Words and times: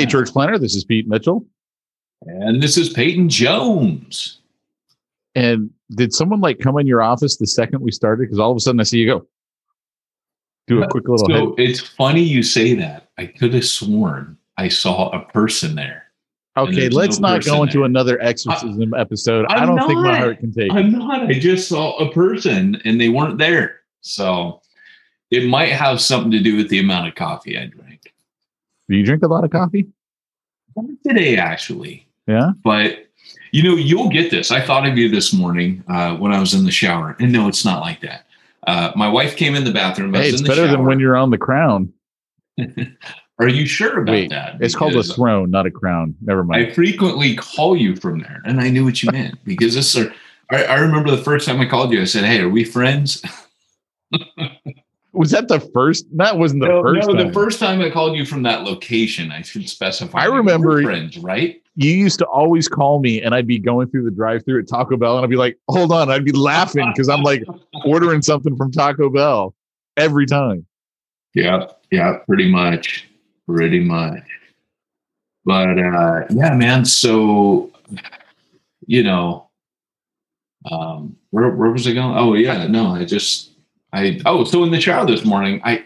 Hey, 0.00 0.06
Church 0.06 0.32
Planter, 0.32 0.58
this 0.58 0.74
is 0.74 0.82
Pete 0.82 1.06
Mitchell. 1.06 1.46
And 2.22 2.62
this 2.62 2.78
is 2.78 2.88
Peyton 2.88 3.28
Jones. 3.28 4.38
And 5.34 5.70
did 5.90 6.14
someone 6.14 6.40
like 6.40 6.58
come 6.58 6.78
in 6.78 6.86
your 6.86 7.02
office 7.02 7.36
the 7.36 7.46
second 7.46 7.82
we 7.82 7.90
started? 7.90 8.22
Because 8.22 8.38
all 8.38 8.50
of 8.50 8.56
a 8.56 8.60
sudden 8.60 8.80
I 8.80 8.84
see 8.84 8.98
you 8.98 9.06
go. 9.06 9.26
Do 10.68 10.82
a 10.82 10.88
quick 10.88 11.06
little. 11.06 11.26
So 11.26 11.34
head. 11.34 11.54
it's 11.58 11.80
funny 11.80 12.22
you 12.22 12.42
say 12.42 12.72
that. 12.76 13.10
I 13.18 13.26
could 13.26 13.52
have 13.52 13.66
sworn 13.66 14.38
I 14.56 14.68
saw 14.68 15.10
a 15.10 15.20
person 15.32 15.74
there. 15.74 16.04
Okay, 16.56 16.88
let's 16.88 17.18
no 17.18 17.28
not 17.28 17.44
go 17.44 17.62
into 17.62 17.78
there. 17.78 17.84
another 17.84 18.22
exorcism 18.22 18.94
I, 18.94 19.00
episode. 19.00 19.44
I'm 19.50 19.64
I 19.64 19.66
do 19.66 19.74
not 19.74 19.86
think 19.86 20.00
my 20.00 20.18
heart 20.18 20.38
can 20.40 20.52
take. 20.52 20.72
I'm 20.72 20.92
not. 20.92 21.26
I 21.26 21.34
just 21.34 21.68
saw 21.68 21.96
a 21.98 22.10
person 22.10 22.80
and 22.86 22.98
they 22.98 23.10
weren't 23.10 23.36
there. 23.36 23.80
So 24.00 24.62
it 25.30 25.46
might 25.46 25.72
have 25.72 26.00
something 26.00 26.30
to 26.30 26.40
do 26.40 26.56
with 26.56 26.70
the 26.70 26.78
amount 26.78 27.08
of 27.08 27.14
coffee 27.14 27.58
I 27.58 27.66
drank. 27.66 28.14
Do 28.90 28.96
you 28.96 29.04
drink 29.04 29.22
a 29.22 29.28
lot 29.28 29.44
of 29.44 29.50
coffee? 29.50 29.86
Today, 31.06 31.36
actually. 31.36 32.08
Yeah. 32.26 32.52
But 32.64 33.06
you 33.52 33.62
know, 33.62 33.76
you'll 33.76 34.08
get 34.08 34.30
this. 34.30 34.50
I 34.50 34.60
thought 34.60 34.86
of 34.86 34.98
you 34.98 35.08
this 35.08 35.32
morning 35.32 35.84
uh, 35.88 36.16
when 36.16 36.32
I 36.32 36.40
was 36.40 36.54
in 36.54 36.64
the 36.64 36.72
shower, 36.72 37.16
and 37.20 37.32
no, 37.32 37.46
it's 37.46 37.64
not 37.64 37.80
like 37.80 38.00
that. 38.00 38.26
Uh, 38.66 38.92
my 38.96 39.08
wife 39.08 39.36
came 39.36 39.54
in 39.54 39.64
the 39.64 39.72
bathroom. 39.72 40.12
Hey, 40.12 40.28
it's 40.28 40.42
better 40.42 40.66
shower. 40.66 40.68
than 40.68 40.84
when 40.86 40.98
you're 40.98 41.16
on 41.16 41.30
the 41.30 41.38
crown. 41.38 41.92
Are 43.38 43.48
you 43.48 43.64
sure 43.64 44.02
about 44.02 44.12
Wait, 44.12 44.30
that? 44.30 44.56
It's 44.60 44.74
called 44.74 44.94
a 44.94 45.02
throne, 45.02 45.50
not 45.50 45.66
a 45.66 45.70
crown. 45.70 46.14
Never 46.20 46.44
mind. 46.44 46.66
I 46.66 46.74
frequently 46.74 47.36
call 47.36 47.76
you 47.76 47.96
from 47.96 48.20
there, 48.20 48.42
and 48.44 48.60
I 48.60 48.70
knew 48.70 48.84
what 48.84 49.02
you 49.02 49.10
meant 49.12 49.42
because 49.44 49.74
this. 49.74 49.96
Are, 49.96 50.12
I, 50.50 50.64
I 50.64 50.74
remember 50.80 51.10
the 51.10 51.22
first 51.22 51.46
time 51.46 51.60
I 51.60 51.66
called 51.66 51.92
you. 51.92 52.00
I 52.00 52.04
said, 52.04 52.24
"Hey, 52.24 52.40
are 52.40 52.48
we 52.48 52.64
friends?" 52.64 53.22
Was 55.20 55.32
that 55.32 55.48
the 55.48 55.60
first? 55.60 56.06
That 56.16 56.38
wasn't 56.38 56.62
the 56.62 56.68
no, 56.68 56.82
first. 56.82 57.06
No, 57.06 57.14
time. 57.14 57.26
the 57.26 57.32
first 57.34 57.60
time 57.60 57.82
I 57.82 57.90
called 57.90 58.16
you 58.16 58.24
from 58.24 58.42
that 58.44 58.62
location. 58.62 59.30
I 59.30 59.42
should 59.42 59.68
specify. 59.68 60.18
I 60.18 60.24
remember 60.24 60.82
friends, 60.82 61.18
right? 61.18 61.60
You 61.76 61.90
used 61.90 62.20
to 62.20 62.24
always 62.24 62.68
call 62.68 63.00
me, 63.00 63.20
and 63.20 63.34
I'd 63.34 63.46
be 63.46 63.58
going 63.58 63.90
through 63.90 64.04
the 64.04 64.10
drive-through 64.10 64.60
at 64.60 64.68
Taco 64.68 64.96
Bell, 64.96 65.16
and 65.16 65.24
I'd 65.24 65.28
be 65.28 65.36
like, 65.36 65.58
"Hold 65.68 65.92
on," 65.92 66.10
I'd 66.10 66.24
be 66.24 66.32
laughing 66.32 66.90
because 66.90 67.10
I'm 67.10 67.20
like 67.20 67.44
ordering 67.84 68.22
something 68.22 68.56
from 68.56 68.72
Taco 68.72 69.10
Bell 69.10 69.54
every 69.98 70.24
time. 70.24 70.64
Yeah, 71.34 71.66
yeah, 71.92 72.20
pretty 72.26 72.50
much, 72.50 73.06
pretty 73.46 73.80
much. 73.80 74.22
But 75.44 75.78
uh, 75.78 76.20
yeah, 76.30 76.54
man. 76.54 76.86
So 76.86 77.70
you 78.86 79.02
know, 79.02 79.50
um, 80.70 81.14
where 81.28 81.50
where 81.50 81.72
was 81.72 81.86
I 81.86 81.92
going? 81.92 82.16
Oh 82.16 82.32
yeah, 82.32 82.66
no, 82.68 82.94
I 82.94 83.04
just 83.04 83.49
I 83.92 84.20
oh, 84.26 84.44
so 84.44 84.62
in 84.64 84.70
the 84.70 84.80
shower 84.80 85.06
this 85.06 85.24
morning, 85.24 85.60
I 85.64 85.84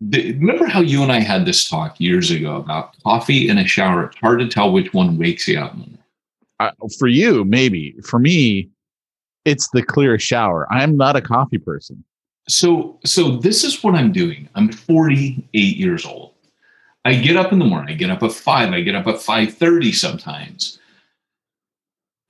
the, 0.00 0.32
remember 0.32 0.66
how 0.66 0.80
you 0.80 1.02
and 1.02 1.12
I 1.12 1.20
had 1.20 1.44
this 1.44 1.68
talk 1.68 2.00
years 2.00 2.30
ago 2.30 2.56
about 2.56 2.96
coffee 3.02 3.48
in 3.48 3.58
a 3.58 3.66
shower. 3.66 4.04
It's 4.04 4.16
hard 4.16 4.40
to 4.40 4.48
tell 4.48 4.72
which 4.72 4.92
one 4.94 5.18
wakes 5.18 5.46
you 5.46 5.58
up. 5.58 5.76
Uh, 6.58 6.70
for 6.98 7.06
you, 7.06 7.44
maybe. 7.44 7.94
For 8.02 8.18
me, 8.18 8.70
it's 9.44 9.68
the 9.70 9.82
clear 9.82 10.18
shower. 10.18 10.66
I'm 10.70 10.96
not 10.96 11.16
a 11.16 11.20
coffee 11.20 11.58
person. 11.58 12.04
So, 12.48 12.98
so 13.04 13.36
this 13.36 13.62
is 13.62 13.82
what 13.82 13.94
I'm 13.94 14.12
doing. 14.12 14.48
I'm 14.54 14.72
48 14.72 15.76
years 15.76 16.04
old. 16.04 16.32
I 17.04 17.14
get 17.14 17.36
up 17.36 17.52
in 17.52 17.58
the 17.58 17.64
morning. 17.64 17.94
I 17.94 17.96
get 17.96 18.10
up 18.10 18.22
at 18.22 18.32
five. 18.32 18.72
I 18.72 18.80
get 18.82 18.94
up 18.94 19.06
at 19.06 19.16
5:30 19.16 19.94
sometimes, 19.94 20.78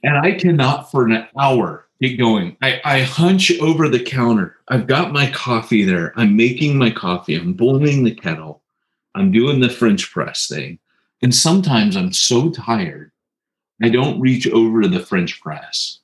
and 0.03 0.17
I 0.17 0.33
cannot 0.33 0.91
for 0.91 1.07
an 1.07 1.27
hour 1.39 1.87
get 2.01 2.19
going. 2.19 2.57
I, 2.63 2.81
I 2.85 3.01
hunch 3.03 3.53
over 3.61 3.89
the 3.89 4.03
counter. 4.03 4.57
I've 4.69 4.87
got 4.87 5.13
my 5.13 5.31
coffee 5.31 5.85
there. 5.85 6.13
I'm 6.17 6.37
making 6.37 6.79
my 6.79 6.91
coffee. 6.91 7.37
I'm 7.37 7.53
boiling 7.53 8.05
the 8.05 8.15
kettle. 8.15 8.63
I'm 9.15 9.31
doing 9.31 9.61
the 9.61 9.69
French 9.69 10.11
press 10.11 10.49
thing. 10.49 10.79
And 11.23 11.35
sometimes 11.35 11.97
I'm 11.97 12.13
so 12.13 12.51
tired, 12.51 13.13
I 13.83 13.89
don't 13.89 14.21
reach 14.21 14.49
over 14.49 14.83
to 14.83 14.89
the 14.89 15.01
French 15.01 15.41
press 15.41 15.99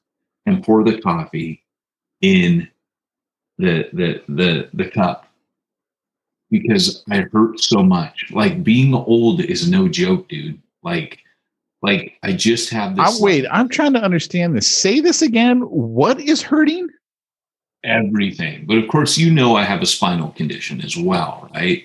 and 0.44 0.62
pour 0.62 0.84
the 0.84 1.00
coffee 1.00 1.64
in 2.20 2.68
the 3.58 3.88
the 3.92 4.22
the 4.28 4.68
the 4.74 4.90
cup 4.90 5.26
because 6.50 7.02
I 7.10 7.26
hurt 7.32 7.60
so 7.60 7.82
much. 7.82 8.26
Like 8.30 8.62
being 8.62 8.94
old 8.94 9.40
is 9.40 9.70
no 9.70 9.88
joke, 9.88 10.28
dude. 10.28 10.60
Like 10.82 11.20
like 11.86 12.19
I 12.24 12.32
just 12.32 12.69
have 12.70 12.97
this. 12.97 13.20
I, 13.20 13.22
wait, 13.22 13.46
I'm 13.50 13.69
trying 13.69 13.93
to 13.93 14.00
understand 14.00 14.56
this. 14.56 14.69
Say 14.69 15.00
this 15.00 15.22
again. 15.22 15.61
What 15.61 16.20
is 16.20 16.43
hurting? 16.43 16.88
Everything. 17.84 18.66
But 18.66 18.78
of 18.78 18.88
course, 18.88 19.16
you 19.16 19.32
know 19.32 19.55
I 19.55 19.62
have 19.62 19.82
a 19.82 19.87
spinal 19.87 20.31
condition 20.31 20.81
as 20.81 20.96
well, 20.96 21.49
right? 21.55 21.84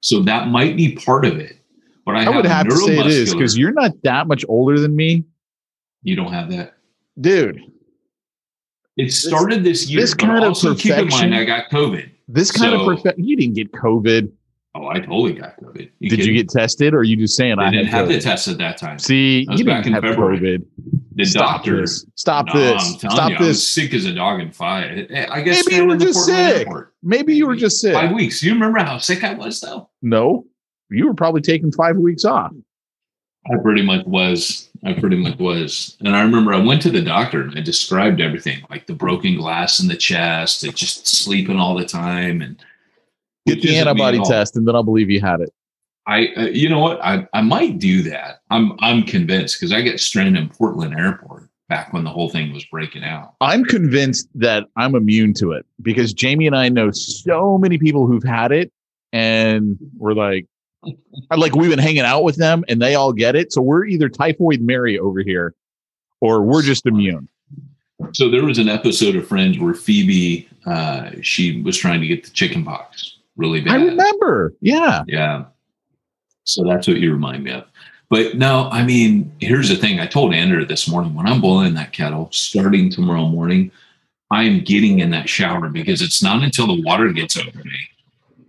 So 0.00 0.20
that 0.22 0.48
might 0.48 0.76
be 0.76 0.96
part 0.96 1.24
of 1.24 1.38
it. 1.38 1.56
But 2.04 2.16
I, 2.16 2.24
I 2.24 2.28
would 2.30 2.44
have 2.44 2.66
to 2.68 2.76
say 2.76 2.98
it 2.98 3.06
is 3.06 3.32
because 3.32 3.56
you're 3.56 3.72
not 3.72 3.92
that 4.02 4.26
much 4.26 4.44
older 4.48 4.80
than 4.80 4.96
me. 4.96 5.24
You 6.02 6.16
don't 6.16 6.32
have 6.32 6.50
that, 6.50 6.74
dude. 7.20 7.62
It 8.96 9.12
started 9.12 9.62
this, 9.62 9.82
this 9.82 9.90
year. 9.90 10.00
This 10.00 10.14
kind 10.14 10.42
of 10.42 10.54
perfection. 10.54 10.76
Keep 10.76 10.98
in 10.98 11.08
mind, 11.08 11.34
I 11.34 11.44
got 11.44 11.70
COVID. 11.70 12.10
This 12.26 12.50
kind 12.50 12.72
so, 12.72 12.80
of 12.80 12.96
perfection. 12.96 13.24
You 13.24 13.36
didn't 13.36 13.54
get 13.54 13.70
COVID. 13.72 14.32
Oh, 14.76 14.88
I 14.88 15.00
totally 15.00 15.32
got 15.32 15.58
COVID. 15.58 15.90
You 16.00 16.10
Did 16.10 16.18
kidding? 16.18 16.34
you 16.34 16.42
get 16.42 16.50
tested, 16.50 16.92
or 16.92 16.98
are 16.98 17.04
you 17.04 17.16
just 17.16 17.34
saying 17.34 17.58
I 17.58 17.70
didn't 17.70 17.86
have 17.86 18.08
COVID? 18.08 18.12
the 18.12 18.20
test 18.20 18.46
at 18.48 18.58
that 18.58 18.76
time? 18.76 18.98
See, 18.98 19.46
you 19.48 19.64
didn't 19.64 19.92
have 19.92 20.02
February. 20.02 20.38
COVID. 20.38 20.66
The 21.14 21.24
Stop 21.24 21.56
doctor. 21.56 21.80
This. 21.80 22.04
Stop 22.14 22.46
no, 22.48 22.60
this. 22.60 22.96
Stop 22.98 23.30
you, 23.30 23.38
this. 23.38 23.66
sick 23.66 23.94
as 23.94 24.04
a 24.04 24.12
dog 24.12 24.40
in 24.40 24.50
five. 24.52 25.10
I 25.30 25.40
guess 25.40 25.64
maybe 25.64 25.76
you 25.76 25.86
were 25.86 25.96
just 25.96 26.26
sick. 26.26 26.66
Airport. 26.66 26.92
Maybe 27.02 27.34
you 27.34 27.46
were 27.46 27.56
just 27.56 27.80
sick. 27.80 27.94
Five 27.94 28.12
weeks. 28.12 28.42
You 28.42 28.52
remember 28.52 28.80
how 28.80 28.98
sick 28.98 29.24
I 29.24 29.32
was, 29.32 29.60
though? 29.62 29.88
No, 30.02 30.44
you 30.90 31.06
were 31.06 31.14
probably 31.14 31.40
taking 31.40 31.72
five 31.72 31.96
weeks 31.96 32.26
off. 32.26 32.52
I 33.50 33.56
pretty 33.62 33.82
much 33.82 34.04
was 34.04 34.68
I 34.84 34.92
pretty 34.92 35.16
much 35.16 35.38
was. 35.38 35.96
And 36.00 36.14
I 36.14 36.22
remember 36.22 36.52
I 36.52 36.58
went 36.58 36.82
to 36.82 36.90
the 36.90 37.00
doctor 37.00 37.42
and 37.42 37.56
I 37.56 37.62
described 37.62 38.20
everything 38.20 38.62
like 38.68 38.86
the 38.86 38.94
broken 38.94 39.36
glass 39.36 39.80
in 39.80 39.88
the 39.88 39.96
chest, 39.96 40.64
and 40.64 40.76
just 40.76 41.06
sleeping 41.06 41.58
all 41.58 41.76
the 41.76 41.86
time. 41.86 42.42
And 42.42 42.62
Get 43.46 43.62
the 43.62 43.76
antibody 43.76 44.20
test, 44.24 44.56
and 44.56 44.66
then 44.66 44.74
I'll 44.74 44.82
believe 44.82 45.08
you 45.08 45.20
had 45.20 45.40
it. 45.40 45.52
I, 46.06 46.28
uh, 46.36 46.42
you 46.46 46.68
know 46.68 46.78
what? 46.78 47.04
I, 47.04 47.26
I 47.32 47.42
might 47.42 47.78
do 47.78 48.02
that. 48.02 48.40
I'm, 48.50 48.72
I'm 48.80 49.02
convinced 49.02 49.58
because 49.58 49.72
I 49.72 49.80
get 49.80 49.98
stranded 49.98 50.40
in 50.40 50.48
Portland 50.48 50.94
Airport 50.98 51.48
back 51.68 51.92
when 51.92 52.04
the 52.04 52.10
whole 52.10 52.28
thing 52.28 52.52
was 52.52 52.64
breaking 52.66 53.02
out. 53.02 53.34
I'm 53.40 53.64
convinced 53.64 54.28
that 54.36 54.64
I'm 54.76 54.94
immune 54.94 55.34
to 55.34 55.52
it 55.52 55.66
because 55.82 56.12
Jamie 56.12 56.46
and 56.46 56.54
I 56.54 56.68
know 56.68 56.90
so 56.92 57.58
many 57.58 57.76
people 57.78 58.06
who've 58.06 58.22
had 58.22 58.52
it, 58.52 58.72
and 59.12 59.76
we're 59.96 60.14
like, 60.14 60.46
like 61.36 61.56
we've 61.56 61.70
been 61.70 61.78
hanging 61.78 62.00
out 62.00 62.22
with 62.22 62.36
them, 62.36 62.64
and 62.68 62.80
they 62.80 62.94
all 62.94 63.12
get 63.12 63.34
it. 63.34 63.52
So 63.52 63.60
we're 63.60 63.84
either 63.86 64.08
typhoid 64.08 64.60
Mary 64.60 64.98
over 64.98 65.20
here, 65.20 65.54
or 66.20 66.42
we're 66.42 66.62
just 66.62 66.86
immune. 66.86 67.28
So 68.12 68.30
there 68.30 68.44
was 68.44 68.58
an 68.58 68.68
episode 68.68 69.16
of 69.16 69.26
Friends 69.26 69.58
where 69.58 69.74
Phoebe, 69.74 70.48
uh, 70.66 71.10
she 71.22 71.62
was 71.62 71.76
trying 71.76 72.00
to 72.00 72.06
get 72.06 72.24
the 72.24 72.30
chicken 72.30 72.64
pox 72.64 73.15
really 73.36 73.60
bad. 73.60 73.80
I 73.80 73.84
remember. 73.84 74.54
Yeah. 74.60 75.02
Yeah. 75.06 75.44
So 76.44 76.64
that's 76.64 76.86
what 76.86 76.98
you 76.98 77.12
remind 77.12 77.44
me 77.44 77.52
of. 77.52 77.64
But 78.08 78.36
no, 78.36 78.68
I 78.70 78.84
mean, 78.84 79.32
here's 79.40 79.68
the 79.68 79.76
thing. 79.76 79.98
I 79.98 80.06
told 80.06 80.32
Andrew 80.32 80.64
this 80.64 80.88
morning 80.88 81.14
when 81.14 81.26
I'm 81.26 81.40
boiling 81.40 81.74
that 81.74 81.92
kettle, 81.92 82.28
starting 82.30 82.88
tomorrow 82.88 83.26
morning, 83.26 83.72
I'm 84.30 84.60
getting 84.60 85.00
in 85.00 85.10
that 85.10 85.28
shower 85.28 85.68
because 85.68 86.02
it's 86.02 86.22
not 86.22 86.42
until 86.42 86.68
the 86.68 86.82
water 86.82 87.12
gets 87.12 87.36
over 87.36 87.58
me 87.64 87.78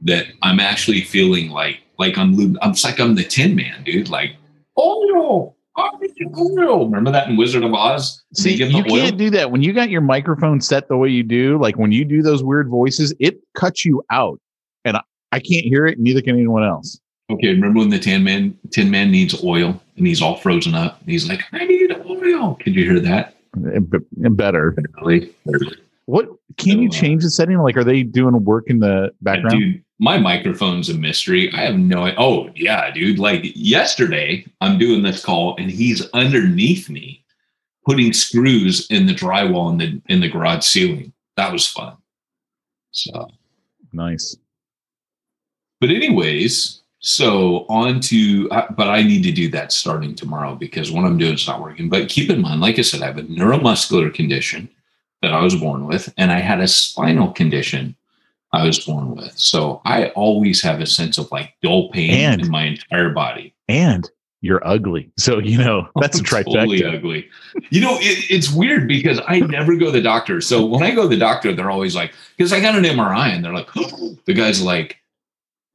that 0.03 0.27
I'm 0.43 0.59
actually 0.59 1.01
feeling 1.01 1.49
like 1.49 1.79
like 1.97 2.17
I'm 2.17 2.57
I'm 2.61 2.73
like 2.83 2.99
I'm 2.99 3.15
the 3.15 3.23
Tin 3.23 3.55
Man, 3.55 3.83
dude. 3.83 4.09
Like 4.09 4.35
oil, 4.77 5.55
oil. 5.77 6.85
Remember 6.85 7.11
that 7.11 7.27
in 7.27 7.37
Wizard 7.37 7.63
of 7.63 7.73
Oz? 7.73 8.23
See, 8.33 8.53
you 8.53 8.77
oil? 8.77 8.83
can't 8.83 9.17
do 9.17 9.29
that 9.31 9.51
when 9.51 9.61
you 9.61 9.73
got 9.73 9.89
your 9.89 10.01
microphone 10.01 10.61
set 10.61 10.87
the 10.87 10.97
way 10.97 11.09
you 11.09 11.23
do. 11.23 11.59
Like 11.59 11.77
when 11.77 11.91
you 11.91 12.05
do 12.05 12.21
those 12.21 12.43
weird 12.43 12.69
voices, 12.69 13.13
it 13.19 13.39
cuts 13.55 13.85
you 13.85 14.03
out, 14.11 14.39
and 14.85 14.97
I, 14.97 15.01
I 15.31 15.39
can't 15.39 15.65
hear 15.65 15.85
it. 15.85 15.99
Neither 15.99 16.21
can 16.21 16.35
anyone 16.35 16.63
else. 16.63 16.99
Okay, 17.29 17.49
remember 17.49 17.79
when 17.79 17.89
the 17.89 17.99
Tin 17.99 18.23
Man 18.23 18.57
Tin 18.71 18.89
Man 18.89 19.11
needs 19.11 19.43
oil 19.43 19.81
and 19.97 20.07
he's 20.07 20.21
all 20.21 20.37
frozen 20.37 20.73
up 20.73 21.01
and 21.01 21.09
he's 21.09 21.27
like, 21.27 21.43
I 21.51 21.65
need 21.65 21.91
oil. 22.05 22.57
Could 22.61 22.75
you 22.75 22.89
hear 22.89 22.99
that? 23.01 23.35
And, 23.53 23.93
and 24.23 24.37
better. 24.37 24.75
Really? 25.01 25.33
What 26.05 26.29
can 26.57 26.81
you 26.81 26.89
So, 26.89 26.97
uh, 26.97 27.01
change 27.01 27.23
the 27.23 27.29
setting? 27.29 27.57
Like, 27.57 27.75
are 27.75 27.83
they 27.83 28.03
doing 28.03 28.43
work 28.45 28.65
in 28.67 28.79
the 28.79 29.11
background? 29.21 29.59
Dude, 29.59 29.83
my 29.99 30.17
microphone's 30.17 30.89
a 30.89 30.93
mystery. 30.93 31.51
I 31.51 31.61
have 31.61 31.77
no 31.77 32.13
Oh, 32.17 32.49
yeah, 32.55 32.91
dude. 32.91 33.19
Like 33.19 33.41
yesterday, 33.55 34.45
I'm 34.61 34.77
doing 34.77 35.03
this 35.03 35.23
call 35.23 35.57
and 35.57 35.69
he's 35.69 36.09
underneath 36.11 36.89
me 36.89 37.25
putting 37.85 38.13
screws 38.13 38.87
in 38.89 39.05
the 39.05 39.13
drywall 39.13 39.71
in 39.71 39.77
the 39.77 40.01
in 40.07 40.21
the 40.21 40.29
garage 40.29 40.63
ceiling. 40.63 41.11
That 41.35 41.51
was 41.51 41.67
fun. 41.67 41.97
So 42.91 43.29
Nice. 43.91 44.37
But 45.79 45.89
anyways, 45.89 46.81
so 46.99 47.65
on 47.69 47.99
to 48.01 48.47
but 48.49 48.87
I 48.87 49.03
need 49.03 49.23
to 49.23 49.31
do 49.31 49.49
that 49.51 49.71
starting 49.71 50.15
tomorrow 50.15 50.55
because 50.55 50.91
what 50.91 51.05
I'm 51.05 51.17
doing 51.17 51.35
is 51.35 51.47
not 51.47 51.61
working. 51.61 51.89
But 51.89 52.09
keep 52.09 52.29
in 52.29 52.41
mind, 52.41 52.61
like 52.61 52.79
I 52.79 52.81
said, 52.81 53.01
I 53.01 53.07
have 53.07 53.17
a 53.17 53.23
neuromuscular 53.23 54.13
condition 54.13 54.69
that 55.21 55.33
I 55.33 55.41
was 55.41 55.55
born 55.55 55.85
with, 55.87 56.13
and 56.17 56.31
I 56.31 56.39
had 56.39 56.59
a 56.59 56.67
spinal 56.67 57.31
condition 57.31 57.95
I 58.53 58.65
was 58.65 58.79
born 58.79 59.15
with. 59.15 59.37
So 59.37 59.81
I 59.85 60.07
always 60.09 60.61
have 60.61 60.79
a 60.79 60.85
sense 60.85 61.17
of 61.17 61.31
like 61.31 61.53
dull 61.61 61.89
pain 61.91 62.11
And- 62.11 62.41
in 62.41 62.49
my 62.51 62.63
entire 62.65 63.09
body. 63.09 63.53
And 63.69 64.09
you're 64.41 64.65
ugly, 64.65 65.11
so 65.17 65.39
you 65.39 65.57
know 65.57 65.89
that's 65.99 66.19
a 66.19 66.21
I'm 66.37 66.43
Totally 66.45 66.81
trifecta. 66.81 66.95
ugly. 66.97 67.27
You 67.71 67.81
know, 67.81 67.95
it, 67.99 68.25
it's 68.31 68.51
weird 68.51 68.87
because 68.87 69.19
I 69.27 69.39
never 69.39 69.75
go 69.75 69.87
to 69.87 69.91
the 69.91 70.01
doctor. 70.01 70.41
So 70.41 70.63
when 70.65 70.83
I 70.83 70.93
go 70.93 71.01
to 71.03 71.07
the 71.09 71.17
doctor, 71.17 71.53
they're 71.53 71.71
always 71.71 71.95
like, 71.95 72.13
because 72.37 72.53
I 72.53 72.59
got 72.61 72.75
an 72.75 72.83
MRI 72.83 73.29
and 73.29 73.43
they're 73.43 73.53
like, 73.53 73.71
the 74.25 74.33
guy's 74.33 74.61
like, 74.61 74.97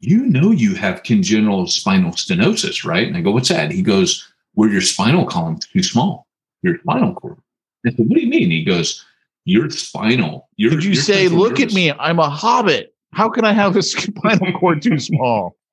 you 0.02 0.26
know, 0.26 0.50
you 0.50 0.74
have 0.74 1.04
congenital 1.04 1.68
spinal 1.68 2.10
stenosis, 2.10 2.84
right? 2.84 3.06
And 3.06 3.16
I 3.16 3.20
go, 3.20 3.30
what's 3.30 3.48
that? 3.48 3.70
He 3.70 3.82
goes, 3.82 4.28
where 4.54 4.68
your 4.68 4.80
spinal 4.80 5.24
column's 5.24 5.66
too 5.68 5.82
small, 5.82 6.26
your 6.62 6.76
spinal 6.78 7.14
cord. 7.14 7.38
I 7.86 7.90
said, 7.90 8.06
what 8.08 8.16
do 8.16 8.20
you 8.20 8.28
mean? 8.28 8.50
He 8.50 8.64
goes, 8.64 9.04
your 9.44 9.70
spinal. 9.70 10.48
Your, 10.56 10.72
Did 10.72 10.84
you 10.84 10.96
say, 10.96 11.28
"Look 11.28 11.60
at 11.60 11.72
me, 11.72 11.92
I'm 11.92 12.18
a 12.18 12.28
hobbit"? 12.28 12.94
How 13.12 13.28
can 13.28 13.44
I 13.44 13.52
have 13.52 13.76
a 13.76 13.82
spinal 13.82 14.52
cord 14.58 14.82
too 14.82 14.98
small? 14.98 15.56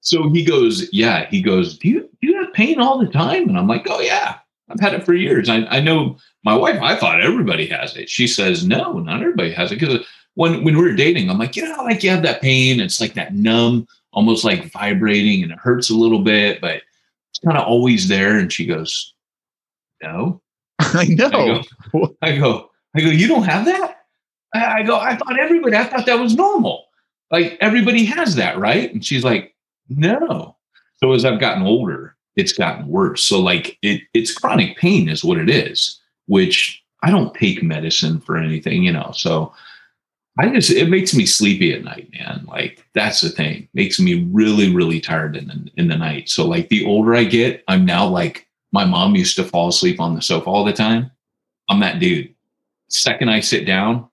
So 0.00 0.30
he 0.30 0.44
goes, 0.44 0.88
yeah. 0.92 1.26
He 1.28 1.42
goes, 1.42 1.76
do 1.76 1.88
you 1.88 2.08
do 2.22 2.28
you 2.28 2.40
have 2.40 2.52
pain 2.52 2.80
all 2.80 3.00
the 3.00 3.10
time? 3.10 3.48
And 3.48 3.58
I'm 3.58 3.66
like, 3.66 3.84
oh 3.90 3.98
yeah, 3.98 4.36
I've 4.70 4.78
had 4.78 4.94
it 4.94 5.04
for 5.04 5.12
years. 5.12 5.48
I, 5.48 5.64
I 5.64 5.80
know 5.80 6.16
my 6.44 6.54
wife. 6.54 6.80
I 6.80 6.94
thought 6.94 7.20
everybody 7.20 7.66
has 7.66 7.96
it. 7.96 8.08
She 8.08 8.28
says, 8.28 8.64
no, 8.64 9.00
not 9.00 9.20
everybody 9.20 9.50
has 9.50 9.72
it. 9.72 9.80
Because 9.80 10.06
when 10.38 10.62
when 10.62 10.76
we 10.76 10.80
were 10.80 10.92
dating, 10.92 11.28
I'm 11.28 11.38
like, 11.38 11.56
you 11.56 11.68
know, 11.68 11.82
like 11.82 12.04
you 12.04 12.10
have 12.10 12.22
that 12.22 12.40
pain. 12.40 12.78
It's 12.78 13.00
like 13.00 13.14
that 13.14 13.34
numb, 13.34 13.88
almost 14.12 14.44
like 14.44 14.70
vibrating, 14.70 15.42
and 15.42 15.50
it 15.50 15.58
hurts 15.58 15.90
a 15.90 15.96
little 15.96 16.20
bit, 16.20 16.60
but 16.60 16.80
it's 17.30 17.40
kind 17.44 17.58
of 17.58 17.66
always 17.66 18.06
there. 18.06 18.38
And 18.38 18.52
she 18.52 18.64
goes, 18.64 19.14
no. 20.00 20.40
I 20.78 21.00
I 21.00 21.04
know. 21.06 21.62
go, 21.92 22.16
I 22.22 22.36
go, 22.38 22.70
I 22.94 23.00
go, 23.00 23.08
you 23.08 23.26
don't 23.26 23.42
have 23.42 23.64
that? 23.64 24.04
I 24.54 24.78
I 24.78 24.82
go, 24.84 24.96
I 24.96 25.16
thought 25.16 25.40
everybody, 25.40 25.74
I 25.74 25.82
thought 25.82 26.06
that 26.06 26.20
was 26.20 26.36
normal. 26.36 26.84
Like 27.32 27.58
everybody 27.60 28.04
has 28.04 28.36
that, 28.36 28.58
right? 28.60 28.94
And 28.94 29.04
she's 29.04 29.24
like, 29.24 29.56
no. 29.88 30.54
So 30.98 31.14
as 31.14 31.24
I've 31.24 31.40
gotten 31.40 31.64
older, 31.64 32.14
it's 32.36 32.52
gotten 32.52 32.86
worse. 32.86 33.24
So 33.24 33.40
like 33.40 33.76
it, 33.82 34.02
it's 34.14 34.32
chronic 34.32 34.76
pain 34.76 35.08
is 35.08 35.24
what 35.24 35.38
it 35.38 35.50
is, 35.50 36.00
which 36.26 36.80
I 37.02 37.10
don't 37.10 37.34
take 37.34 37.60
medicine 37.60 38.20
for 38.20 38.36
anything, 38.36 38.84
you 38.84 38.92
know. 38.92 39.10
So 39.12 39.52
I 40.38 40.48
just 40.50 40.70
it 40.70 40.88
makes 40.88 41.14
me 41.14 41.26
sleepy 41.26 41.72
at 41.72 41.82
night, 41.82 42.08
man. 42.12 42.44
Like 42.46 42.84
that's 42.94 43.20
the 43.20 43.28
thing. 43.28 43.68
Makes 43.74 43.98
me 43.98 44.28
really, 44.30 44.72
really 44.72 45.00
tired 45.00 45.36
in 45.36 45.48
the 45.48 45.70
in 45.76 45.88
the 45.88 45.96
night. 45.96 46.28
So 46.28 46.46
like 46.46 46.68
the 46.68 46.84
older 46.86 47.14
I 47.16 47.24
get, 47.24 47.64
I'm 47.66 47.84
now 47.84 48.06
like 48.06 48.46
my 48.70 48.84
mom 48.84 49.16
used 49.16 49.34
to 49.36 49.44
fall 49.44 49.68
asleep 49.68 50.00
on 50.00 50.14
the 50.14 50.22
sofa 50.22 50.48
all 50.48 50.64
the 50.64 50.72
time. 50.72 51.10
I'm 51.68 51.80
that 51.80 51.98
dude. 51.98 52.32
Second 52.88 53.30
I 53.30 53.40
sit 53.40 53.66
down, 53.66 54.08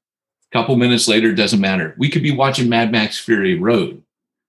a 0.51 0.57
couple 0.57 0.75
minutes 0.75 1.07
later, 1.07 1.33
doesn't 1.33 1.61
matter. 1.61 1.93
We 1.97 2.09
could 2.09 2.23
be 2.23 2.35
watching 2.35 2.69
Mad 2.69 2.91
Max 2.91 3.19
Fury 3.19 3.59
Road, 3.59 4.01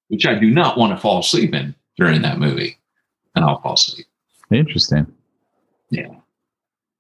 which 0.09 0.27
I 0.27 0.35
do 0.35 0.51
not 0.51 0.79
want 0.79 0.93
to 0.93 1.01
fall 1.01 1.21
asleep 1.21 1.55
in 1.55 1.75
during 1.97 2.23
that 2.23 2.39
movie. 2.39 2.79
And 3.35 3.45
I'll 3.45 3.61
fall 3.61 3.75
asleep. 3.75 4.07
Interesting. 4.51 5.07
Yeah. 5.91 6.15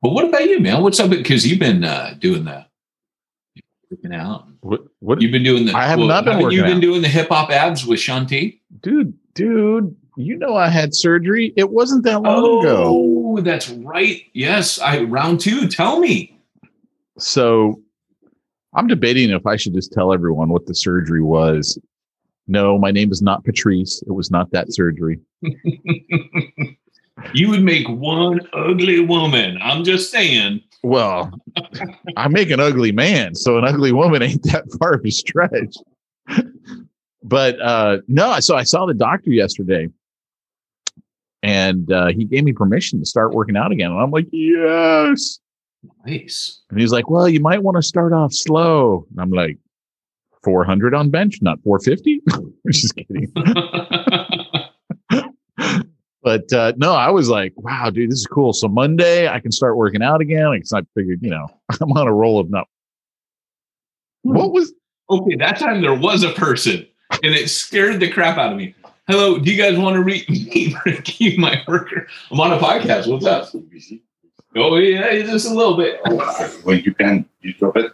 But 0.02 0.10
what 0.10 0.26
about 0.26 0.44
you, 0.44 0.60
man? 0.60 0.82
What's 0.82 1.00
up? 1.00 1.10
Because 1.10 1.46
you've 1.46 1.58
been 1.58 1.82
uh, 1.82 2.14
doing 2.18 2.44
the 2.44 2.66
freaking 3.90 4.14
out. 4.14 4.46
What? 4.66 4.80
What? 4.98 5.20
You've 5.20 5.32
been 5.32 5.44
doing 5.44 5.66
the. 5.66 5.74
I 5.74 5.86
have 5.86 5.98
not 5.98 6.24
been 6.24 6.34
haven't 6.34 6.50
You 6.50 6.62
working 6.62 6.64
been 6.64 6.76
out. 6.78 6.82
doing 6.82 7.02
the 7.02 7.08
hip 7.08 7.28
hop 7.28 7.50
abs 7.50 7.86
with 7.86 8.00
Shaun 8.00 8.26
T. 8.26 8.60
dude, 8.80 9.14
dude, 9.34 9.94
you 10.16 10.36
know 10.36 10.56
I 10.56 10.68
had 10.68 10.94
surgery. 10.94 11.52
It 11.56 11.70
wasn't 11.70 12.02
that 12.04 12.22
long 12.22 12.44
oh, 12.44 12.60
ago. 12.60 12.84
Oh, 12.86 13.40
that's 13.42 13.68
right. 13.70 14.22
Yes, 14.32 14.80
I 14.80 15.02
round 15.02 15.40
two. 15.40 15.68
Tell 15.68 16.00
me. 16.00 16.36
So 17.18 17.80
I'm 18.74 18.88
debating 18.88 19.30
if 19.30 19.46
I 19.46 19.54
should 19.56 19.74
just 19.74 19.92
tell 19.92 20.12
everyone 20.12 20.48
what 20.48 20.66
the 20.66 20.74
surgery 20.74 21.22
was. 21.22 21.78
No, 22.48 22.78
my 22.78 22.90
name 22.90 23.12
is 23.12 23.22
not 23.22 23.44
Patrice. 23.44 24.02
It 24.06 24.12
was 24.12 24.30
not 24.30 24.50
that 24.50 24.72
surgery. 24.72 25.20
you 27.34 27.50
would 27.50 27.62
make 27.62 27.88
one 27.88 28.40
ugly 28.52 29.00
woman. 29.00 29.58
I'm 29.62 29.84
just 29.84 30.10
saying. 30.10 30.62
Well, 30.82 31.30
I 32.16 32.28
make 32.28 32.50
an 32.50 32.60
ugly 32.60 32.92
man, 32.92 33.34
so 33.34 33.58
an 33.58 33.64
ugly 33.64 33.92
woman 33.92 34.22
ain't 34.22 34.42
that 34.44 34.64
far 34.78 34.94
of 34.94 35.04
a 35.04 35.10
stretch. 35.10 35.74
but 37.22 37.60
uh 37.60 37.98
no, 38.08 38.38
so 38.40 38.56
I 38.56 38.62
saw 38.62 38.86
the 38.86 38.94
doctor 38.94 39.30
yesterday 39.30 39.88
and 41.42 41.90
uh 41.90 42.08
he 42.08 42.24
gave 42.24 42.44
me 42.44 42.52
permission 42.52 42.98
to 43.00 43.06
start 43.06 43.34
working 43.34 43.56
out 43.56 43.72
again. 43.72 43.90
And 43.90 44.00
I'm 44.00 44.10
like, 44.10 44.28
yes. 44.32 45.40
Nice. 46.04 46.62
And 46.70 46.80
he's 46.80 46.92
like, 46.92 47.08
well, 47.10 47.28
you 47.28 47.40
might 47.40 47.62
want 47.62 47.76
to 47.76 47.82
start 47.82 48.12
off 48.12 48.32
slow. 48.32 49.06
And 49.10 49.20
I'm 49.20 49.30
like, 49.30 49.58
400 50.46 50.94
on 50.94 51.10
bench, 51.10 51.38
not 51.42 51.60
450. 51.64 52.20
Just 52.70 52.94
kidding. 52.94 53.32
But 56.26 56.52
uh, 56.52 56.72
no, 56.76 56.92
I 56.92 57.08
was 57.08 57.28
like, 57.28 57.52
wow, 57.54 57.88
dude, 57.88 58.10
this 58.10 58.18
is 58.18 58.26
cool. 58.26 58.52
So 58.52 58.66
Monday 58.66 59.28
I 59.28 59.38
can 59.38 59.52
start 59.52 59.76
working 59.76 60.02
out 60.02 60.20
again. 60.20 60.50
Because 60.50 60.72
I 60.72 60.82
figured, 60.96 61.20
you 61.22 61.30
know, 61.30 61.46
I'm 61.80 61.92
on 61.92 62.08
a 62.08 62.12
roll 62.12 62.40
of 62.40 62.50
not. 62.50 62.66
What 64.22 64.50
was 64.50 64.72
okay, 65.08 65.36
that 65.36 65.56
time 65.56 65.82
there 65.82 65.94
was 65.94 66.24
a 66.24 66.32
person, 66.32 66.84
and 67.22 67.32
it 67.32 67.48
scared 67.48 68.00
the 68.00 68.10
crap 68.10 68.38
out 68.38 68.50
of 68.50 68.58
me. 68.58 68.74
Hello, 69.06 69.38
do 69.38 69.52
you 69.52 69.56
guys 69.56 69.78
want 69.78 69.94
to 69.94 70.02
read 70.02 70.28
me, 70.28 70.74
Ricky, 70.84 71.36
my 71.36 71.62
worker? 71.68 72.08
I'm 72.32 72.40
on 72.40 72.52
a 72.52 72.58
podcast. 72.58 73.06
What's 73.06 73.24
up? 73.24 73.48
Oh 74.56 74.76
yeah, 74.78 75.22
just 75.22 75.48
a 75.48 75.54
little 75.54 75.76
bit. 75.76 76.00
When 76.64 76.80
you 76.80 76.92
can, 76.92 77.24
you 77.42 77.52
drop 77.52 77.76
it. 77.76 77.92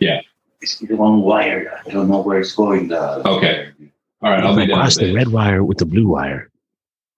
Yeah. 0.00 0.20
It's 0.60 0.76
the 0.80 0.94
wrong 0.96 1.22
wire. 1.22 1.80
I 1.86 1.88
don't 1.88 2.10
know 2.10 2.20
where 2.20 2.40
it's 2.40 2.54
going. 2.54 2.88
The 2.88 3.26
Okay. 3.26 3.72
All 4.20 4.32
right, 4.32 4.44
I'll 4.44 4.54
be 4.54 4.66
down. 4.66 4.80
Watch 4.80 4.96
the 4.96 5.14
red 5.14 5.28
wire 5.28 5.64
with 5.64 5.78
the 5.78 5.86
blue 5.86 6.08
wire. 6.08 6.50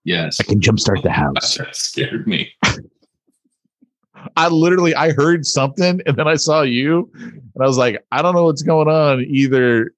Yes. 0.06 0.38
I 0.40 0.44
can 0.44 0.60
jumpstart 0.60 1.02
the 1.02 1.10
house. 1.24 1.56
That 1.56 1.74
scared 1.74 2.26
me. 2.26 2.50
I 4.36 4.48
literally 4.48 4.94
I 4.94 5.12
heard 5.12 5.44
something 5.44 6.00
and 6.06 6.16
then 6.16 6.28
I 6.28 6.36
saw 6.36 6.62
you 6.62 7.10
and 7.14 7.52
I 7.60 7.66
was 7.66 7.76
like, 7.76 8.04
I 8.12 8.22
don't 8.22 8.34
know 8.34 8.44
what's 8.44 8.62
going 8.62 8.88
on 8.88 9.24
either. 9.28 9.92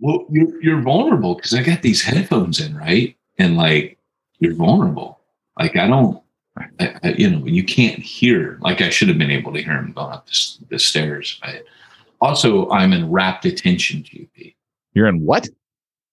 Well, 0.00 0.26
you're 0.30 0.62
you're 0.62 0.82
vulnerable 0.82 1.36
because 1.36 1.54
I 1.54 1.62
got 1.62 1.82
these 1.82 2.02
headphones 2.02 2.60
in, 2.60 2.76
right? 2.76 3.16
And 3.38 3.56
like 3.56 3.98
you're 4.40 4.54
vulnerable. 4.54 5.20
Like 5.58 5.76
I 5.76 5.86
don't, 5.86 6.20
I, 6.58 6.94
I, 7.02 7.08
you 7.16 7.30
know, 7.30 7.46
you 7.46 7.64
can't 7.64 8.00
hear. 8.00 8.58
Like 8.60 8.80
I 8.80 8.90
should 8.90 9.08
have 9.08 9.18
been 9.18 9.30
able 9.30 9.52
to 9.52 9.62
hear 9.62 9.74
him 9.74 9.92
going 9.92 10.12
up 10.12 10.26
the, 10.26 10.66
the 10.70 10.78
stairs. 10.78 11.38
But 11.42 11.64
also, 12.20 12.68
I'm 12.70 12.92
in 12.92 13.10
rapt 13.10 13.44
attention, 13.44 14.02
GP. 14.02 14.54
You're 14.94 15.06
in 15.06 15.24
what? 15.24 15.48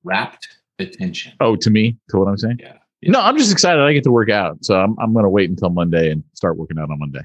Rapt 0.03 0.47
attention. 0.77 1.33
Oh, 1.39 1.55
to 1.55 1.69
me, 1.69 1.97
to 2.09 2.17
what 2.17 2.27
I'm 2.27 2.37
saying? 2.37 2.59
Yeah. 2.61 2.78
No, 3.03 3.19
I'm 3.21 3.37
just 3.37 3.51
excited. 3.51 3.81
I 3.81 3.93
get 3.93 4.03
to 4.03 4.11
work 4.11 4.29
out. 4.29 4.63
So 4.65 4.75
I'm 4.79 4.95
I'm 4.99 5.13
gonna 5.13 5.29
wait 5.29 5.49
until 5.49 5.69
Monday 5.69 6.11
and 6.11 6.23
start 6.33 6.57
working 6.57 6.77
out 6.79 6.89
on 6.91 6.99
Monday. 6.99 7.21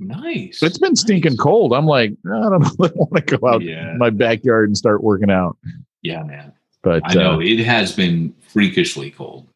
Nice. 0.00 0.60
It's 0.62 0.78
been 0.78 0.96
stinking 0.96 1.32
Nice. 1.32 1.38
cold. 1.40 1.72
I'm 1.72 1.86
like, 1.86 2.12
I 2.26 2.48
don't. 2.50 2.64
I 2.64 2.90
want 2.94 3.26
to 3.26 3.36
go 3.38 3.48
out 3.48 3.62
Yeah. 3.62 3.92
in 3.92 3.98
my 3.98 4.10
backyard 4.10 4.68
and 4.68 4.76
start 4.76 5.02
working 5.04 5.30
out. 5.30 5.56
Yeah, 6.02 6.22
man. 6.24 6.52
But 6.82 7.02
I 7.04 7.14
know 7.14 7.34
uh, 7.36 7.38
it 7.40 7.60
has 7.60 7.92
been 7.94 8.34
freakishly 8.40 9.10
cold. 9.12 9.46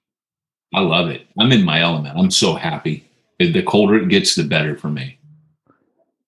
I 0.74 0.80
love 0.80 1.08
it. 1.08 1.26
I'm 1.38 1.50
in 1.52 1.64
my 1.64 1.80
element. 1.80 2.16
I'm 2.16 2.30
so 2.30 2.54
happy. 2.54 3.04
The 3.38 3.62
colder 3.62 3.96
it 3.96 4.08
gets, 4.08 4.34
the 4.34 4.44
better 4.44 4.76
for 4.76 4.88
me. 4.88 5.18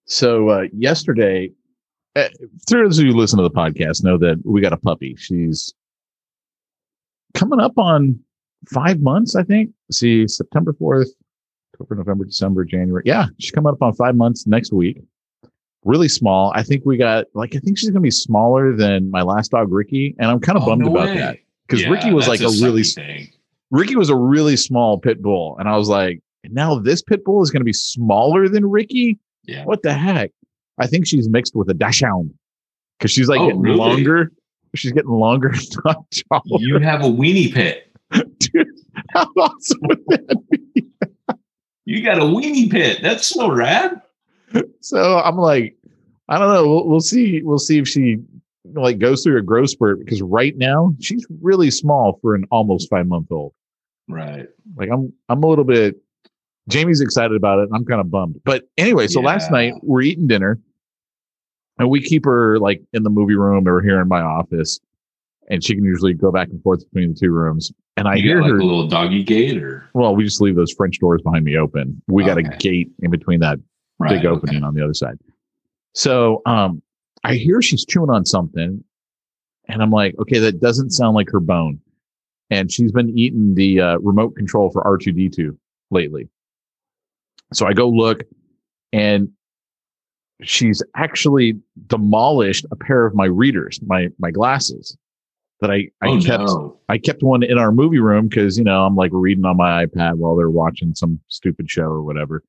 so 0.06 0.48
uh, 0.48 0.62
yesterday, 0.72 1.50
uh, 2.16 2.28
those 2.68 2.98
who 2.98 3.10
listen 3.12 3.36
to 3.38 3.42
the 3.42 3.50
podcast 3.50 4.02
know 4.04 4.18
that 4.18 4.40
we 4.44 4.60
got 4.60 4.72
a 4.72 4.76
puppy. 4.76 5.14
She's 5.18 5.72
coming 7.34 7.60
up 7.60 7.78
on 7.78 8.20
five 8.68 9.00
months, 9.00 9.34
I 9.36 9.42
think. 9.42 9.70
See, 9.90 10.26
September 10.28 10.72
4th, 10.72 11.08
October, 11.74 11.94
November, 11.96 12.24
December, 12.24 12.64
January. 12.64 13.02
Yeah, 13.06 13.26
she's 13.38 13.50
coming 13.50 13.72
up 13.72 13.82
on 13.82 13.94
five 13.94 14.14
months 14.16 14.46
next 14.46 14.72
week. 14.72 15.00
Really 15.84 16.08
small. 16.08 16.52
I 16.54 16.62
think 16.62 16.84
we 16.84 16.98
got 16.98 17.24
like 17.34 17.56
I 17.56 17.58
think 17.58 17.78
she's 17.78 17.88
gonna 17.88 18.00
be 18.02 18.10
smaller 18.10 18.76
than 18.76 19.10
my 19.10 19.22
last 19.22 19.50
dog, 19.52 19.72
Ricky, 19.72 20.14
and 20.18 20.30
I'm 20.30 20.38
kind 20.40 20.58
of 20.58 20.64
Oh, 20.64 20.66
bummed 20.66 20.84
no 20.84 20.90
about 20.92 21.08
way. 21.08 21.16
that 21.18 21.38
because 21.66 21.82
Yeah, 21.82 21.90
Ricky 21.90 22.12
was 22.12 22.28
like 22.28 22.40
that's 22.40 22.60
a 22.60 22.64
really 22.64 22.82
thing. 22.82 23.28
Ricky 23.70 23.96
was 23.96 24.10
a 24.10 24.16
really 24.16 24.56
small 24.56 24.98
pit 24.98 25.22
bull, 25.22 25.56
and 25.58 25.68
I 25.68 25.76
was 25.78 25.88
like, 25.88 26.20
now 26.44 26.78
this 26.78 27.00
pit 27.00 27.24
bull 27.24 27.40
is 27.42 27.50
going 27.50 27.60
to 27.60 27.64
be 27.64 27.72
smaller 27.72 28.48
than 28.48 28.66
Ricky. 28.68 29.18
Yeah. 29.44 29.64
What 29.64 29.82
the 29.82 29.94
heck? 29.94 30.32
I 30.78 30.86
think 30.86 31.06
she's 31.06 31.28
mixed 31.28 31.54
with 31.56 31.70
a 31.70 31.74
dachshund 31.74 32.34
because 32.98 33.10
she's 33.10 33.28
like 33.28 33.40
Oh, 33.40 33.46
getting 33.46 33.62
really? 33.62 33.76
longer. 33.78 34.32
She's 34.74 34.92
getting 34.92 35.10
longer. 35.10 35.52
You 36.44 36.78
have 36.78 37.00
a 37.04 37.08
weenie 37.08 37.52
pit. 37.54 37.89
Dude, 38.38 38.66
how 39.10 39.26
awesome 39.38 39.80
would 39.82 40.04
that 40.08 40.44
be? 40.74 40.86
You 41.84 42.04
got 42.04 42.18
a 42.18 42.22
weenie 42.22 42.70
pit. 42.70 42.98
That's 43.02 43.26
so 43.26 43.50
rad. 43.50 44.00
So 44.80 45.18
I'm 45.18 45.36
like, 45.36 45.76
I 46.28 46.38
don't 46.38 46.52
know. 46.52 46.68
We'll, 46.68 46.88
we'll 46.88 47.00
see. 47.00 47.42
We'll 47.42 47.58
see 47.58 47.78
if 47.78 47.88
she 47.88 48.18
like 48.64 48.98
goes 48.98 49.22
through 49.22 49.38
a 49.38 49.42
growth 49.42 49.70
spurt 49.70 49.98
because 50.00 50.22
right 50.22 50.56
now 50.56 50.94
she's 51.00 51.26
really 51.42 51.70
small 51.70 52.18
for 52.22 52.34
an 52.34 52.44
almost 52.50 52.88
five 52.90 53.06
month 53.06 53.30
old. 53.30 53.52
Right. 54.08 54.46
Like 54.76 54.90
I'm 54.92 55.12
I'm 55.28 55.42
a 55.42 55.46
little 55.46 55.64
bit 55.64 55.96
Jamie's 56.68 57.00
excited 57.00 57.36
about 57.36 57.58
it 57.58 57.62
and 57.62 57.74
I'm 57.74 57.84
kind 57.84 58.00
of 58.00 58.10
bummed. 58.10 58.40
But 58.44 58.64
anyway, 58.76 59.08
so 59.08 59.20
last 59.20 59.50
night 59.50 59.74
we're 59.82 60.02
eating 60.02 60.26
dinner 60.26 60.60
and 61.78 61.90
we 61.90 62.00
keep 62.00 62.24
her 62.24 62.58
like 62.58 62.82
in 62.92 63.02
the 63.02 63.10
movie 63.10 63.34
room 63.34 63.66
or 63.66 63.82
here 63.82 64.00
in 64.00 64.08
my 64.08 64.20
office 64.20 64.78
and 65.48 65.64
she 65.64 65.74
can 65.74 65.84
usually 65.84 66.14
go 66.14 66.30
back 66.30 66.48
and 66.48 66.62
forth 66.62 66.84
between 66.90 67.14
the 67.14 67.18
two 67.18 67.30
rooms. 67.30 67.72
And 68.00 68.08
I 68.08 68.14
you 68.14 68.22
hear 68.22 68.40
like 68.40 68.50
her 68.50 68.58
a 68.58 68.64
little 68.64 68.88
doggy 68.88 69.22
gate 69.22 69.62
or 69.62 69.86
well, 69.92 70.16
we 70.16 70.24
just 70.24 70.40
leave 70.40 70.56
those 70.56 70.72
French 70.72 70.98
doors 71.00 71.20
behind 71.20 71.44
me 71.44 71.58
open. 71.58 72.00
We 72.08 72.24
got 72.24 72.38
a 72.38 72.42
gate 72.42 72.88
in 73.02 73.10
between 73.10 73.40
that 73.40 73.58
right, 73.98 74.08
big 74.08 74.24
opening 74.24 74.64
on 74.64 74.74
the 74.74 74.82
other 74.82 74.94
side. 74.94 75.18
So 75.94 76.40
um 76.46 76.80
I 77.24 77.34
hear 77.34 77.60
she's 77.60 77.84
chewing 77.84 78.08
on 78.08 78.24
something 78.24 78.82
and 79.68 79.82
I'm 79.82 79.90
like, 79.90 80.14
okay, 80.18 80.38
that 80.38 80.62
doesn't 80.62 80.92
sound 80.92 81.14
like 81.14 81.28
her 81.30 81.40
bone. 81.40 81.78
And 82.48 82.72
she's 82.72 82.90
been 82.90 83.16
eating 83.18 83.54
the 83.54 83.80
uh, 83.82 83.98
remote 83.98 84.34
control 84.34 84.70
for 84.70 84.82
R2D2 84.82 85.54
lately. 85.90 86.30
So 87.52 87.66
I 87.66 87.74
go 87.74 87.86
look 87.86 88.22
and 88.94 89.28
she's 90.42 90.82
actually 90.96 91.60
demolished 91.86 92.64
a 92.70 92.76
pair 92.76 93.04
of 93.04 93.14
my 93.14 93.26
readers, 93.26 93.78
my 93.82 94.08
my 94.18 94.30
glasses 94.30 94.96
that 95.60 95.70
I 95.70 95.88
I 96.02 96.08
oh 96.08 96.20
kept 96.20 96.44
no. 96.44 96.78
I 96.88 96.98
kept 96.98 97.22
one 97.22 97.42
in 97.42 97.58
our 97.58 97.72
movie 97.72 97.98
room 97.98 98.28
because 98.28 98.58
you 98.58 98.64
know 98.64 98.84
I'm 98.84 98.96
like 98.96 99.10
reading 99.12 99.44
on 99.44 99.56
my 99.56 99.84
iPad 99.84 100.14
while 100.16 100.36
they're 100.36 100.50
watching 100.50 100.94
some 100.94 101.20
stupid 101.28 101.70
show 101.70 101.84
or 101.84 102.02
whatever. 102.02 102.42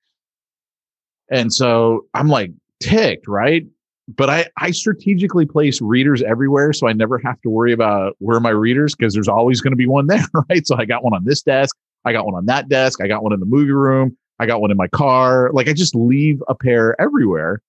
And 1.30 1.54
so 1.54 2.06
I'm 2.14 2.28
like 2.28 2.52
ticked, 2.82 3.28
right? 3.28 3.66
But 4.08 4.30
I 4.30 4.48
I 4.58 4.72
strategically 4.72 5.46
place 5.46 5.82
readers 5.82 6.22
everywhere 6.22 6.74
so 6.74 6.88
I 6.88 6.94
never 6.94 7.18
have 7.20 7.40
to 7.42 7.50
worry 7.50 7.72
about 7.72 8.16
where 8.20 8.38
are 8.38 8.42
my 8.42 8.50
readers 8.50 8.96
because 8.96 9.14
there's 9.14 9.28
always 9.28 9.62
going 9.62 9.72
to 9.72 9.78
be 9.78 9.88
one 9.88 10.08
there, 10.08 10.26
right? 10.50 10.66
So 10.66 10.76
I 10.78 10.86
got 10.86 11.04
one 11.04 11.14
on 11.14 11.26
this 11.26 11.42
desk, 11.42 11.76
I 12.06 12.14
got 12.14 12.26
one 12.26 12.36
on 12.36 12.46
that 12.48 12.70
desk, 12.70 13.02
I 13.02 13.08
got 13.08 13.24
one 13.24 13.34
in 13.34 13.40
the 13.40 13.46
movie 13.46 13.72
room, 13.72 14.18
I 14.40 14.46
got 14.46 14.62
one 14.62 14.72
in 14.72 14.78
my 14.78 14.88
car. 14.88 15.52
Like 15.54 15.68
I 15.68 15.74
just 15.74 15.96
leave 15.96 16.42
a 16.48 16.56
pair 16.56 17.00
everywhere. 17.00 17.62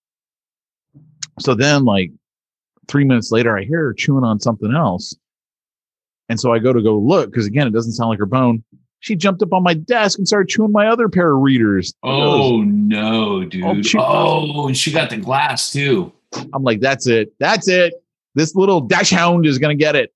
So 1.40 1.54
then 1.54 1.84
like 1.84 2.10
3 2.88 3.04
minutes 3.04 3.30
later 3.30 3.56
I 3.56 3.64
hear 3.64 3.84
her 3.84 3.94
chewing 3.94 4.24
on 4.24 4.40
something 4.40 4.74
else. 4.74 5.14
And 6.32 6.40
so 6.40 6.50
I 6.50 6.58
go 6.60 6.72
to 6.72 6.80
go 6.80 6.96
look 6.96 7.30
because 7.30 7.46
again, 7.46 7.66
it 7.66 7.74
doesn't 7.74 7.92
sound 7.92 8.08
like 8.08 8.18
her 8.18 8.24
bone. 8.24 8.64
She 9.00 9.16
jumped 9.16 9.42
up 9.42 9.52
on 9.52 9.62
my 9.62 9.74
desk 9.74 10.18
and 10.18 10.26
started 10.26 10.48
chewing 10.48 10.72
my 10.72 10.86
other 10.86 11.10
pair 11.10 11.34
of 11.34 11.42
readers. 11.42 11.92
Oh 12.02 12.62
no, 12.62 13.44
dude. 13.44 13.62
Oh, 13.62 13.82
Oh, 13.98 14.66
and 14.66 14.74
she 14.74 14.90
got 14.90 15.10
the 15.10 15.18
glass 15.18 15.70
too. 15.70 16.10
I'm 16.54 16.62
like, 16.62 16.80
that's 16.80 17.06
it. 17.06 17.34
That's 17.38 17.68
it. 17.68 17.92
This 18.34 18.54
little 18.54 18.80
dash 18.80 19.10
hound 19.10 19.44
is 19.44 19.58
going 19.58 19.76
to 19.76 19.84
get 19.84 19.94
it. 19.94 20.10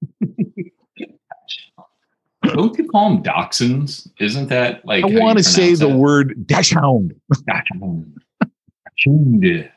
Don't 2.45 2.79
you 2.79 2.89
call 2.89 3.11
them 3.11 3.23
dachshunds? 3.23 4.09
Isn't 4.19 4.49
that 4.49 4.87
like 4.87 5.05
I 5.05 5.09
want 5.09 5.37
to 5.37 5.45
say 5.45 5.75
the 5.75 5.95
word 5.95 6.47
dash 6.47 6.71
hound. 6.71 7.15
Dachshund. 7.47 8.19
Dachshund. 8.41 9.71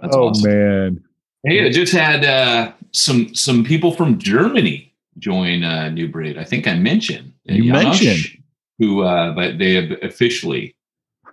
That's 0.00 0.16
oh, 0.16 0.28
awesome. 0.28 0.50
man. 0.50 1.04
Hey, 1.44 1.66
I 1.66 1.70
just 1.70 1.92
had 1.92 2.24
uh, 2.24 2.72
some 2.92 3.34
some 3.34 3.62
people 3.62 3.92
from 3.92 4.18
Germany 4.18 4.85
join 5.18 5.62
uh, 5.64 5.88
New 5.90 6.08
Breed. 6.08 6.38
I 6.38 6.44
think 6.44 6.66
I 6.66 6.74
mentioned 6.74 7.32
You 7.44 7.72
Janosch, 7.72 8.04
mentioned. 8.04 8.42
who, 8.78 9.02
uh, 9.02 9.32
but 9.32 9.58
they 9.58 9.74
have 9.74 9.90
officially 10.02 10.74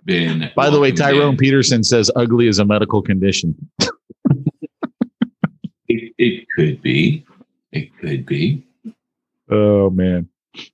been. 0.04 0.50
By 0.56 0.70
the 0.70 0.80
way, 0.80 0.92
Tyrone 0.92 1.30
in. 1.32 1.36
Peterson 1.36 1.82
says 1.84 2.10
ugly 2.16 2.48
is 2.48 2.58
a 2.58 2.64
medical 2.64 3.02
condition. 3.02 3.54
It, 5.88 6.12
it 6.18 6.46
could 6.56 6.82
be. 6.82 7.24
It 7.72 7.96
could 7.98 8.24
be. 8.26 8.64
Oh, 9.50 9.90
man. 9.90 10.28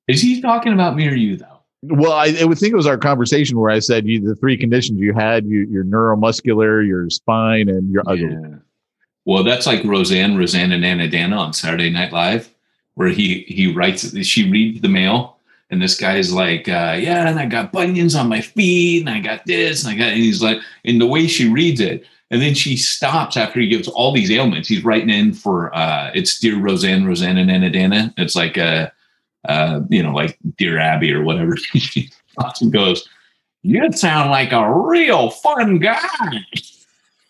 Is 0.06 0.20
he 0.22 0.40
talking 0.40 0.72
about 0.72 0.94
me 0.96 1.08
or 1.08 1.14
you 1.14 1.36
though? 1.36 1.46
Well, 1.82 2.12
I, 2.12 2.36
I 2.40 2.44
would 2.44 2.58
think 2.58 2.72
it 2.72 2.76
was 2.76 2.86
our 2.86 2.98
conversation 2.98 3.58
where 3.58 3.70
I 3.70 3.78
said 3.78 4.06
you, 4.06 4.20
the 4.20 4.34
three 4.36 4.56
conditions 4.56 5.00
you 5.00 5.14
had 5.14 5.46
you, 5.46 5.66
your 5.70 5.82
neuromuscular, 5.84 6.86
your 6.86 7.08
spine, 7.08 7.68
and 7.70 7.90
your 7.90 8.02
ugly. 8.06 8.28
Yeah. 8.32 8.56
Well, 9.24 9.44
that's 9.44 9.66
like 9.66 9.82
Roseanne, 9.84 10.36
Roseannadanna 10.36 11.38
on 11.38 11.52
Saturday 11.54 11.88
Night 11.90 12.12
Live, 12.12 12.54
where 12.94 13.08
he 13.08 13.44
he 13.48 13.72
writes, 13.72 14.16
she 14.26 14.50
reads 14.50 14.80
the 14.80 14.88
mail, 14.88 15.38
and 15.70 15.80
this 15.80 15.98
guy's 15.98 16.32
like, 16.32 16.68
uh, 16.68 16.96
"Yeah, 16.98 17.28
and 17.28 17.38
I 17.38 17.46
got 17.46 17.72
bunions 17.72 18.14
on 18.14 18.28
my 18.28 18.40
feet, 18.40 19.00
and 19.00 19.10
I 19.10 19.20
got 19.20 19.46
this, 19.46 19.84
and 19.84 19.92
I 19.94 19.96
got," 19.96 20.08
and 20.08 20.18
he's 20.18 20.42
like, 20.42 20.58
and 20.84 21.00
the 21.00 21.06
way 21.06 21.26
she 21.26 21.48
reads 21.48 21.80
it, 21.80 22.04
and 22.30 22.40
then 22.40 22.54
she 22.54 22.76
stops 22.76 23.36
after 23.36 23.60
he 23.60 23.68
gives 23.68 23.88
all 23.88 24.12
these 24.12 24.30
ailments. 24.30 24.68
He's 24.68 24.84
writing 24.84 25.10
in 25.10 25.32
for, 25.32 25.74
uh, 25.74 26.10
it's 26.14 26.38
Dear 26.38 26.58
Roseanne, 26.58 27.04
Roseannadanna. 27.04 28.14
It's 28.16 28.36
like 28.36 28.56
a, 28.56 28.92
uh, 29.48 29.80
you 29.88 30.02
know, 30.02 30.12
like 30.12 30.38
Dear 30.56 30.78
Abby 30.78 31.12
or 31.12 31.24
whatever. 31.24 31.56
she 31.74 32.10
stops 32.28 32.62
and 32.62 32.72
goes, 32.72 33.08
"You 33.62 33.90
sound 33.92 34.30
like 34.30 34.52
a 34.52 34.72
real 34.72 35.30
fun 35.30 35.78
guy." 35.78 36.44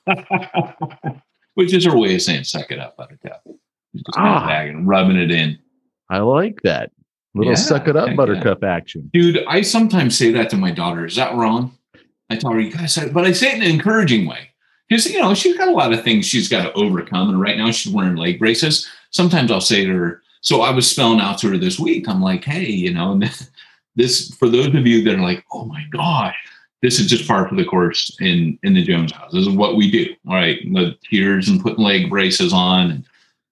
which 1.55 1.73
is 1.75 1.85
her 1.85 1.97
way 1.97 2.15
of 2.15 2.23
saying 2.23 2.45
"suck 2.45 2.71
it 2.71 2.79
up, 2.79 2.97
Buttercup." 2.97 3.43
She's 3.93 4.03
just 4.03 4.17
kind 4.17 4.29
Ah. 4.29 4.47
bagging, 4.47 4.87
rubbing 4.87 5.17
it 5.17 5.31
in, 5.31 5.59
I 6.09 6.19
like 6.19 6.61
that. 6.63 6.91
Little 7.35 7.53
Yeah, 7.53 7.57
suck 7.57 7.87
it 7.89 7.97
up, 7.97 8.15
buttercup 8.17 8.65
action. 8.65 9.09
dude. 9.13 9.45
I 9.49 9.61
sometimes 9.63 10.17
say 10.19 10.33
that 10.33 10.51
to 10.51 10.57
my 10.57 10.71
daughter. 10.73 11.07
Is 11.07 11.17
that 11.17 11.35
wrong? 11.35 11.73
I 12.29 12.37
tell 12.37 12.53
her, 12.53 12.61
"You 12.61 12.71
guys," 12.73 12.99
but 13.13 13.25
I 13.25 13.33
say 13.33 13.49
it 13.53 13.57
in 13.57 13.63
an 13.63 13.71
encouraging 13.71 14.27
way 14.27 14.51
because 14.89 15.11
you 15.13 15.21
know 15.21 15.35
she's 15.35 15.57
got 15.57 15.69
a 15.69 15.73
lot 15.73 15.93
of 15.93 16.03
things 16.03 16.27
she's 16.27 16.49
got 16.49 16.63
to 16.65 16.73
overcome, 16.73 17.29
and 17.31 17.41
right 17.41 17.57
now 17.59 17.71
she's 17.71 17.93
wearing 17.93 18.17
leg 18.17 18.39
braces. 18.41 18.89
Sometimes 19.11 19.51
I'll 19.53 19.61
say 19.61 19.85
to 19.85 19.93
her, 19.93 20.23
"So 20.41 20.63
I 20.63 20.71
was 20.71 20.91
spelling 20.91 21.21
out 21.21 21.39
to 21.39 21.49
her 21.51 21.59
this 21.59 21.79
week. 21.79 22.09
I'm 22.09 22.21
like, 22.23 22.45
hey, 22.45 22.67
you 22.69 22.93
know, 22.93 23.13
and 23.13 23.23
this 23.97 24.35
for 24.35 24.49
those 24.49 24.67
of 24.75 24.87
you 24.87 25.03
that 25.05 25.15
are 25.17 25.23
like, 25.23 25.45
oh 25.53 25.65
my 25.67 25.85
gosh." 25.91 26.37
This 26.83 26.99
is 26.99 27.09
just 27.11 27.29
par 27.29 27.47
for 27.47 27.55
the 27.57 27.65
course 27.65 28.11
in 28.21 28.59
in 28.63 28.73
the 28.75 28.83
Jones 28.83 29.13
house. 29.13 29.31
This 29.33 29.47
is 29.47 29.55
what 29.55 29.77
we 29.77 29.91
do. 29.91 30.15
All 30.27 30.35
right, 30.35 30.59
the 30.73 30.97
tears 31.09 31.49
and 31.51 31.61
putting 31.61 31.85
leg 31.85 32.09
braces 32.09 32.55
on. 32.55 32.91
And 32.91 33.05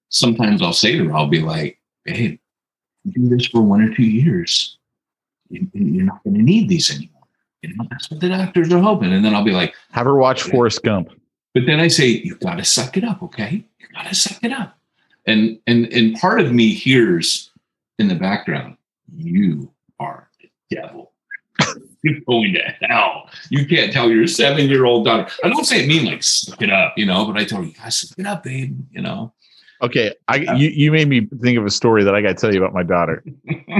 sometimes 0.09 0.61
I'll 0.61 0.73
say 0.73 0.97
to 0.97 1.09
her, 1.09 1.15
I'll 1.15 1.27
be 1.27 1.41
like, 1.41 1.79
"Babe, 2.05 2.39
do 3.07 3.29
this 3.29 3.47
for 3.47 3.61
one 3.61 3.81
or 3.81 3.93
two 3.93 4.03
years. 4.03 4.77
you, 5.49 5.67
you're 5.73 6.05
not 6.05 6.23
going 6.23 6.35
to 6.35 6.41
need 6.41 6.69
these 6.69 6.93
anymore. 6.93 7.23
You 7.61 7.75
know, 7.75 7.85
that's 7.89 8.09
what 8.09 8.19
the 8.19 8.29
doctors 8.29 8.71
are 8.71 8.79
hoping. 8.79 9.11
And 9.11 9.23
then 9.23 9.35
I'll 9.35 9.43
be 9.43 9.51
like, 9.51 9.73
Have 9.91 10.05
her 10.05 10.15
watch 10.15 10.43
Forrest 10.43 10.83
Gump. 10.83 11.09
but 11.53 11.65
then 11.65 11.79
I 11.79 11.87
say, 11.87 12.07
you've 12.07 12.39
got 12.39 12.55
to 12.55 12.63
suck 12.63 12.95
it 12.97 13.03
up, 13.03 13.21
okay? 13.23 13.65
You've 13.79 13.91
got 13.91 14.07
to 14.07 14.15
suck 14.15 14.43
it 14.43 14.51
up. 14.51 14.77
And 15.25 15.59
and 15.67 15.85
and 15.93 16.15
part 16.15 16.39
of 16.39 16.53
me 16.53 16.73
hears 16.73 17.51
in 17.99 18.07
the 18.07 18.15
background, 18.15 18.77
you 19.15 19.71
are 19.99 20.29
the 20.41 20.75
devil. 20.75 21.11
You're 22.03 22.21
going 22.21 22.53
to 22.53 22.87
hell. 22.87 23.29
You 23.49 23.67
can't 23.67 23.91
tell 23.91 24.09
your 24.09 24.25
seven 24.25 24.69
year 24.69 24.85
old 24.85 25.05
daughter. 25.05 25.29
I 25.43 25.49
don't 25.49 25.65
say 25.65 25.83
it 25.83 25.87
mean 25.87 26.05
like 26.05 26.23
suck 26.23 26.61
it 26.61 26.71
up, 26.71 26.93
you 26.97 27.05
know, 27.05 27.25
but 27.25 27.35
I 27.35 27.43
tell 27.43 27.59
her, 27.59 27.65
you 27.65 27.73
guys 27.73 27.97
suck 27.97 28.17
it 28.17 28.25
up, 28.25 28.43
babe. 28.43 28.79
You 28.91 29.01
know. 29.01 29.33
Okay, 29.81 30.13
I 30.27 30.35
you, 30.35 30.69
you 30.69 30.91
made 30.91 31.07
me 31.07 31.25
think 31.41 31.57
of 31.57 31.65
a 31.65 31.69
story 31.69 32.03
that 32.03 32.13
I 32.13 32.21
got 32.21 32.29
to 32.29 32.33
tell 32.35 32.53
you 32.53 32.61
about 32.61 32.73
my 32.73 32.83
daughter. 32.83 33.23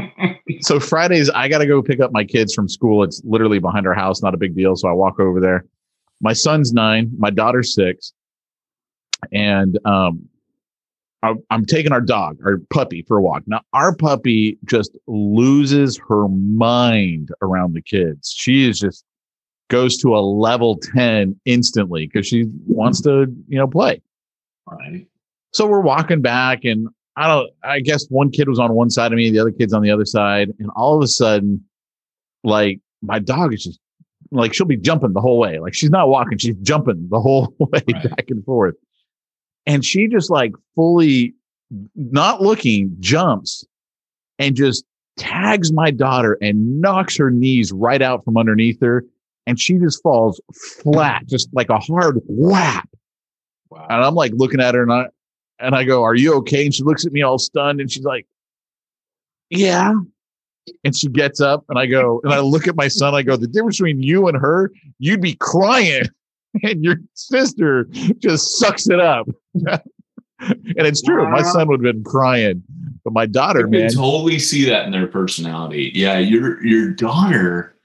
so 0.62 0.80
Fridays, 0.80 1.30
I 1.30 1.50
got 1.50 1.58
to 1.58 1.66
go 1.66 1.82
pick 1.82 2.00
up 2.00 2.14
my 2.14 2.24
kids 2.24 2.54
from 2.54 2.70
school. 2.70 3.04
It's 3.04 3.22
literally 3.26 3.60
behind 3.60 3.86
our 3.86 3.94
house, 3.94 4.22
not 4.22 4.34
a 4.34 4.38
big 4.38 4.56
deal. 4.56 4.78
So 4.78 4.88
I 4.88 4.94
walk 4.94 5.20
over 5.20 5.42
there. 5.42 5.66
My 6.22 6.34
son's 6.34 6.72
nine, 6.72 7.12
my 7.18 7.30
daughter's 7.30 7.76
six, 7.76 8.14
and 9.34 9.78
um, 9.86 10.30
I, 11.22 11.34
I'm 11.50 11.66
taking 11.66 11.92
our 11.92 12.02
dog, 12.02 12.40
our 12.46 12.60
puppy, 12.70 13.04
for 13.08 13.18
a 13.18 13.22
walk. 13.22 13.44
Now, 13.46 13.62
our 13.74 13.94
puppy 13.94 14.58
just 14.66 14.98
loses 15.08 16.00
her 16.08 16.28
mind 16.30 17.30
around 17.42 17.74
the 17.74 17.82
kids. 17.82 18.34
She 18.36 18.70
is 18.70 18.80
just 18.80 19.04
goes 19.70 19.98
to 19.98 20.16
a 20.16 20.20
level 20.20 20.78
10 20.96 21.40
instantly 21.46 22.08
because 22.08 22.26
she 22.26 22.46
wants 22.68 23.02
to, 23.02 23.26
you 23.48 23.58
know, 23.58 23.68
play. 23.68 24.02
Right. 24.66 25.08
So 25.52 25.68
we're 25.68 25.82
walking 25.82 26.22
back 26.22 26.64
and 26.64 26.88
I 27.16 27.28
don't, 27.28 27.50
I 27.64 27.80
guess 27.80 28.06
one 28.10 28.32
kid 28.32 28.48
was 28.48 28.60
on 28.60 28.74
one 28.74 28.90
side 28.90 29.12
of 29.12 29.18
me, 29.18 29.30
the 29.30 29.40
other 29.40 29.52
kid's 29.52 29.74
on 29.74 29.82
the 29.82 29.92
other 29.92 30.06
side. 30.06 30.52
And 30.60 30.70
all 30.76 30.96
of 30.96 31.04
a 31.04 31.08
sudden, 31.08 31.64
like 32.44 32.80
my 33.02 33.20
dog 33.20 33.54
is 33.54 33.64
just 33.64 33.80
like, 34.32 34.54
she'll 34.54 34.68
be 34.68 34.78
jumping 34.78 35.14
the 35.14 35.22
whole 35.22 35.40
way. 35.40 35.60
Like 35.60 35.74
she's 35.74 35.90
not 35.90 36.08
walking, 36.08 36.38
she's 36.38 36.56
jumping 36.62 37.08
the 37.10 37.20
whole 37.20 37.54
way 37.60 37.82
Right. 37.94 38.10
back 38.16 38.26
and 38.30 38.44
forth. 38.46 38.76
And 39.66 39.84
she 39.84 40.08
just 40.08 40.30
like 40.30 40.54
fully 40.76 41.34
not 41.96 42.42
looking 42.42 42.96
jumps 43.00 43.66
and 44.38 44.56
just 44.56 44.86
tags 45.18 45.72
my 45.74 45.92
daughter 45.92 46.38
and 46.42 46.80
knocks 46.80 47.18
her 47.18 47.30
knees 47.30 47.72
right 47.72 48.02
out 48.02 48.24
from 48.24 48.38
underneath 48.38 48.80
her. 48.82 49.04
And 49.46 49.60
she 49.60 49.78
just 49.80 50.02
falls 50.04 50.40
flat, 50.82 51.26
just 51.28 51.50
like 51.54 51.70
a 51.70 51.80
hard 51.80 52.20
whap. 52.28 52.88
Wow. 53.70 53.88
And 53.90 54.04
I'm 54.04 54.16
like 54.16 54.32
looking 54.36 54.62
at 54.62 54.76
her 54.76 54.84
and 54.84 54.94
I 54.94 55.08
and 55.60 55.76
I 55.76 55.84
go, 55.84 56.04
Are 56.04 56.16
you 56.16 56.34
okay? 56.36 56.66
And 56.66 56.74
she 56.74 56.84
looks 56.84 57.06
at 57.06 57.12
me 57.12 57.22
all 57.22 57.38
stunned 57.38 57.82
and 57.82 57.92
she's 57.92 58.06
like, 58.06 58.26
Yeah. 59.50 59.94
And 60.84 60.96
she 60.96 61.08
gets 61.08 61.42
up 61.42 61.66
and 61.70 61.80
I 61.80 61.88
go, 61.88 62.22
and 62.24 62.32
I 62.32 62.40
look 62.40 62.68
at 62.68 62.76
my 62.76 62.88
son, 62.88 63.16
I 63.16 63.24
go, 63.24 63.36
the 63.36 63.48
difference 63.48 63.78
between 63.78 64.04
you 64.04 64.28
and 64.28 64.38
her, 64.38 64.72
you'd 65.00 65.22
be 65.22 65.36
crying. 65.36 66.04
And 66.64 66.84
your 66.84 66.96
sister 67.14 67.86
just 68.18 68.58
sucks 68.58 68.90
it 68.90 69.00
up. 69.00 69.28
and 69.54 69.82
it's 70.40 71.02
true. 71.02 71.30
My 71.30 71.44
son 71.44 71.68
would 71.68 71.86
have 71.86 71.94
been 71.94 72.04
crying. 72.04 72.64
But 73.04 73.14
my 73.14 73.28
daughter, 73.28 73.62
can 73.62 73.72
man, 73.72 73.90
totally 73.90 74.40
see 74.40 74.66
that 74.66 74.86
in 74.86 74.92
their 74.92 75.06
personality. 75.06 75.92
Yeah, 75.94 76.18
your 76.18 76.66
your 76.66 76.90
daughter, 76.90 77.76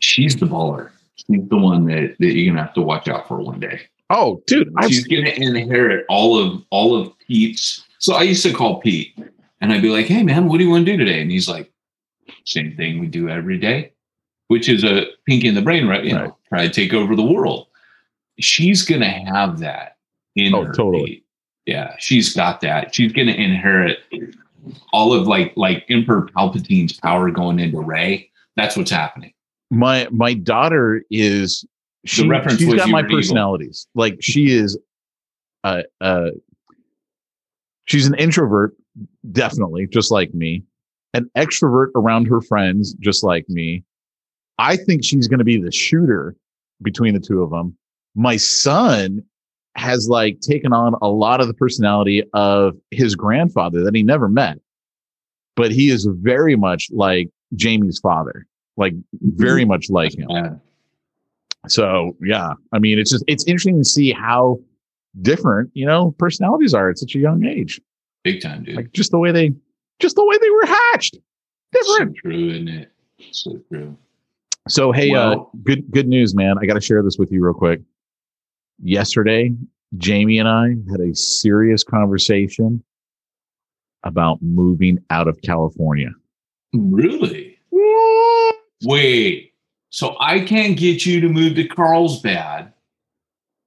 she's 0.00 0.36
the 0.36 0.46
baller. 0.46 0.90
She's 1.14 1.48
the 1.48 1.56
one 1.56 1.86
that, 1.86 2.16
that 2.18 2.34
you're 2.34 2.52
gonna 2.52 2.64
have 2.64 2.74
to 2.74 2.82
watch 2.82 3.08
out 3.08 3.26
for 3.26 3.40
one 3.40 3.60
day. 3.60 3.80
Oh, 4.16 4.42
dude, 4.46 4.72
She's 4.86 5.06
gonna 5.06 5.30
inherit 5.30 6.06
all 6.08 6.38
of 6.38 6.62
all 6.70 6.94
of 6.96 7.12
Pete's. 7.18 7.84
So 7.98 8.14
I 8.14 8.22
used 8.22 8.42
to 8.44 8.52
call 8.52 8.80
Pete 8.80 9.18
and 9.60 9.72
I'd 9.72 9.82
be 9.82 9.90
like, 9.90 10.06
Hey 10.06 10.22
man, 10.22 10.46
what 10.48 10.58
do 10.58 10.64
you 10.64 10.70
want 10.70 10.86
to 10.86 10.92
do 10.92 10.98
today? 10.98 11.20
And 11.20 11.30
he's 11.30 11.48
like, 11.48 11.70
Same 12.44 12.76
thing 12.76 13.00
we 13.00 13.06
do 13.08 13.28
every 13.28 13.58
day, 13.58 13.92
which 14.48 14.68
is 14.68 14.84
a 14.84 15.06
pinky 15.26 15.48
in 15.48 15.54
the 15.54 15.62
brain, 15.62 15.86
right? 15.88 16.04
You 16.04 16.14
Right. 16.14 16.24
know, 16.26 16.36
try 16.48 16.66
to 16.66 16.72
take 16.72 16.92
over 16.94 17.16
the 17.16 17.22
world. 17.24 17.66
She's 18.40 18.82
gonna 18.82 19.08
have 19.10 19.58
that 19.60 19.96
in 20.36 20.54
Oh, 20.54 20.64
her. 20.64 20.72
totally. 20.72 21.06
Pete. 21.06 21.24
Yeah, 21.66 21.94
she's 21.98 22.34
got 22.34 22.60
that. 22.60 22.94
She's 22.94 23.12
gonna 23.12 23.32
inherit 23.32 23.98
all 24.92 25.12
of 25.12 25.26
like 25.26 25.52
like 25.56 25.84
Emperor 25.88 26.28
Palpatine's 26.36 26.92
power 27.00 27.30
going 27.30 27.58
into 27.58 27.80
Rey. 27.80 28.30
That's 28.56 28.76
what's 28.76 28.90
happening. 28.90 29.32
my 29.70 30.06
my 30.10 30.34
daughter 30.34 31.02
is 31.10 31.64
she, 32.04 32.26
was 32.66 32.76
got 32.76 32.88
my 32.88 33.00
were 33.02 33.06
evil. 33.06 33.18
personalities. 33.18 33.86
Like 33.94 34.18
she 34.20 34.52
is 34.52 34.78
uh 35.64 35.82
uh 36.00 36.30
she's 37.86 38.06
an 38.06 38.14
introvert 38.14 38.74
definitely 39.32 39.86
just 39.86 40.10
like 40.10 40.34
me. 40.34 40.62
An 41.14 41.30
extrovert 41.36 41.88
around 41.94 42.26
her 42.26 42.40
friends 42.40 42.94
just 42.94 43.22
like 43.22 43.48
me. 43.48 43.84
I 44.58 44.76
think 44.76 45.04
she's 45.04 45.28
going 45.28 45.38
to 45.38 45.44
be 45.44 45.60
the 45.60 45.72
shooter 45.72 46.36
between 46.82 47.14
the 47.14 47.20
two 47.20 47.42
of 47.42 47.50
them 47.50 47.76
my 48.14 48.36
son 48.36 49.22
has 49.76 50.08
like 50.08 50.40
taken 50.40 50.72
on 50.72 50.94
a 51.02 51.08
lot 51.08 51.40
of 51.40 51.48
the 51.48 51.54
personality 51.54 52.22
of 52.32 52.76
his 52.92 53.16
grandfather 53.16 53.82
that 53.82 53.94
he 53.94 54.04
never 54.04 54.28
met. 54.28 54.58
But 55.56 55.72
he 55.72 55.90
is 55.90 56.06
very 56.10 56.56
much 56.56 56.88
like 56.92 57.30
jamie's 57.54 57.98
father 58.00 58.46
like 58.76 58.94
very 59.12 59.64
much 59.64 59.88
like 59.90 60.16
him 60.18 60.28
so 61.68 62.16
yeah, 62.22 62.52
I 62.72 62.78
mean, 62.78 62.98
it's 62.98 63.10
just 63.10 63.24
it's 63.26 63.44
interesting 63.44 63.78
to 63.78 63.84
see 63.84 64.12
how 64.12 64.58
different 65.22 65.70
you 65.74 65.86
know 65.86 66.14
personalities 66.18 66.74
are 66.74 66.90
at 66.90 66.98
such 66.98 67.14
a 67.14 67.18
young 67.18 67.44
age. 67.44 67.80
big 68.22 68.42
time, 68.42 68.64
dude. 68.64 68.76
Like 68.76 68.92
just 68.92 69.10
the 69.10 69.18
way 69.18 69.32
they, 69.32 69.52
just 70.00 70.16
the 70.16 70.24
way 70.24 70.36
they 70.38 70.50
were 70.50 70.66
hatched, 70.66 71.16
so 71.74 71.92
different. 71.92 72.16
true, 72.16 72.50
isn't 72.50 72.68
it? 72.68 72.92
So 73.30 73.60
true. 73.70 73.96
So 74.68 74.92
hey, 74.92 75.14
uh, 75.14 75.36
good 75.62 75.90
good 75.90 76.08
news, 76.08 76.34
man. 76.34 76.56
I 76.60 76.66
got 76.66 76.74
to 76.74 76.80
share 76.80 77.02
this 77.02 77.18
with 77.18 77.30
you 77.30 77.44
real 77.44 77.54
quick. 77.54 77.80
Yesterday, 78.82 79.52
Jamie 79.96 80.38
and 80.38 80.48
I 80.48 80.74
had 80.90 81.00
a 81.00 81.14
serious 81.14 81.84
conversation 81.84 82.82
about 84.04 84.38
moving 84.42 84.98
out 85.10 85.28
of 85.28 85.40
California. 85.42 86.10
Really? 86.72 87.58
Wait. 88.84 89.53
So 89.94 90.16
I 90.18 90.40
can't 90.40 90.76
get 90.76 91.06
you 91.06 91.20
to 91.20 91.28
move 91.28 91.54
to 91.54 91.68
Carlsbad, 91.68 92.72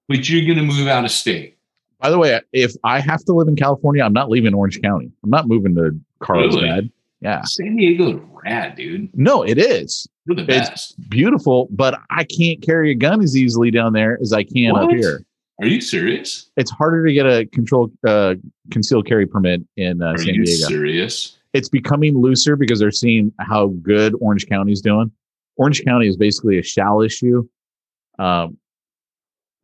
but 0.09 0.27
you're 0.27 0.43
going 0.45 0.57
to 0.57 0.73
move 0.75 0.85
out 0.89 1.05
of 1.05 1.11
state. 1.11 1.57
By 2.01 2.09
the 2.09 2.17
way, 2.19 2.41
if 2.51 2.73
I 2.83 2.99
have 2.99 3.23
to 3.25 3.33
live 3.33 3.47
in 3.47 3.55
California, 3.55 4.03
I'm 4.03 4.11
not 4.11 4.29
leaving 4.29 4.53
Orange 4.53 4.81
County. 4.81 5.09
I'm 5.23 5.29
not 5.29 5.47
moving 5.47 5.73
to 5.75 5.97
Carlsbad. 6.19 6.91
Yeah. 7.21 7.43
San 7.43 7.77
Diego 7.77 8.17
is 8.17 8.21
rad, 8.43 8.75
dude. 8.75 9.09
No, 9.17 9.41
it 9.43 9.57
is. 9.57 10.05
We're 10.27 10.35
the 10.35 10.41
It's- 10.43 10.91
beautiful, 11.07 11.69
but 11.71 11.97
I 12.09 12.25
can't 12.25 12.61
carry 12.61 12.91
a 12.91 12.95
gun 12.95 13.21
as 13.23 13.37
easily 13.37 13.71
down 13.71 13.93
there 13.93 14.19
as 14.21 14.33
I 14.33 14.43
can 14.43 14.75
up 14.75 14.89
here. 14.91 15.23
Are 15.61 15.65
you 15.67 15.79
serious? 15.79 16.49
It's 16.57 16.69
harder 16.71 17.05
to 17.07 17.13
get 17.13 17.25
a 17.25 17.45
control 17.45 17.89
uh, 18.05 18.35
concealed 18.69 19.07
carry 19.07 19.25
permit 19.27 19.61
in 19.77 20.01
uh, 20.01 20.07
Are 20.07 20.17
San 20.17 20.35
you 20.35 20.43
Diego. 20.45 20.67
serious? 20.67 21.37
It's 21.53 21.69
becoming 21.69 22.17
looser 22.17 22.57
because 22.57 22.79
they're 22.79 22.91
seeing 22.91 23.31
how 23.39 23.67
good 23.81 24.13
Orange 24.19 24.45
County's 24.47 24.81
doing. 24.81 25.09
Orange 25.58 25.84
County 25.84 26.08
is 26.08 26.17
basically 26.17 26.58
a 26.60 26.63
shall 26.63 27.02
issue. 27.02 27.48
Um, 28.20 28.58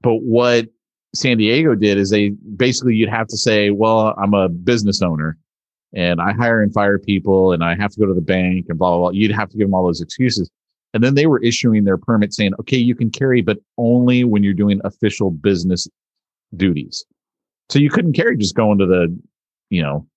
but 0.02 0.16
what 0.16 0.68
San 1.16 1.38
Diego 1.38 1.76
did 1.76 1.98
is 1.98 2.10
they 2.10 2.30
basically 2.30 2.96
you'd 2.96 3.10
have 3.10 3.28
to 3.28 3.38
say, 3.38 3.70
well, 3.70 4.14
I'm 4.18 4.34
a 4.34 4.50
business 4.50 5.02
owner 5.02 5.38
and 5.94 6.20
I 6.20 6.34
hire 6.34 6.62
and 6.62 6.74
fire 6.74 6.98
people 6.98 7.52
and 7.52 7.64
I 7.64 7.76
have 7.76 7.92
to 7.92 8.00
go 8.00 8.06
to 8.08 8.14
the 8.14 8.22
bank 8.22 8.66
and 8.70 8.78
blah, 8.78 8.90
blah, 8.90 9.00
blah. 9.00 9.10
You'd 9.12 9.32
have 9.32 9.50
to 9.50 9.58
give 9.58 9.68
them 9.68 9.76
all 9.76 9.86
those 9.86 10.02
excuses. 10.02 10.50
And 10.94 11.04
then 11.04 11.16
they 11.16 11.26
were 11.26 11.42
issuing 11.42 11.84
their 11.84 11.98
permit 11.98 12.34
saying, 12.34 12.54
okay, 12.60 12.78
you 12.78 12.96
can 12.96 13.10
carry, 13.10 13.42
but 13.42 13.60
only 13.78 14.24
when 14.24 14.44
you're 14.44 14.54
doing 14.54 14.80
official 14.84 15.32
business 15.32 15.88
duties. 16.56 17.06
So 17.70 17.80
you 17.80 17.90
couldn't 17.90 18.14
carry 18.14 18.38
just 18.38 18.56
going 18.56 18.78
to 18.80 18.86
the, 18.86 19.20
you 19.70 19.82
know, 19.82 20.08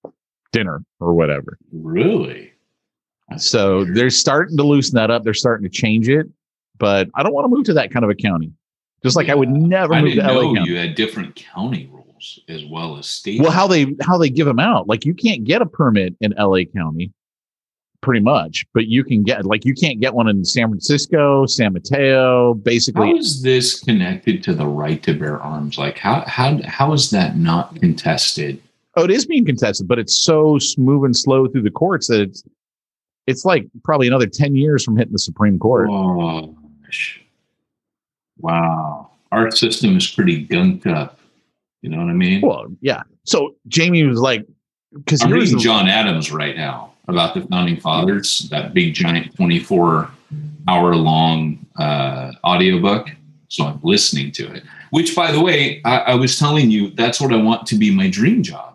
dinner 0.53 0.83
or 1.01 1.15
whatever. 1.15 1.59
Really? 1.73 2.53
So 3.39 3.85
they're 3.85 4.11
starting 4.11 4.57
to 4.57 4.63
loosen 4.63 4.95
that 4.95 5.11
up. 5.11 5.25
They're 5.25 5.35
starting 5.35 5.69
to 5.69 5.71
change 5.71 6.09
it, 6.09 6.27
but 6.79 7.09
I 7.15 7.23
don't 7.23 7.33
want 7.35 7.45
to 7.45 7.49
move 7.49 7.65
to 7.67 7.75
that 7.75 7.91
kind 7.91 8.05
of 8.05 8.11
a 8.11 8.15
county. 8.15 8.53
Just 9.03 9.17
like 9.17 9.29
I 9.29 9.35
would 9.35 9.51
never 9.51 9.95
I 9.95 10.03
move 10.03 10.15
to 10.15 10.21
LA 10.21 10.55
County. 10.55 10.71
you 10.71 10.77
had 10.77 10.95
different 10.95 11.35
county 11.37 11.91
rules 11.93 12.41
as 12.49 12.65
well 12.65 12.97
as 12.97 13.07
state. 13.07 13.41
Well, 13.41 13.51
how 13.51 13.67
they 13.67 13.95
how 14.01 14.17
they 14.17 14.31
give 14.31 14.47
them 14.47 14.59
out? 14.59 14.89
Like 14.89 15.05
you 15.05 15.15
can't 15.15 15.45
get 15.45 15.61
a 15.61 15.67
permit 15.67 16.15
in 16.21 16.35
LA 16.39 16.65
County, 16.75 17.13
pretty 18.01 18.21
much, 18.21 18.65
but 18.73 18.87
you 18.87 19.05
can 19.05 19.23
get 19.23 19.45
like 19.45 19.65
you 19.65 19.75
can't 19.75 20.01
get 20.01 20.15
one 20.15 20.29
in 20.29 20.45
San 20.45 20.69
Francisco, 20.69 21.47
San 21.47 21.73
Mateo. 21.73 22.55
Basically, 22.55 23.11
How 23.11 23.17
is 23.17 23.43
this 23.43 23.81
connected 23.81 24.43
to 24.45 24.55
the 24.55 24.67
right 24.67 25.03
to 25.03 25.15
bear 25.15 25.41
arms? 25.41 25.79
Like 25.79 25.99
how 25.99 26.25
how 26.27 26.61
how 26.65 26.93
is 26.93 27.11
that 27.11 27.37
not 27.37 27.77
contested? 27.77 28.63
oh, 28.99 29.05
it 29.05 29.11
is 29.11 29.27
being 29.27 29.45
contested, 29.45 29.87
but 29.87 29.99
it's 29.99 30.17
so 30.17 30.59
smooth 30.59 31.05
and 31.05 31.15
slow 31.15 31.47
through 31.47 31.61
the 31.61 31.71
courts 31.71 32.07
that 32.09 32.21
it's 32.21 32.43
it's 33.27 33.45
like 33.45 33.67
probably 33.85 34.07
another 34.07 34.27
ten 34.27 34.55
years 34.57 34.85
from 34.85 34.97
hitting 34.97 35.13
the 35.13 35.19
Supreme 35.19 35.59
Court. 35.59 35.89
Oh, 35.91 36.55
wow. 38.39 39.11
Our 39.33 39.51
system 39.51 39.97
is 39.97 40.07
pretty 40.11 40.47
gunked 40.47 40.87
up. 40.87 41.19
You 41.83 41.91
know 41.91 41.99
what 41.99 42.09
I 42.09 42.13
mean? 42.15 42.41
Well, 42.41 42.67
yeah. 42.81 43.03
So 43.25 43.55
Jamie 43.69 44.05
was 44.05 44.21
like, 44.21 44.47
because 44.95 45.23
I'm 45.23 45.31
reading 45.31 45.57
the- 45.57 45.63
John 45.63 45.89
Adams 45.89 46.33
right 46.33 46.57
now. 46.57 46.93
about 47.09 47.35
the 47.35 47.43
founding 47.43 47.79
fathers, 47.79 48.49
that 48.51 48.75
big 48.75 48.93
giant 48.95 49.35
24 49.37 50.11
hour 50.69 50.97
long 50.97 51.65
uh, 51.79 52.33
audiobook. 52.45 53.09
So 53.49 53.65
I'm 53.65 53.79
listening 53.85 54.33
to 54.33 54.53
it, 54.53 54.65
which 54.91 55.15
by 55.15 55.31
the 55.31 55.41
way, 55.41 55.81
I, 55.85 55.99
I 55.99 56.15
was 56.17 56.37
telling 56.37 56.69
you, 56.71 56.91
that's 56.91 57.21
what 57.21 57.33
I 57.33 57.37
want 57.37 57.65
to 57.69 57.77
be 57.77 57.95
my 57.95 58.11
dream 58.11 58.43
job 58.43 58.75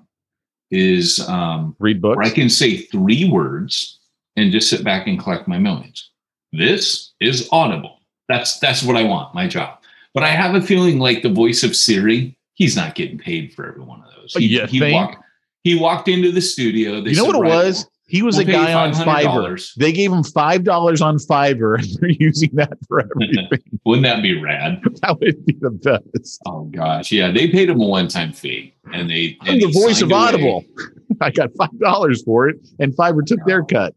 is 0.69 1.19
um, 1.27 1.75
Read 1.79 2.01
books. 2.01 2.15
where 2.15 2.25
I 2.25 2.29
can 2.29 2.47
say 2.49 2.77
three 2.77 3.29
words 3.29 3.99
and 4.35 4.51
just 4.51 4.69
sit 4.69 4.83
back 4.83 5.07
and 5.07 5.19
collect 5.19 5.47
my 5.47 5.57
millions. 5.57 6.09
This 6.51 7.13
is 7.19 7.47
audible. 7.51 7.99
That's 8.27 8.59
that's 8.59 8.83
what 8.83 8.95
I 8.95 9.03
want, 9.03 9.33
my 9.33 9.47
job. 9.47 9.79
But 10.13 10.23
I 10.23 10.29
have 10.29 10.55
a 10.55 10.61
feeling 10.61 10.99
like 10.99 11.21
the 11.21 11.29
voice 11.29 11.63
of 11.63 11.75
Siri, 11.75 12.37
he's 12.53 12.75
not 12.75 12.95
getting 12.95 13.17
paid 13.17 13.53
for 13.53 13.67
every 13.67 13.83
one 13.83 14.01
of 14.01 14.13
those. 14.15 14.33
He, 14.33 14.45
You 14.45 14.65
he 14.67 14.91
walked 14.91 15.17
he 15.63 15.75
walked 15.75 16.07
into 16.07 16.31
the 16.31 16.41
studio. 16.41 16.93
You 16.93 17.01
know 17.01 17.13
said, 17.13 17.27
what 17.27 17.35
it 17.35 17.39
"Right, 17.39 17.65
was? 17.65 17.87
He 18.11 18.23
was 18.23 18.35
we'll 18.35 18.49
a 18.49 18.51
guy 18.51 18.73
on 18.73 18.91
Fiverr. 18.91 19.73
They 19.75 19.93
gave 19.93 20.11
him 20.11 20.23
five 20.23 20.65
dollars 20.65 21.01
on 21.01 21.17
Fiverr, 21.17 21.79
and 21.79 21.87
they're 21.99 22.09
using 22.09 22.49
that 22.55 22.77
for 22.87 22.99
everything. 22.99 23.47
Wouldn't 23.85 24.03
that 24.03 24.21
be 24.21 24.37
rad? 24.41 24.81
that 25.01 25.17
would 25.21 25.45
be 25.45 25.53
the 25.61 25.71
best. 25.71 26.41
Oh 26.45 26.65
gosh, 26.65 27.11
yeah. 27.11 27.31
They 27.31 27.47
paid 27.47 27.69
him 27.69 27.79
a 27.79 27.85
one-time 27.85 28.33
fee, 28.33 28.73
and 28.91 29.09
they. 29.09 29.37
I'm 29.41 29.53
and 29.53 29.61
the 29.61 29.71
voice 29.71 30.01
of 30.01 30.11
away. 30.11 30.19
Audible. 30.19 30.65
I 31.21 31.29
got 31.29 31.51
five 31.55 31.77
dollars 31.79 32.21
for 32.23 32.49
it, 32.49 32.57
and 32.79 32.93
Fiverr 32.97 33.25
took 33.25 33.39
their 33.45 33.61
oh. 33.61 33.65
cut. 33.65 33.95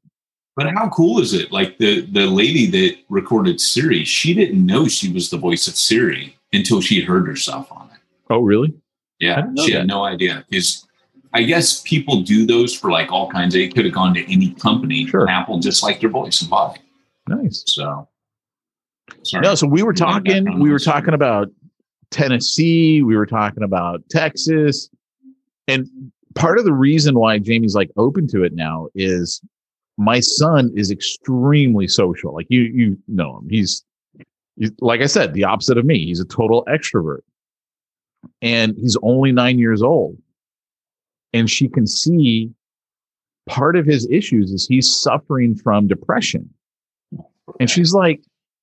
But 0.56 0.70
how 0.72 0.88
cool 0.90 1.18
is 1.18 1.34
it? 1.34 1.50
Like 1.50 1.78
the 1.78 2.02
the 2.02 2.26
lady 2.26 2.66
that 2.66 2.96
recorded 3.08 3.60
Siri, 3.60 4.04
she 4.04 4.34
didn't 4.34 4.64
know 4.64 4.86
she 4.86 5.12
was 5.12 5.30
the 5.30 5.36
voice 5.36 5.66
of 5.66 5.76
Siri 5.76 6.36
until 6.52 6.80
she 6.80 7.02
heard 7.02 7.26
herself 7.26 7.70
on 7.72 7.90
it. 7.92 7.98
Oh, 8.30 8.40
really? 8.40 8.72
Yeah, 9.18 9.42
she 9.58 9.72
that. 9.72 9.78
had 9.80 9.86
no 9.88 10.04
idea 10.04 10.44
because 10.48 10.86
I 11.32 11.42
guess 11.42 11.82
people 11.82 12.22
do 12.22 12.46
those 12.46 12.74
for 12.74 12.90
like 12.90 13.10
all 13.10 13.28
kinds. 13.30 13.54
They 13.54 13.68
could 13.68 13.84
have 13.84 13.94
gone 13.94 14.14
to 14.14 14.32
any 14.32 14.52
company. 14.54 15.06
Sure. 15.06 15.28
Apple 15.28 15.58
just 15.58 15.82
like 15.82 16.00
their 16.00 16.10
voice 16.10 16.40
and 16.40 16.50
body. 16.50 16.80
Nice. 17.26 17.64
So, 17.66 18.08
sorry. 19.24 19.42
No, 19.42 19.56
so 19.56 19.66
we 19.66 19.82
were 19.82 19.92
talking. 19.92 20.60
We 20.60 20.70
were 20.70 20.78
talking 20.78 21.14
about 21.14 21.48
Tennessee. 22.10 23.02
We 23.02 23.16
were 23.16 23.26
talking 23.26 23.64
about 23.64 24.08
Texas, 24.08 24.88
and 25.66 25.88
part 26.36 26.58
of 26.58 26.64
the 26.64 26.72
reason 26.72 27.18
why 27.18 27.38
Jamie's 27.38 27.74
like 27.74 27.90
open 27.96 28.28
to 28.28 28.44
it 28.44 28.52
now 28.52 28.88
is 28.94 29.40
my 29.96 30.20
son 30.20 30.72
is 30.76 30.90
extremely 30.90 31.88
social. 31.88 32.34
Like 32.34 32.46
you, 32.48 32.62
you 32.62 32.98
know 33.08 33.38
him. 33.38 33.48
He's, 33.48 33.84
he's 34.56 34.72
like 34.80 35.00
I 35.00 35.06
said, 35.06 35.34
the 35.34 35.44
opposite 35.44 35.78
of 35.78 35.84
me. 35.84 36.04
He's 36.06 36.20
a 36.20 36.24
total 36.24 36.64
extrovert, 36.68 37.20
and 38.42 38.76
he's 38.76 38.96
only 39.02 39.32
nine 39.32 39.58
years 39.58 39.82
old, 39.82 40.18
and 41.32 41.48
she 41.48 41.68
can 41.68 41.86
see 41.86 42.52
part 43.46 43.76
of 43.76 43.86
his 43.86 44.08
issues 44.10 44.50
is 44.50 44.66
he's 44.66 44.92
suffering 44.92 45.54
from 45.54 45.86
depression. 45.86 46.48
And 47.60 47.68
she's 47.68 47.92
like, 47.92 48.20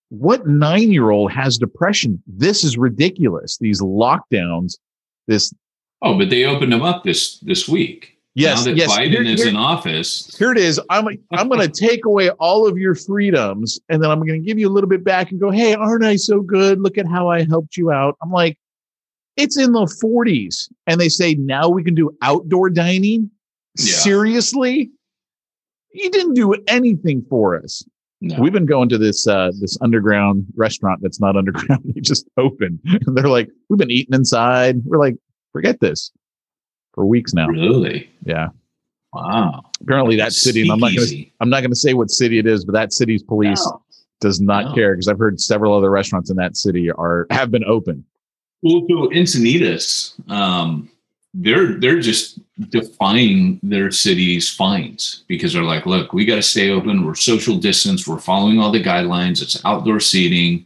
what 0.10 0.46
nine 0.46 0.91
year 0.91 1.12
old 1.12 1.32
has 1.32 1.58
depression? 1.58 2.22
This 2.28 2.63
is 2.63 2.78
ridiculous. 2.78 3.58
These 3.58 3.82
lockdowns, 3.82 4.78
this, 5.28 5.54
oh, 6.02 6.17
but 6.17 6.30
they 6.30 6.46
opened 6.46 6.74
them 6.74 6.82
up 6.82 7.04
this 7.04 7.38
this 7.39 7.67
week. 7.67 8.17
Yes, 8.36 8.60
now 8.60 8.72
that 8.72 8.78
yes. 8.78 8.91
Biden 8.91 9.10
Here, 9.10 9.24
is 9.24 9.39
here- 9.41 9.50
in 9.50 9.56
office. 9.56 10.36
here 10.38 10.52
it 10.52 10.58
is. 10.58 10.80
I'm, 10.89 11.08
I'm 11.32 11.50
going 11.50 11.62
to 11.70 11.88
take 11.88 12.06
away 12.06 12.30
all 12.32 12.67
of 12.67 12.78
your 12.78 12.96
freedoms 12.96 13.80
and 13.89 14.02
then 14.04 14.10
I'm 14.12 14.20
going 14.20 14.41
to 14.41 14.46
give 14.46 14.58
you 14.60 14.67
a 14.67 14.72
little 14.72 14.89
bit 14.89 15.04
back 15.04 15.32
and 15.32 15.39
go, 15.39 15.52
Hey, 15.52 15.74
aren't 15.74 16.04
I 16.04 16.15
so 16.15 16.41
good? 16.41 16.82
Look 16.82 16.98
at 16.98 17.08
how 17.08 17.30
I 17.30 17.44
helped 17.46 17.78
you 17.78 17.91
out. 17.91 18.17
I'm 18.22 18.32
like, 18.32 18.58
it's 19.38 19.58
in 19.58 19.72
the 19.72 19.86
40s. 19.86 20.70
And 20.88 21.00
they 21.00 21.10
say, 21.10 21.36
now 21.36 21.70
we 21.70 21.84
can 21.84 21.96
do 21.96 22.15
outdoor 22.22 22.70
dining. 22.70 23.32
Yeah. 23.78 23.86
Seriously? 23.86 24.91
You 25.94 26.10
didn't 26.12 26.34
do 26.34 26.54
anything 26.67 27.26
for 27.30 27.56
us. 27.56 27.84
No. 28.22 28.38
We've 28.39 28.54
been 28.54 28.67
going 28.67 28.88
to 28.89 28.98
this 29.00 29.26
uh 29.28 29.52
this 29.60 29.78
underground 29.82 30.46
restaurant 30.56 31.00
that's 31.02 31.20
not 31.20 31.36
underground. 31.38 31.82
They 31.96 32.02
just 32.02 32.28
opened. 32.38 32.80
And 32.86 33.17
they're 33.17 33.28
like, 33.28 33.50
we've 33.70 33.80
been 33.80 33.89
eating 33.91 34.13
inside. 34.13 34.82
We're 34.86 35.00
like, 35.00 35.15
forget 35.54 35.80
this 35.80 36.12
for 36.94 37.06
weeks 37.06 37.34
now. 37.34 37.48
really? 37.48 38.10
Yeah. 38.26 38.50
Wow. 39.14 39.64
Apparently 39.82 40.16
that 40.18 40.32
city, 40.34 40.70
I'm 40.70 40.80
not. 40.80 40.94
Gonna, 40.96 41.08
I'm 41.42 41.50
not 41.50 41.62
gonna 41.62 41.76
say 41.76 41.94
what 41.94 42.10
city 42.10 42.38
it 42.40 42.48
is, 42.48 42.64
but 42.64 42.74
that 42.74 42.94
city's 42.94 43.22
police 43.24 43.62
No. 43.66 43.82
does 44.22 44.40
not 44.40 44.66
No. 44.70 44.74
care 44.76 44.94
because 44.94 45.08
I've 45.08 45.20
heard 45.20 45.40
several 45.42 45.74
other 45.74 45.90
restaurants 45.90 46.30
in 46.30 46.38
that 46.38 46.56
city 46.56 46.90
are 46.92 47.28
have 47.30 47.52
been 47.52 47.66
open. 47.66 48.06
Well, 48.62 48.86
so 48.90 49.10
Encinitas, 49.10 50.14
um, 50.32 50.90
they're 51.34 51.74
they're 51.80 52.00
just 52.00 52.40
defying 52.70 53.60
their 53.64 53.92
city's 53.92 54.50
fines 54.50 55.24
because 55.28 55.52
they're 55.54 55.64
like, 55.64 55.86
look, 55.86 56.14
we 56.14 56.26
got 56.26 56.36
to 56.36 56.44
stay 56.44 56.70
open. 56.70 57.06
We're 57.06 57.16
social 57.16 57.58
distance. 57.58 58.08
We're 58.08 58.20
following 58.20 58.60
all 58.60 58.72
the 58.72 58.84
guidelines. 58.84 59.42
It's 59.42 59.60
outdoor 59.66 60.00
seating, 60.00 60.66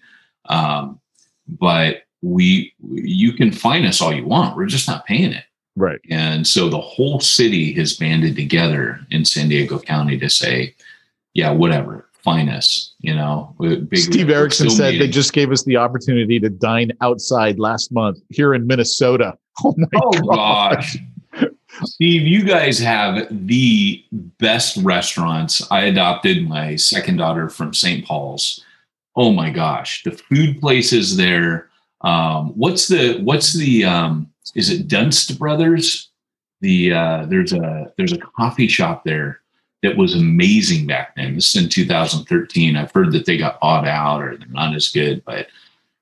um, 0.50 1.00
but 1.48 2.04
we 2.22 2.74
you 2.92 3.34
can 3.34 3.52
fine 3.52 3.86
us 3.86 4.02
all 4.02 4.14
you 4.14 4.26
want. 4.26 4.56
We're 4.56 4.66
just 4.68 4.88
not 4.88 5.06
paying 5.06 5.32
it. 5.32 5.46
Right. 5.76 6.00
And 6.10 6.48
so 6.48 6.70
the 6.70 6.80
whole 6.80 7.20
city 7.20 7.74
has 7.74 7.96
banded 7.98 8.36
together 8.36 9.00
in 9.12 9.26
San 9.26 9.50
Diego 9.50 9.80
County 9.80 10.18
to 10.20 10.30
say, 10.30 10.74
yeah, 11.34 11.52
whatever, 11.52 12.08
fine 12.24 12.48
us. 12.48 12.94
You 13.00 13.14
know, 13.14 13.54
Big- 13.60 13.98
Steve 13.98 14.30
Erickson 14.30 14.70
said 14.70 14.96
they 15.02 15.08
just 15.10 15.34
gave 15.34 15.52
us 15.52 15.64
the 15.66 15.76
opportunity 15.78 16.40
to 16.40 16.50
dine 16.50 16.92
outside 17.02 17.60
last 17.60 17.92
month 17.92 18.20
here 18.30 18.54
in 18.54 18.66
Minnesota. 18.68 19.34
Oh 19.64 19.74
my 19.78 19.88
Oh 20.02 20.12
gosh. 20.36 20.98
gosh. 21.34 21.48
Steve, 21.84 22.24
you 22.24 22.44
guys 22.44 22.78
have 22.80 23.26
the 23.48 24.04
best 24.38 24.76
restaurants. 24.78 25.66
I 25.72 25.82
adopted 25.86 26.48
my 26.48 26.76
second 26.78 27.18
daughter 27.18 27.48
from 27.50 27.74
St. 27.74 28.06
Paul's. 28.06 28.62
Oh 29.16 29.32
my 29.32 29.50
gosh, 29.50 30.04
the 30.04 30.12
food 30.12 30.60
places 30.60 31.16
there. 31.16 31.70
Um, 32.02 32.50
what's 32.58 32.88
the 32.90 33.20
what's 33.24 33.54
the 33.54 33.86
um, 33.86 34.30
is 34.54 34.70
it 34.70 34.88
Dunn 34.88 35.12
Brothers? 35.38 36.10
The 36.62 36.94
uh, 36.94 37.26
there's 37.28 37.54
a 37.54 37.92
there's 37.98 38.14
a 38.14 38.18
coffee 38.18 38.68
shop 38.68 39.04
there 39.04 39.42
that 39.84 39.98
was 39.98 40.16
amazing 40.16 40.88
back 40.88 41.16
then. 41.16 41.36
This 41.36 41.56
is 41.56 41.64
in 41.64 41.70
2013. 41.70 42.76
I've 42.76 42.92
heard 42.92 43.12
that 43.12 43.26
they 43.26 43.38
got 43.38 43.60
bought 43.60 43.88
out 43.88 44.22
or 44.22 44.38
they're 44.38 44.48
not 44.48 44.76
as 44.76 44.90
good, 44.90 45.24
but 45.26 45.48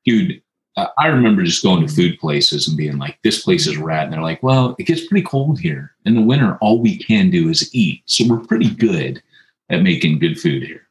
dude, 0.05 0.41
uh, 0.77 0.87
I 0.97 1.07
remember 1.07 1.43
just 1.43 1.63
going 1.63 1.85
to 1.85 1.93
food 1.93 2.19
places 2.19 2.67
and 2.67 2.77
being 2.77 2.97
like, 2.97 3.19
this 3.23 3.43
place 3.43 3.67
is 3.67 3.77
rad. 3.77 4.05
And 4.05 4.13
they're 4.13 4.21
like, 4.21 4.41
well, 4.41 4.75
it 4.79 4.83
gets 4.83 5.05
pretty 5.07 5.25
cold 5.25 5.59
here. 5.59 5.91
In 6.05 6.15
the 6.15 6.21
winter, 6.21 6.57
all 6.61 6.79
we 6.79 6.97
can 6.97 7.29
do 7.29 7.49
is 7.49 7.73
eat. 7.75 8.03
So 8.05 8.25
we're 8.27 8.39
pretty 8.39 8.73
good 8.73 9.21
at 9.69 9.81
making 9.81 10.19
good 10.19 10.39
food 10.39 10.63
here 10.63 10.87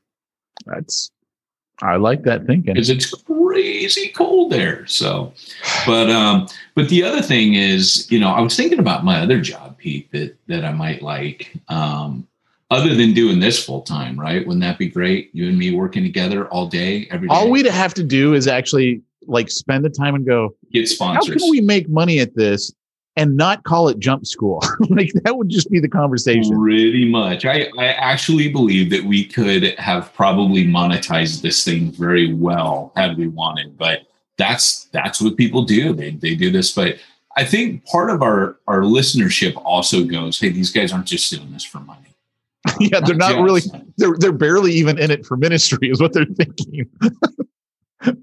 That's 0.66 1.11
I 1.82 1.96
like 1.96 2.22
that 2.22 2.46
thinking. 2.46 2.74
because 2.74 2.88
it's 2.88 3.12
crazy 3.12 4.08
cold 4.08 4.52
there. 4.52 4.86
So, 4.86 5.32
but, 5.84 6.08
um, 6.10 6.46
but 6.74 6.88
the 6.88 7.02
other 7.02 7.20
thing 7.20 7.54
is, 7.54 8.10
you 8.10 8.20
know, 8.20 8.28
I 8.28 8.40
was 8.40 8.56
thinking 8.56 8.78
about 8.78 9.04
my 9.04 9.20
other 9.20 9.40
job, 9.40 9.76
Pete, 9.78 10.10
that, 10.12 10.36
that 10.46 10.64
I 10.64 10.72
might 10.72 11.02
like, 11.02 11.52
um, 11.68 12.26
other 12.70 12.94
than 12.94 13.12
doing 13.12 13.40
this 13.40 13.62
full 13.62 13.82
time, 13.82 14.18
right? 14.18 14.46
Wouldn't 14.46 14.62
that 14.62 14.78
be 14.78 14.88
great? 14.88 15.30
You 15.34 15.48
and 15.48 15.58
me 15.58 15.74
working 15.74 16.04
together 16.04 16.46
all 16.48 16.68
day, 16.68 17.08
every 17.10 17.28
day. 17.28 17.34
All 17.34 17.50
we'd 17.50 17.66
have 17.66 17.92
to 17.94 18.04
do 18.04 18.32
is 18.32 18.46
actually 18.46 19.02
like 19.26 19.50
spend 19.50 19.84
the 19.84 19.90
time 19.90 20.14
and 20.14 20.24
go, 20.24 20.54
get 20.72 20.88
sponsors. 20.88 21.34
how 21.34 21.38
can 21.38 21.50
we 21.50 21.60
make 21.60 21.88
money 21.88 22.20
at 22.20 22.34
this 22.34 22.72
and 23.16 23.36
not 23.36 23.64
call 23.64 23.88
it 23.88 23.98
jump 23.98 24.26
school? 24.26 24.62
like 24.90 25.12
that 25.24 25.36
would 25.36 25.48
just 25.48 25.70
be 25.70 25.80
the 25.80 25.88
conversation. 25.88 26.58
Pretty 26.58 27.08
much. 27.08 27.44
I, 27.44 27.68
I 27.78 27.86
actually 27.86 28.48
believe 28.48 28.90
that 28.90 29.04
we 29.04 29.24
could 29.24 29.78
have 29.78 30.12
probably 30.14 30.64
monetized 30.64 31.42
this 31.42 31.64
thing 31.64 31.92
very 31.92 32.32
well 32.34 32.92
had 32.96 33.16
we 33.16 33.28
wanted, 33.28 33.76
but 33.76 34.02
that's 34.38 34.84
that's 34.86 35.20
what 35.20 35.36
people 35.36 35.64
do. 35.64 35.92
They 35.94 36.10
they 36.10 36.34
do 36.34 36.50
this, 36.50 36.72
but 36.72 36.96
I 37.36 37.44
think 37.44 37.84
part 37.86 38.10
of 38.10 38.22
our 38.22 38.58
our 38.66 38.82
listenership 38.82 39.60
also 39.64 40.04
goes, 40.04 40.38
hey, 40.38 40.50
these 40.50 40.70
guys 40.70 40.92
aren't 40.92 41.06
just 41.06 41.30
doing 41.30 41.52
this 41.52 41.64
for 41.64 41.80
money. 41.80 42.00
yeah, 42.80 43.00
they're 43.00 43.16
not 43.16 43.42
really 43.42 43.62
they're 43.96 44.16
they're 44.18 44.32
barely 44.32 44.72
even 44.72 44.98
in 44.98 45.10
it 45.10 45.26
for 45.26 45.36
ministry 45.36 45.90
is 45.90 46.00
what 46.00 46.12
they're 46.12 46.24
thinking. 46.24 46.88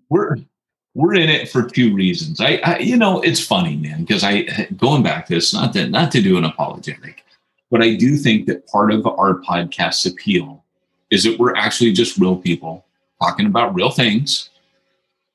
we're 0.10 0.38
we're 0.95 1.15
in 1.15 1.30
it 1.30 1.49
for 1.49 1.63
two 1.63 1.93
reasons. 1.93 2.41
I, 2.41 2.60
I 2.63 2.80
you 2.80 2.97
know, 2.97 3.21
it's 3.21 3.45
funny, 3.45 3.75
man, 3.75 4.02
because 4.02 4.23
I 4.23 4.67
going 4.78 5.04
back 5.04 5.28
to 5.28 5.36
this, 5.36 5.54
not 5.54 5.73
that 5.73 5.89
not 5.89 6.12
to 6.12 6.21
do 6.21 6.38
an 6.38 6.45
apologetic, 6.45 7.23
but 7.71 7.82
I 7.82 7.95
do 7.95 8.17
think 8.17 8.47
that 8.47 8.67
part 8.67 8.91
of 8.91 9.06
our 9.06 9.39
podcast's 9.41 10.06
appeal 10.06 10.63
is 11.12 11.23
that 11.23 11.39
we're 11.39 11.56
actually 11.56 11.93
just 11.93 12.17
real 12.17 12.36
people 12.36 12.86
talking 13.21 13.45
about 13.45 13.75
real 13.75 13.91
things 13.91 14.49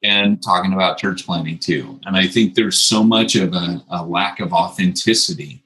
and 0.03 0.43
talking 0.43 0.73
about 0.73 0.99
church 0.99 1.25
planting 1.25 1.59
too. 1.59 1.99
And 2.05 2.17
I 2.17 2.27
think 2.27 2.55
there's 2.55 2.79
so 2.79 3.03
much 3.03 3.37
of 3.37 3.55
a, 3.55 3.83
a 3.90 4.05
lack 4.05 4.40
of 4.40 4.53
authenticity 4.53 5.62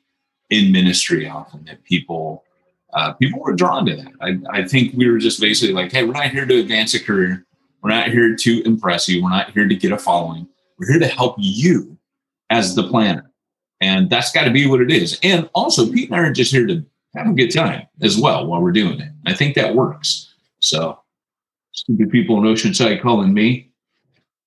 in 0.51 0.73
ministry 0.73 1.29
often 1.29 1.65
that 1.65 1.85
people 1.85 2.45
uh, 2.95 3.13
people 3.13 3.41
were 3.41 3.55
drawn 3.55 3.85
to 3.85 3.95
that. 3.97 4.13
I, 4.21 4.61
I 4.61 4.67
think 4.67 4.95
we 4.95 5.11
were 5.11 5.19
just 5.19 5.41
basically 5.41 5.75
like, 5.75 5.93
hey, 5.93 6.05
we're 6.05 6.13
not 6.13 6.31
here 6.31 6.47
to 6.47 6.61
advance 6.61 6.95
a 6.95 7.03
career. 7.03 7.45
We're 7.89 7.95
not 7.95 8.09
here 8.09 8.37
to 8.37 8.63
impress 8.67 9.09
you. 9.09 9.23
We're 9.23 9.31
not 9.31 9.53
here 9.53 9.67
to 9.67 9.75
get 9.75 9.93
a 9.93 9.97
following. 9.97 10.47
We're 10.77 10.93
here 10.93 11.01
to 11.01 11.07
help 11.07 11.37
you 11.39 11.97
as 12.51 12.75
the 12.75 12.83
planter. 12.83 13.31
And 13.81 14.11
that's 14.11 14.31
got 14.31 14.45
to 14.45 14.51
be 14.51 14.67
what 14.67 14.83
it 14.83 14.91
is. 14.91 15.19
And 15.23 15.49
also, 15.55 15.91
Pete 15.91 16.11
and 16.11 16.21
I 16.21 16.25
are 16.25 16.31
just 16.31 16.53
here 16.53 16.67
to 16.67 16.85
have 17.17 17.29
a 17.29 17.33
good 17.33 17.49
time 17.49 17.87
as 18.03 18.19
well 18.19 18.47
while 18.47 18.61
we're 18.61 18.73
doing 18.73 19.01
it. 19.01 19.09
I 19.25 19.33
think 19.33 19.55
that 19.55 19.75
works. 19.75 20.35
So, 20.61 21.01
stupid 21.73 22.11
people 22.11 22.37
in 22.37 22.43
Oceanside 22.43 23.01
calling 23.01 23.33
me. 23.33 23.71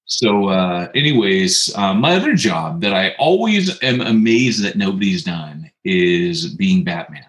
So, 0.06 0.49
uh, 0.49 0.89
anyways, 0.93 1.75
uh, 1.75 1.95
my 1.95 2.17
other 2.17 2.36
job 2.36 2.82
that 2.82 2.93
I 2.93 3.15
always 3.17 3.82
am 3.82 4.01
amazed 4.01 4.63
that 4.65 4.75
nobody's 4.75 5.23
done 5.23 5.71
is 5.84 6.54
being 6.54 6.84
Batman. 6.84 7.25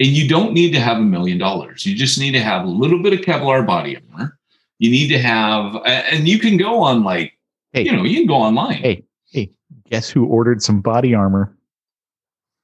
And 0.00 0.08
you 0.08 0.28
don't 0.28 0.54
need 0.54 0.72
to 0.72 0.80
have 0.80 0.96
a 0.96 1.02
million 1.02 1.38
dollars. 1.38 1.86
You 1.86 1.94
just 1.94 2.18
need 2.18 2.32
to 2.32 2.40
have 2.40 2.64
a 2.64 2.68
little 2.68 3.00
bit 3.00 3.12
of 3.12 3.20
Kevlar 3.20 3.64
body 3.64 3.96
armor. 3.96 4.35
You 4.78 4.90
need 4.90 5.08
to 5.08 5.18
have, 5.18 5.76
and 5.86 6.28
you 6.28 6.38
can 6.38 6.56
go 6.56 6.82
on 6.82 7.02
like, 7.04 7.32
Hey. 7.72 7.82
you 7.82 7.92
know, 7.92 8.04
you 8.04 8.18
can 8.18 8.26
go 8.26 8.34
online. 8.34 8.78
Hey. 8.78 9.02
Hey, 9.30 9.50
guess 9.90 10.08
who 10.08 10.24
ordered 10.26 10.62
some 10.62 10.80
body 10.80 11.14
armor? 11.14 11.54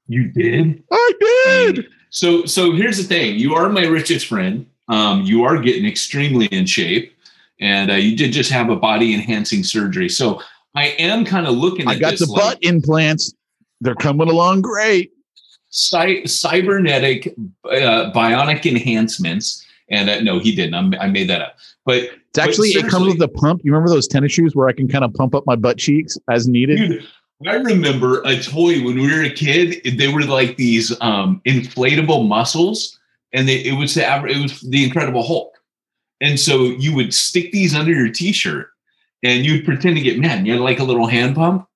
You 0.07 0.29
did? 0.33 0.83
I 0.91 1.13
did. 1.47 1.87
So 2.11 2.45
so 2.45 2.73
here's 2.73 2.99
the 2.99 3.05
thing. 3.05 3.39
You 3.39 3.55
are 3.55 3.69
my 3.69 3.85
richest 3.85 4.27
friend. 4.27 4.67
Um, 4.89 5.23
you 5.23 5.45
are 5.45 5.59
getting 5.59 5.87
extremely 5.87 6.47
in 6.47 6.67
shape, 6.67 7.15
and 7.61 7.91
uh, 7.91 7.95
you 7.95 8.17
did 8.17 8.33
just 8.33 8.51
have 8.51 8.69
a 8.71 8.77
body 8.77 9.15
enhancing 9.15 9.65
surgery. 9.65 10.09
So 10.09 10.41
I 10.75 10.89
am 10.99 11.25
kind 11.25 11.47
of 11.47 11.55
looking. 11.55 11.89
I 11.89 11.99
got 11.99 12.19
the 12.19 12.27
like 12.27 12.41
butt 12.43 12.59
implants. 12.63 13.33
They're 13.81 13.95
coming 13.95 14.29
along 14.29 14.63
great. 14.63 15.13
cy- 15.71 16.25
cybernetic 16.25 17.29
uh, 17.65 18.13
bionic 18.15 18.67
enhancements. 18.67 19.67
And 19.93 20.09
uh, 20.11 20.21
no, 20.21 20.39
he 20.39 20.57
didn't. 20.57 20.75
I'm, 20.75 20.95
I 20.95 21.07
made 21.07 21.29
that 21.29 21.43
up. 21.43 21.57
But 21.85 22.05
It's 22.31 22.39
actually 22.39 22.71
it 22.71 22.89
comes 22.89 23.07
with 23.07 23.19
the 23.19 23.29
pump. 23.29 23.61
You 23.63 23.73
remember 23.73 23.91
those 23.91 24.09
tennis 24.09 24.33
shoes 24.33 24.57
where 24.57 24.67
I 24.67 24.73
can 24.73 24.89
kind 24.89 25.05
of 25.05 25.13
pump 25.15 25.35
up 25.35 25.45
my 25.47 25.55
butt 25.55 25.79
cheeks 25.79 26.17
as 26.31 26.49
needed? 26.49 26.79
Dude, 26.79 27.07
I 27.47 27.57
remember 27.57 28.23
a 28.23 28.41
toy 28.41 28.83
when 28.83 28.97
we 28.97 29.13
were 29.13 29.23
a 29.23 29.31
kid. 29.31 29.99
They 29.99 30.09
were 30.13 30.23
like 30.23 30.57
these 30.57 30.99
um, 31.01 31.43
inflatable 31.47 32.27
muscles, 32.27 32.99
and 33.33 33.47
they, 33.47 33.57
it 33.57 33.79
was 33.79 33.95
the 33.95 34.03
it 34.27 34.43
was 34.43 34.61
the 34.61 34.85
Incredible 34.85 35.23
Hulk. 35.23 35.53
And 36.21 36.39
so 36.41 36.65
you 36.65 36.95
would 36.95 37.13
stick 37.13 37.53
these 37.53 37.75
under 37.75 37.93
your 37.93 38.09
T-shirt, 38.09 38.69
and 39.23 39.45
you'd 39.45 39.65
pretend 39.65 39.97
to 39.97 40.03
get 40.03 40.19
mad. 40.19 40.47
You 40.47 40.53
had 40.53 40.63
like 40.63 40.79
a 40.79 40.85
little 40.85 41.07
hand 41.07 41.35
pump, 41.35 41.69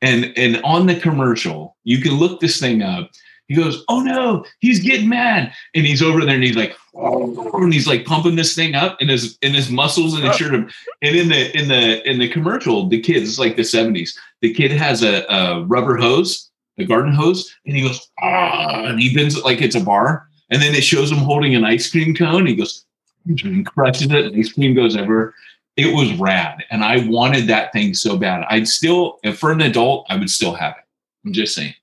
and 0.00 0.32
and 0.36 0.60
on 0.62 0.86
the 0.86 0.94
commercial, 0.94 1.76
you 1.82 2.00
can 2.00 2.12
look 2.12 2.40
this 2.40 2.60
thing 2.60 2.82
up. 2.82 3.10
He 3.48 3.54
goes, 3.54 3.84
"Oh 3.88 4.00
no, 4.00 4.44
he's 4.60 4.80
getting 4.80 5.08
mad," 5.08 5.52
and 5.74 5.84
he's 5.84 6.02
over 6.02 6.24
there, 6.24 6.34
and 6.34 6.44
he's 6.44 6.56
like, 6.56 6.76
and 6.94 7.72
he's 7.72 7.86
like 7.86 8.06
pumping 8.06 8.36
this 8.36 8.54
thing 8.54 8.74
up 8.74 9.00
in 9.02 9.08
his 9.08 9.36
in 9.42 9.52
his 9.52 9.70
muscles 9.70 10.14
and 10.14 10.24
his 10.24 10.36
shirt. 10.36 10.54
And 10.54 10.70
in 11.02 11.28
the 11.28 11.56
in 11.56 11.68
the 11.68 12.08
in 12.08 12.18
the 12.18 12.28
commercial, 12.28 12.88
the 12.88 13.00
kids, 13.00 13.28
it's 13.28 13.38
like 13.38 13.56
the 13.56 13.64
seventies. 13.64 14.18
The 14.40 14.54
kid 14.54 14.70
has 14.72 15.02
a, 15.02 15.24
a 15.28 15.62
rubber 15.64 15.96
hose, 15.96 16.50
a 16.78 16.84
garden 16.84 17.12
hose, 17.12 17.54
and 17.66 17.76
he 17.76 17.82
goes, 17.82 18.08
ah, 18.20 18.84
and 18.84 18.98
he 18.98 19.14
bends 19.14 19.36
it 19.36 19.44
like 19.44 19.60
it's 19.60 19.76
a 19.76 19.80
bar. 19.80 20.28
And 20.50 20.62
then 20.62 20.74
it 20.74 20.84
shows 20.84 21.10
him 21.10 21.18
holding 21.18 21.54
an 21.54 21.64
ice 21.64 21.90
cream 21.90 22.14
cone. 22.14 22.46
He 22.46 22.54
goes, 22.54 22.84
and 23.26 23.66
crushes 23.66 24.10
it, 24.10 24.26
and 24.26 24.36
ice 24.36 24.52
cream 24.52 24.74
goes 24.74 24.96
everywhere. 24.96 25.34
It 25.76 25.94
was 25.94 26.14
rad, 26.14 26.62
and 26.70 26.84
I 26.84 27.06
wanted 27.08 27.48
that 27.48 27.72
thing 27.72 27.94
so 27.94 28.16
bad. 28.16 28.46
I'd 28.48 28.68
still, 28.68 29.18
if 29.24 29.38
for 29.38 29.50
an 29.50 29.60
adult, 29.60 30.06
I 30.08 30.16
would 30.16 30.30
still 30.30 30.54
have 30.54 30.74
it. 30.78 30.84
I'm 31.26 31.32
just 31.32 31.54
saying. 31.54 31.74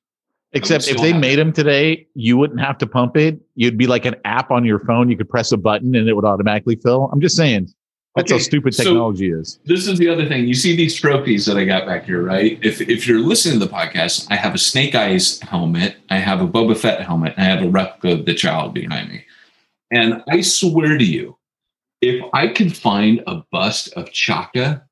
Except 0.54 0.88
if 0.88 0.98
they 0.98 1.14
made 1.14 1.40
them 1.40 1.54
today, 1.54 2.08
you 2.14 2.38
wouldn't 2.38 2.60
have 2.60 2.78
to 2.80 2.88
pump 2.88 3.16
it. 3.16 3.40
You'd 3.56 3.78
be 3.78 3.88
like 3.88 4.06
an 4.06 4.16
app 4.26 4.52
on 4.52 4.66
your 4.66 4.80
phone. 4.80 5.10
You 5.10 5.16
could 5.16 5.30
press 5.30 5.52
a 5.54 5.58
button 5.58 5.96
and 5.96 6.10
it 6.10 6.14
would 6.14 6.26
automatically 6.26 6.76
fill. 6.76 7.10
I'm 7.14 7.22
just 7.22 7.38
saying. 7.38 7.70
That's 8.18 8.30
how 8.30 8.36
Okay, 8.36 8.44
stupid 8.44 8.76
so- 8.76 8.84
technology 8.84 9.32
is. 9.32 9.60
this 9.64 9.88
is 9.88 9.98
the 9.98 10.10
other 10.10 10.28
thing. 10.28 10.46
You 10.46 10.54
see 10.54 10.76
these 10.76 10.94
trophies 10.94 11.46
that 11.46 11.56
I 11.56 11.64
got 11.64 11.86
back 11.86 12.04
here, 12.06 12.22
right? 12.22 12.60
If 12.62 12.82
if 12.82 13.08
you're 13.08 13.22
listening 13.22 13.58
to 13.62 13.66
the 13.66 13.72
podcast, 13.72 14.28
I 14.30 14.36
have 14.36 14.54
a 14.54 14.58
Snake 14.58 14.94
Eyes 14.96 15.40
helmet, 15.40 15.96
I 16.10 16.18
have 16.18 16.42
a 16.42 16.48
Boba 16.48 16.76
Fett 16.78 17.02
helmet, 17.02 17.34
and 17.38 17.46
I 17.48 17.50
have 17.50 17.64
a 17.64 17.70
replica 17.70 18.20
of 18.20 18.26
the 18.26 18.34
child 18.34 18.74
behind 18.74 19.08
me. 19.10 19.24
And 19.92 20.22
I 20.28 20.42
swear 20.42 20.98
to 20.98 21.06
you, 21.06 21.38
if 22.02 22.22
I 22.34 22.48
could 22.50 22.76
find 22.76 23.24
a 23.28 23.44
bust 23.50 23.94
of 23.94 24.12
Chaka 24.12 24.84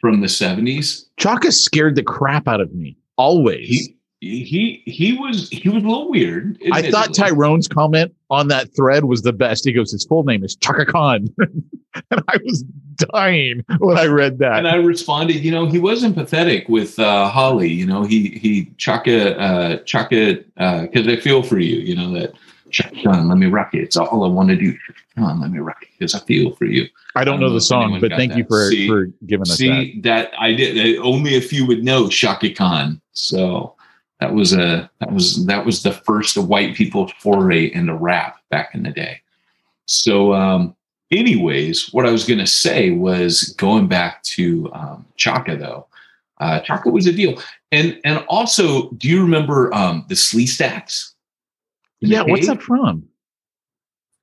from 0.00 0.20
the 0.20 0.26
70s, 0.26 1.04
Chaka 1.18 1.52
scared 1.52 1.94
the 1.94 2.02
crap 2.02 2.48
out 2.48 2.60
of 2.60 2.74
me. 2.74 2.96
Always. 3.16 3.68
he 3.68 3.96
he 4.20 4.82
he 4.86 5.16
was 5.18 5.48
he 5.48 5.68
was 5.68 5.82
a 5.82 5.86
little 5.86 6.10
weird. 6.10 6.58
I 6.72 6.82
thought 6.90 7.08
admittedly. 7.08 7.14
Tyrone's 7.30 7.68
comment 7.68 8.14
on 8.28 8.48
that 8.48 8.74
thread 8.76 9.04
was 9.04 9.22
the 9.22 9.32
best. 9.32 9.64
He 9.64 9.72
goes, 9.72 9.90
his 9.92 10.04
full 10.04 10.24
name 10.24 10.44
is 10.44 10.56
Chaka 10.56 10.84
Khan. 10.86 11.34
and 11.38 12.22
I 12.28 12.36
was 12.44 12.62
dying 12.96 13.64
when 13.78 13.96
I 13.98 14.06
read 14.06 14.38
that. 14.38 14.58
and 14.58 14.68
I 14.68 14.76
responded, 14.76 15.36
you 15.36 15.50
know, 15.50 15.66
he 15.66 15.78
was 15.78 16.04
empathetic 16.04 16.68
with 16.68 16.98
uh, 16.98 17.28
Holly. 17.28 17.70
You 17.70 17.86
know, 17.86 18.04
he 18.04 18.28
he 18.30 18.70
Chaka 18.76 19.38
uh, 19.40 19.76
Chaka 19.84 20.44
because 20.82 21.08
I 21.08 21.16
feel 21.16 21.42
for 21.42 21.58
you. 21.58 21.76
You 21.76 21.96
know 21.96 22.12
that 22.12 22.34
Chaka, 22.70 23.02
Khan, 23.02 23.28
let 23.28 23.38
me 23.38 23.46
rock 23.46 23.74
it. 23.74 23.78
It's 23.80 23.96
all 23.96 24.24
I 24.24 24.28
want 24.28 24.50
to 24.50 24.56
do. 24.56 24.76
Come 25.14 25.24
on, 25.24 25.40
let 25.40 25.50
me 25.50 25.60
rock 25.60 25.82
it 25.82 25.88
because 25.98 26.14
I 26.14 26.18
feel 26.20 26.54
for 26.56 26.66
you. 26.66 26.86
I 27.16 27.24
don't 27.24 27.34
I 27.36 27.36
don't 27.36 27.40
know 27.40 27.48
know 27.48 27.54
the 27.54 27.60
song, 27.62 27.98
but 28.00 28.12
thank 28.12 28.36
you 28.36 28.44
for, 28.44 28.68
See- 28.70 28.86
for 28.86 29.06
giving 29.26 29.42
us 29.42 29.48
that. 29.48 29.56
See 29.56 30.00
that 30.02 30.30
I 30.38 30.52
did. 30.52 30.98
uh, 30.98 31.02
Only 31.02 31.36
a 31.36 31.40
few 31.40 31.66
would 31.66 31.82
know 31.82 32.08
Chaka 32.08 32.52
Khan. 32.52 33.00
So 33.12 33.74
that 34.20 34.34
was 34.34 34.52
a 34.52 34.90
that 35.00 35.12
was 35.12 35.46
that 35.46 35.64
was 35.64 35.82
the 35.82 35.92
first 35.92 36.36
white 36.36 36.74
people 36.74 37.08
foray 37.18 37.72
into 37.72 37.94
rap 37.94 38.38
back 38.50 38.74
in 38.74 38.82
the 38.82 38.90
day. 38.90 39.20
So, 39.86 40.34
um, 40.34 40.76
anyways, 41.10 41.92
what 41.92 42.06
I 42.06 42.12
was 42.12 42.24
going 42.24 42.38
to 42.38 42.46
say 42.46 42.90
was 42.90 43.54
going 43.58 43.88
back 43.88 44.22
to 44.24 44.70
um, 44.72 45.06
Chaka 45.16 45.56
though. 45.56 45.86
Uh, 46.38 46.60
Chaka 46.60 46.90
was 46.90 47.06
a 47.06 47.12
deal, 47.12 47.40
and 47.72 48.00
and 48.04 48.24
also, 48.28 48.90
do 48.92 49.08
you 49.08 49.22
remember 49.22 49.74
um, 49.74 50.04
the 50.08 50.14
Sleestaks? 50.14 51.12
Yeah, 52.00 52.22
what's 52.22 52.46
that 52.46 52.62
from? 52.62 53.08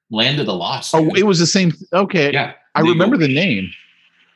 Land 0.10 0.40
of 0.40 0.46
the 0.46 0.56
Lost. 0.56 0.96
Oh, 0.96 1.14
it 1.16 1.24
was 1.24 1.40
the 1.40 1.46
same. 1.46 1.74
Okay. 1.94 2.32
yeah. 2.32 2.54
I 2.76 2.82
They 2.82 2.90
remember 2.90 3.18
the 3.18 3.28
name. 3.28 3.70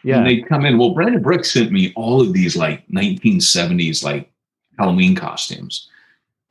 Yeah. 0.04 0.18
And 0.18 0.28
they 0.28 0.42
come 0.42 0.66
in. 0.66 0.78
Well, 0.78 0.94
Brandon 0.94 1.22
Brooks 1.22 1.54
sent 1.54 1.72
me 1.72 1.94
all 1.96 2.22
of 2.22 2.34
these 2.34 2.56
like 2.56 2.88
1970s 2.90 4.04
like 4.04 4.32
Halloween 4.78 5.16
costumes. 5.16 5.88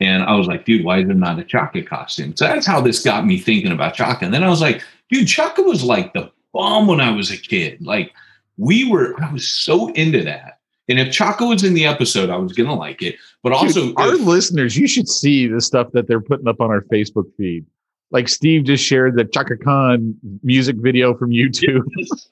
And 0.01 0.23
I 0.23 0.35
was 0.35 0.47
like, 0.47 0.65
dude, 0.65 0.85
why 0.85 1.01
is 1.01 1.07
there 1.07 1.15
not 1.15 1.39
a 1.39 1.45
Chaka 1.45 1.83
costume? 1.83 2.35
So 2.35 2.47
that's 2.47 2.67
how 2.67 2.81
this 2.81 3.03
got 3.05 3.27
me 3.27 3.39
thinking 3.39 3.73
about 3.73 3.95
Chaka. 3.95 4.25
And 4.25 4.33
then 4.33 4.43
I 4.43 4.49
was 4.49 4.61
like, 4.63 4.83
dude, 5.11 5.29
Chaka 5.29 5.63
was 5.63 5.83
like 5.85 6.13
the 6.15 6.31
bomb 6.55 6.87
when 6.87 7.01
I 7.01 7.11
was 7.11 7.31
a 7.31 7.37
kid. 7.37 7.85
Like 7.85 8.13
we 8.57 8.91
were, 8.91 9.15
I 9.23 9.31
was 9.33 9.47
so 9.47 9.93
into 9.93 10.23
that. 10.25 10.59
And 10.89 10.99
if 10.99 11.13
Chaka 11.13 11.45
was 11.45 11.63
in 11.65 11.75
the 11.75 11.85
episode, 11.87 12.31
I 12.31 12.37
was 12.37 12.53
gonna 12.53 12.75
like 12.75 13.03
it. 13.03 13.17
But 13.43 13.53
also, 13.53 13.87
Dude, 13.89 13.99
our 13.99 14.15
if- 14.15 14.21
listeners, 14.23 14.77
you 14.77 14.89
should 14.89 15.09
see 15.09 15.47
the 15.47 15.61
stuff 15.61 15.89
that 15.93 16.09
they're 16.09 16.21
putting 16.21 16.49
up 16.49 16.61
on 16.61 16.71
our 16.71 16.81
Facebook 16.83 17.27
feed. 17.37 17.65
Like 18.11 18.29
Steve 18.29 18.65
just 18.65 18.83
shared 18.83 19.15
the 19.17 19.25
Chaka 19.25 19.57
Khan 19.57 20.17
music 20.43 20.77
video 20.77 21.15
from 21.15 21.31
YouTube. 21.31 21.83
yes. 21.97 22.29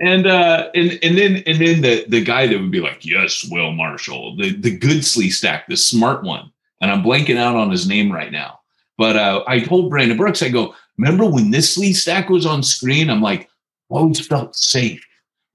And 0.00 0.26
uh 0.26 0.70
and 0.74 0.98
and 1.02 1.18
then 1.18 1.42
and 1.46 1.58
then 1.58 1.82
the 1.82 2.04
the 2.08 2.24
guy 2.24 2.46
that 2.46 2.58
would 2.58 2.70
be 2.70 2.80
like, 2.80 3.04
yes, 3.04 3.46
Will 3.50 3.72
Marshall, 3.72 4.36
the 4.36 4.56
the 4.56 4.76
good 4.76 4.98
Sleestak, 4.98 5.66
the 5.68 5.76
smart 5.76 6.24
one. 6.24 6.50
And 6.80 6.90
I'm 6.90 7.02
blanking 7.02 7.36
out 7.36 7.56
on 7.56 7.70
his 7.70 7.86
name 7.86 8.10
right 8.10 8.32
now. 8.32 8.60
But 8.96 9.16
uh 9.16 9.44
I 9.46 9.60
told 9.60 9.90
Brandon 9.90 10.16
Brooks, 10.16 10.42
I 10.42 10.48
go, 10.48 10.74
remember 10.96 11.26
when 11.26 11.50
this 11.50 11.76
Sleestak 11.76 12.30
was 12.30 12.46
on 12.46 12.62
screen? 12.62 13.10
I'm 13.10 13.20
like, 13.20 13.50
always 13.90 14.26
felt 14.26 14.56
safe. 14.56 15.04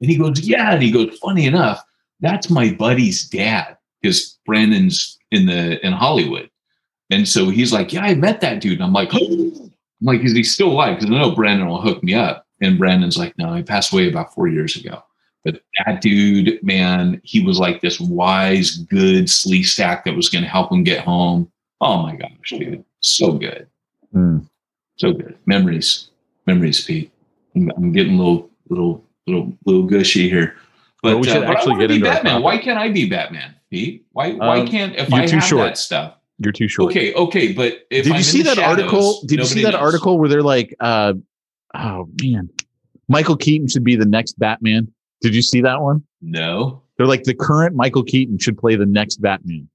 And 0.01 0.09
he 0.09 0.17
goes, 0.17 0.41
Yeah. 0.41 0.73
And 0.73 0.83
he 0.83 0.91
goes, 0.91 1.17
funny 1.17 1.45
enough, 1.45 1.83
that's 2.19 2.49
my 2.49 2.71
buddy's 2.71 3.27
dad, 3.27 3.77
because 4.01 4.37
Brandon's 4.45 5.17
in 5.31 5.47
the 5.47 5.83
in 5.85 5.93
Hollywood. 5.93 6.49
And 7.09 7.27
so 7.27 7.49
he's 7.49 7.73
like, 7.73 7.93
Yeah, 7.93 8.01
I 8.01 8.15
met 8.15 8.41
that 8.41 8.61
dude. 8.61 8.73
And 8.73 8.83
I'm 8.83 8.93
like, 8.93 9.13
I'm 9.13 9.71
like, 10.01 10.21
is 10.21 10.33
he 10.33 10.43
still 10.43 10.71
alive? 10.71 10.99
Because 10.99 11.11
I 11.11 11.19
know 11.19 11.33
Brandon 11.35 11.67
will 11.67 11.81
hook 11.81 12.03
me 12.03 12.13
up. 12.13 12.44
And 12.65 12.77
Brandon's 12.79 13.17
like, 13.17 13.37
no, 13.37 13.53
he 13.53 13.63
passed 13.63 13.93
away 13.93 14.09
about 14.09 14.33
four 14.33 14.47
years 14.47 14.75
ago. 14.75 15.03
But 15.43 15.61
that 15.85 16.01
dude, 16.01 16.61
man, 16.63 17.21
he 17.23 17.39
was 17.41 17.59
like 17.59 17.79
this 17.81 17.99
wise, 17.99 18.77
good 18.77 19.25
Sleestak 19.25 20.03
that 20.03 20.15
was 20.15 20.27
going 20.29 20.43
to 20.43 20.49
help 20.49 20.71
him 20.71 20.83
get 20.83 21.03
home. 21.05 21.51
Oh 21.81 22.01
my 22.01 22.15
gosh, 22.15 22.49
dude. 22.49 22.83
So 23.01 23.33
good. 23.33 23.67
Hmm. 24.11 24.39
So 24.97 25.13
good. 25.13 25.37
Memories. 25.45 26.09
Memories, 26.47 26.83
Pete. 26.83 27.11
I'm, 27.55 27.71
I'm 27.77 27.91
getting 27.91 28.15
a 28.15 28.17
little, 28.17 28.49
little, 28.69 29.03
little, 29.27 29.53
little 29.65 29.83
gushy 29.83 30.29
here. 30.29 30.55
But, 31.03 31.09
Well, 31.09 31.19
we 31.19 31.27
should 31.27 31.43
uh, 31.43 31.51
actually 31.51 31.77
get 31.79 31.89
be 31.89 31.95
into 31.95 32.09
Batman. 32.09 32.41
Why 32.41 32.57
can't 32.57 32.79
I 32.79 32.89
be 32.89 33.07
Batman, 33.07 33.53
Pete? 33.69 34.05
Why, 34.13 34.31
why 34.33 34.61
Um, 34.61 34.67
can't, 34.67 34.95
if 34.95 35.13
I 35.13 35.27
too 35.27 35.35
have 35.35 35.43
short. 35.43 35.61
that 35.67 35.77
stuff? 35.77 36.15
You're 36.39 36.53
too 36.53 36.67
short. 36.67 36.91
Okay, 36.91 37.13
okay, 37.13 37.53
but 37.53 37.85
if 37.91 38.05
Did 38.05 38.13
I'm 38.13 38.17
you 38.17 38.23
see 38.23 38.41
that 38.41 38.55
shadows, 38.57 38.79
article? 38.85 39.21
Did 39.27 39.39
you 39.39 39.45
see 39.45 39.63
that 39.63 39.71
knows. 39.73 39.81
article 39.81 40.17
where 40.17 40.27
they're 40.27 40.41
like, 40.41 40.75
uh, 40.79 41.13
oh 41.75 42.09
man, 42.21 42.49
Michael 43.07 43.37
Keaton 43.37 43.67
should 43.67 43.83
be 43.83 43.95
the 43.95 44.05
next 44.05 44.39
Batman? 44.39 44.91
Did 45.21 45.35
you 45.35 45.41
see 45.41 45.61
that 45.61 45.81
one? 45.81 46.03
No. 46.21 46.81
They're 46.97 47.07
like 47.07 47.23
the 47.23 47.33
current 47.33 47.75
Michael 47.75 48.03
Keaton 48.03 48.37
should 48.37 48.57
play 48.57 48.75
the 48.75 48.85
next 48.85 49.17
Batman. 49.17 49.67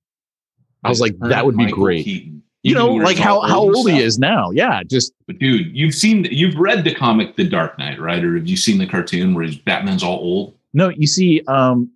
I 0.85 0.89
was 0.89 1.01
like, 1.01 1.19
that 1.21 1.45
would 1.45 1.57
be 1.57 1.65
Michael 1.65 1.79
great. 1.83 2.05
Keaton. 2.05 2.43
You 2.63 2.75
know, 2.75 2.95
Even 2.95 3.05
like 3.05 3.17
how 3.17 3.41
how 3.41 3.61
old 3.61 3.91
he 3.91 4.03
is 4.03 4.19
now. 4.19 4.51
Yeah, 4.51 4.83
just 4.83 5.15
But 5.27 5.39
dude, 5.39 5.75
you've 5.75 5.95
seen, 5.95 6.27
you've 6.31 6.57
read 6.57 6.85
the 6.85 6.95
comic 6.95 7.37
The 7.37 7.49
Dark 7.49 7.79
Knight, 7.79 7.99
right? 7.99 8.23
Or 8.23 8.37
have 8.37 8.47
you 8.47 8.57
seen 8.57 8.77
the 8.77 8.87
cartoon 8.87 9.35
where 9.35 9.49
Batman's 9.65 10.03
all 10.03 10.19
old? 10.19 10.55
no. 10.75 10.91
You 10.91 11.07
see, 11.07 11.43
um, 11.49 11.91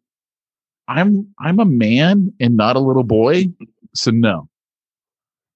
I'm 0.88 1.28
I'm 1.38 1.60
a 1.60 1.66
man 1.66 2.32
and 2.40 2.56
not 2.56 2.76
a 2.76 2.80
little 2.80 3.04
boy, 3.04 3.48
so 3.94 4.10
no, 4.10 4.48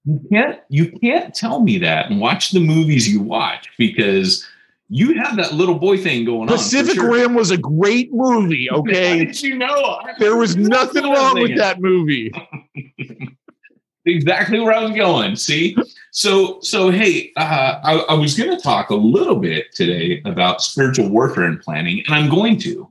you 0.05 0.21
can't 0.31 0.61
you 0.69 0.93
can't 1.03 1.35
tell 1.35 1.61
me 1.61 1.79
that 1.79 2.11
and 2.11 2.21
watch 2.21 2.51
the 2.51 2.61
movies 2.61 3.11
you 3.11 3.21
watch 3.21 3.69
because 3.79 4.47
you 4.89 5.15
have 5.21 5.37
that 5.37 5.53
little 5.53 5.75
boy 5.75 5.99
thing 5.99 6.25
going 6.25 6.49
Pacific 6.49 6.91
on. 6.91 6.95
for 6.97 7.03
sure. 7.03 7.13
Rim 7.13 7.35
was 7.35 7.51
a 7.51 7.59
great 7.59 8.13
movie. 8.13 8.69
Okay, 8.79 9.25
did 9.25 9.43
you 9.43 9.57
know? 9.57 10.01
there 10.19 10.37
was 10.37 10.57
nothing 10.57 11.05
wrong 11.05 11.41
with 11.41 11.57
that 11.57 11.81
movie. 11.81 12.33
exactly 14.07 14.61
where 14.61 14.73
I 14.73 14.83
was 14.83 14.93
going. 14.93 15.37
See, 15.37 15.77
so 16.13 16.61
so 16.61 16.91
hey, 16.91 17.33
uh, 17.37 17.81
I, 17.83 17.95
I 18.11 18.15
was 18.15 18.37
going 18.37 18.51
to 18.51 18.63
talk 18.63 18.91
a 18.91 18.95
little 18.95 19.37
bit 19.37 19.75
today 19.75 20.23
about 20.25 20.63
spiritual 20.63 21.09
warfare 21.09 21.45
and 21.45 21.61
planting, 21.61 22.03
and 22.07 22.15
I'm 22.15 22.31
going 22.31 22.59
to, 22.61 22.91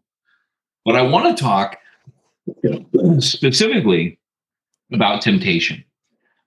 but 0.86 0.96
I 0.96 1.02
want 1.04 1.36
to 1.36 1.42
talk 1.42 1.78
specifically 3.20 4.20
about 4.92 5.22
temptation. 5.22 5.84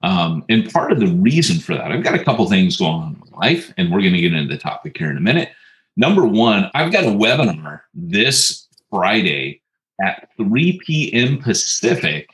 Um, 0.02 0.44
and 0.48 0.70
part 0.72 0.92
of 0.92 1.00
the 1.00 1.08
reason 1.08 1.58
for 1.58 1.74
that, 1.74 1.92
I've 1.92 2.02
got 2.02 2.14
a 2.14 2.24
couple 2.24 2.48
things 2.48 2.76
going 2.76 3.02
on 3.02 3.22
life, 3.40 3.72
and 3.76 3.90
we're 3.90 4.00
going 4.00 4.12
to 4.12 4.20
get 4.20 4.34
into 4.34 4.52
the 4.52 4.60
topic 4.60 4.96
here 4.96 5.10
in 5.10 5.16
a 5.16 5.20
minute. 5.20 5.50
Number 5.96 6.24
one, 6.24 6.70
I've 6.74 6.92
got 6.92 7.04
a 7.04 7.08
webinar 7.08 7.80
this 7.94 8.68
Friday 8.90 9.62
at 10.00 10.28
3 10.36 10.80
p.m. 10.84 11.38
Pacific 11.38 12.28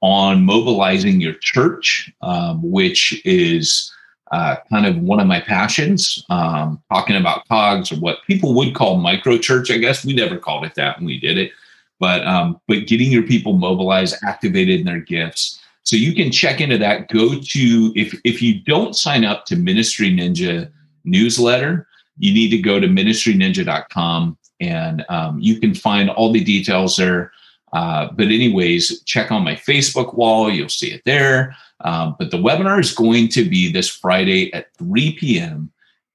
on 0.00 0.44
mobilizing 0.44 1.20
your 1.20 1.34
church, 1.34 2.10
um, 2.22 2.60
which 2.62 3.20
is 3.24 3.92
uh, 4.32 4.56
kind 4.70 4.86
of 4.86 4.96
one 4.98 5.20
of 5.20 5.26
my 5.26 5.40
passions. 5.40 6.24
Um, 6.30 6.82
talking 6.90 7.16
about 7.16 7.46
cogs 7.48 7.92
or 7.92 7.96
what 7.96 8.18
people 8.26 8.54
would 8.54 8.74
call 8.74 8.96
micro 8.96 9.38
church, 9.38 9.70
I 9.70 9.78
guess 9.78 10.04
we 10.04 10.14
never 10.14 10.38
called 10.38 10.64
it 10.64 10.74
that 10.76 10.98
when 10.98 11.06
we 11.06 11.18
did 11.18 11.36
it, 11.36 11.52
but 11.98 12.26
um, 12.26 12.60
but 12.68 12.86
getting 12.86 13.10
your 13.10 13.24
people 13.24 13.54
mobilized, 13.54 14.16
activated 14.24 14.80
in 14.80 14.86
their 14.86 15.00
gifts. 15.00 15.59
So 15.82 15.96
you 15.96 16.14
can 16.14 16.30
check 16.30 16.60
into 16.60 16.78
that. 16.78 17.08
Go 17.08 17.40
to 17.40 17.92
if 17.96 18.18
if 18.24 18.42
you 18.42 18.60
don't 18.60 18.94
sign 18.94 19.24
up 19.24 19.46
to 19.46 19.56
Ministry 19.56 20.10
Ninja 20.10 20.70
newsletter, 21.04 21.86
you 22.18 22.32
need 22.32 22.50
to 22.50 22.58
go 22.58 22.78
to 22.78 22.86
ministryninja.com 22.86 24.36
and 24.60 25.04
um, 25.08 25.38
you 25.40 25.58
can 25.58 25.74
find 25.74 26.10
all 26.10 26.32
the 26.32 26.44
details 26.44 26.96
there. 26.96 27.32
Uh, 27.72 28.08
but 28.12 28.26
anyways, 28.26 29.02
check 29.04 29.30
on 29.30 29.44
my 29.44 29.54
Facebook 29.54 30.14
wall. 30.14 30.50
You'll 30.50 30.68
see 30.68 30.92
it 30.92 31.02
there. 31.04 31.56
Um, 31.82 32.16
but 32.18 32.30
the 32.30 32.36
webinar 32.36 32.78
is 32.80 32.92
going 32.92 33.28
to 33.28 33.48
be 33.48 33.72
this 33.72 33.88
Friday 33.88 34.52
at 34.52 34.74
3 34.76 35.12
p.m. 35.12 35.72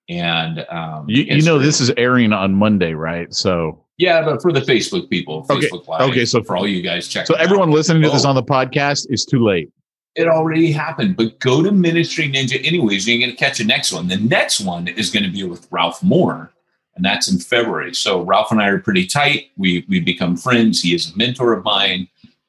And 0.08 0.65
um, 0.69 1.06
You, 1.10 1.23
you 1.23 1.41
know 1.41 1.58
this 1.58 1.82
is 1.82 1.91
airing 1.97 2.34
on 2.34 2.54
Monday, 2.54 2.93
right? 2.93 3.34
So 3.34 3.85
yeah, 3.98 4.22
but 4.24 4.42
for 4.42 4.52
the 4.52 4.62
Facebook 4.62 5.10
people, 5.10 5.46
Okay, 5.50 5.68
Facebook 5.68 5.88
Live. 5.88 6.10
okay, 6.10 6.26
so- 6.26 6.44
for 6.44 6.58
all 6.58 6.68
you 6.68 6.82
guys, 6.82 7.08
check. 7.08 7.28
so 7.28 7.34
it 7.36 7.40
out. 7.40 7.44
everyone 7.46 7.72
listening 7.72 8.02
to 8.04 8.10
this 8.10 8.26
Oh. 8.26 8.30
on 8.30 8.36
the 8.36 8.44
podcast 8.44 9.06
is 9.10 9.26
too 9.26 9.44
late. 9.44 9.70
it 10.16 10.28
already 10.30 10.72
happened. 10.72 11.18
But 11.18 11.38
go 11.40 11.62
to 11.62 11.72
Ministry 11.74 12.32
Ninja 12.32 12.66
anyways. 12.66 13.06
You're 13.06 13.20
going 13.20 13.32
to 13.32 13.36
catch 13.36 13.58
the 13.58 13.66
next 13.66 13.92
one. 13.92 14.08
The 14.08 14.16
next 14.16 14.62
one 14.62 14.88
is 14.88 15.10
going 15.10 15.24
to 15.26 15.30
be 15.30 15.44
with 15.44 15.68
Ralph 15.72 16.02
Moore, 16.02 16.52
and 16.96 17.04
that's 17.04 17.30
in 17.30 17.38
February. 17.38 17.94
So 17.94 18.22
Ralph 18.22 18.50
and 18.52 18.62
I 18.62 18.68
are 18.70 18.80
pretty 18.80 19.06
tight. 19.08 19.48
We 19.58 19.86
we 19.90 20.00
become 20.00 20.38
friends. 20.38 20.82
He 20.82 20.96
is 20.96 21.12
a 21.14 21.18
mentor 21.18 21.52
of 21.52 21.66
mine. 21.66 22.08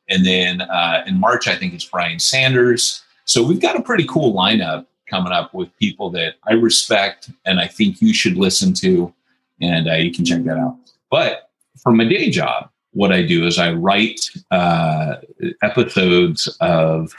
And 0.09 0.25
then 0.25 0.61
uh, 0.61 1.03
in 1.09 1.19
March, 1.19 1.49
I 1.49 1.57
think 1.57 1.75
it's 1.75 1.85
Brian 1.85 2.21
Sanders. 2.21 3.03
So 3.25 3.43
we've 3.45 3.61
got 3.61 3.75
a 3.75 3.83
pretty 3.83 4.05
cool 4.05 4.33
lineup 4.33 4.87
coming 5.11 5.33
up 5.33 5.53
with 5.53 5.77
people 5.81 6.11
that 6.11 6.35
I 6.47 6.53
respect 6.53 7.31
and 7.45 7.59
I 7.59 7.67
think 7.67 8.01
you 8.01 8.15
should 8.15 8.37
listen 8.37 8.73
to, 8.75 9.13
and 9.61 9.89
uh, 9.89 9.95
you 9.95 10.13
can 10.13 10.25
check 10.25 10.45
that 10.45 10.57
out. 10.59 10.77
But 11.11 11.51
for 11.83 11.93
my 11.93 12.05
day 12.05 12.31
job, 12.31 12.71
what 12.93 13.13
I 13.13 13.23
do 13.23 13.47
is 13.47 13.59
I 13.59 13.73
write 13.73 14.21
uh, 14.51 15.17
episodes 15.63 16.49
of 16.61 17.13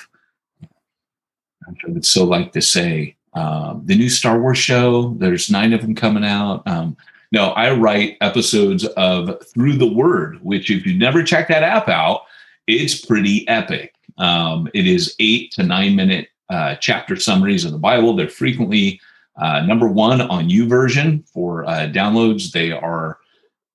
I 1.67 1.73
would 1.87 2.05
so 2.05 2.23
like 2.23 2.53
to 2.53 2.61
say 2.61 3.15
um, 3.33 3.81
the 3.85 3.95
new 3.95 4.09
Star 4.09 4.39
Wars 4.39 4.57
show. 4.57 5.13
There's 5.19 5.51
nine 5.51 5.73
of 5.73 5.81
them 5.81 5.95
coming 5.95 6.25
out. 6.25 6.65
Um, 6.65 6.97
no, 7.31 7.49
I 7.51 7.73
write 7.73 8.17
episodes 8.21 8.85
of 8.85 9.45
Through 9.53 9.77
the 9.77 9.91
Word, 9.93 10.39
which 10.43 10.71
if 10.71 10.85
you 10.85 10.97
never 10.97 11.23
check 11.23 11.49
that 11.49 11.63
app 11.63 11.89
out, 11.89 12.21
it's 12.67 13.05
pretty 13.05 13.47
epic. 13.47 13.93
Um, 14.17 14.69
it 14.73 14.87
is 14.87 15.15
eight 15.19 15.51
to 15.53 15.63
nine 15.63 15.95
minute 15.95 16.29
uh, 16.49 16.75
chapter 16.75 17.15
summaries 17.17 17.65
of 17.65 17.71
the 17.71 17.77
Bible. 17.77 18.15
They're 18.15 18.29
frequently 18.29 18.99
uh, 19.35 19.61
number 19.61 19.87
one 19.87 20.21
on 20.21 20.49
YouVersion 20.49 21.27
for 21.29 21.65
uh, 21.65 21.89
downloads. 21.91 22.51
They 22.51 22.71
are 22.71 23.19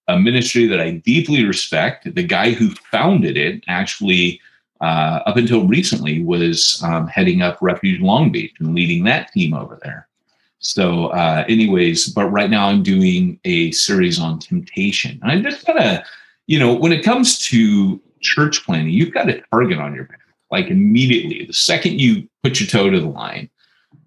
a 0.08 0.18
ministry 0.18 0.66
that 0.66 0.80
I 0.80 0.92
deeply 0.92 1.44
respect. 1.44 2.12
The 2.14 2.22
guy 2.22 2.50
who 2.50 2.70
founded 2.90 3.36
it 3.36 3.62
actually 3.68 4.40
uh, 4.80 5.20
up 5.26 5.36
until 5.36 5.66
recently 5.66 6.22
was 6.22 6.82
um, 6.84 7.06
heading 7.06 7.40
up 7.40 7.58
Refuge 7.60 8.00
Long 8.00 8.32
Beach 8.32 8.52
and 8.58 8.74
leading 8.74 9.04
that 9.04 9.30
team 9.32 9.54
over 9.54 9.78
there. 9.82 10.08
So, 10.58 11.06
uh, 11.08 11.44
anyways, 11.48 12.08
but 12.08 12.26
right 12.26 12.50
now 12.50 12.68
I'm 12.68 12.82
doing 12.82 13.38
a 13.44 13.72
series 13.72 14.20
on 14.20 14.38
temptation. 14.38 15.18
And 15.22 15.30
I 15.30 15.40
just 15.40 15.66
gotta, 15.66 16.04
you 16.46 16.58
know, 16.58 16.74
when 16.74 16.92
it 16.92 17.04
comes 17.04 17.38
to 17.48 18.00
church 18.20 18.64
planting, 18.64 18.92
you've 18.92 19.14
got 19.14 19.28
a 19.28 19.42
target 19.52 19.78
on 19.78 19.94
your 19.94 20.04
back. 20.04 20.20
Like 20.50 20.66
immediately, 20.66 21.46
the 21.46 21.52
second 21.52 22.00
you 22.00 22.28
put 22.42 22.60
your 22.60 22.68
toe 22.68 22.90
to 22.90 23.00
the 23.00 23.08
line, 23.08 23.50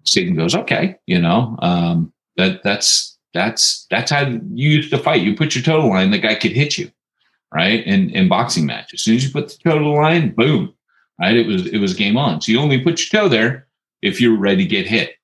Satan 0.04 0.34
goes, 0.34 0.54
"Okay, 0.54 0.96
you 1.06 1.20
know, 1.20 1.56
um, 1.60 2.12
that 2.36 2.62
that's 2.62 3.15
that's 3.36 3.86
that's 3.90 4.10
how 4.10 4.26
you 4.26 4.70
used 4.70 4.90
to 4.90 4.98
fight. 4.98 5.22
You 5.22 5.36
put 5.36 5.54
your 5.54 5.62
toe 5.62 5.76
to 5.76 5.82
the 5.82 5.88
line, 5.88 6.10
the 6.10 6.18
guy 6.18 6.34
could 6.34 6.52
hit 6.52 6.78
you." 6.78 6.90
right? 7.52 7.84
In 7.86 8.10
in 8.10 8.28
boxing 8.28 8.66
match, 8.66 8.92
as 8.94 9.02
soon 9.02 9.16
as 9.16 9.24
you 9.24 9.30
put 9.30 9.48
the 9.48 9.56
toe 9.58 9.78
to 9.78 9.84
the 9.84 9.90
line, 9.90 10.34
boom, 10.34 10.74
right? 11.20 11.36
It 11.36 11.46
was 11.46 11.66
it 11.66 11.78
was 11.78 11.94
game 11.94 12.16
on. 12.16 12.40
So 12.40 12.52
you 12.52 12.60
only 12.60 12.80
put 12.80 13.00
your 13.00 13.22
toe 13.22 13.28
there 13.28 13.66
if 14.02 14.20
you're 14.20 14.36
ready 14.36 14.64
to 14.64 14.68
get 14.68 14.86
hit, 14.86 15.14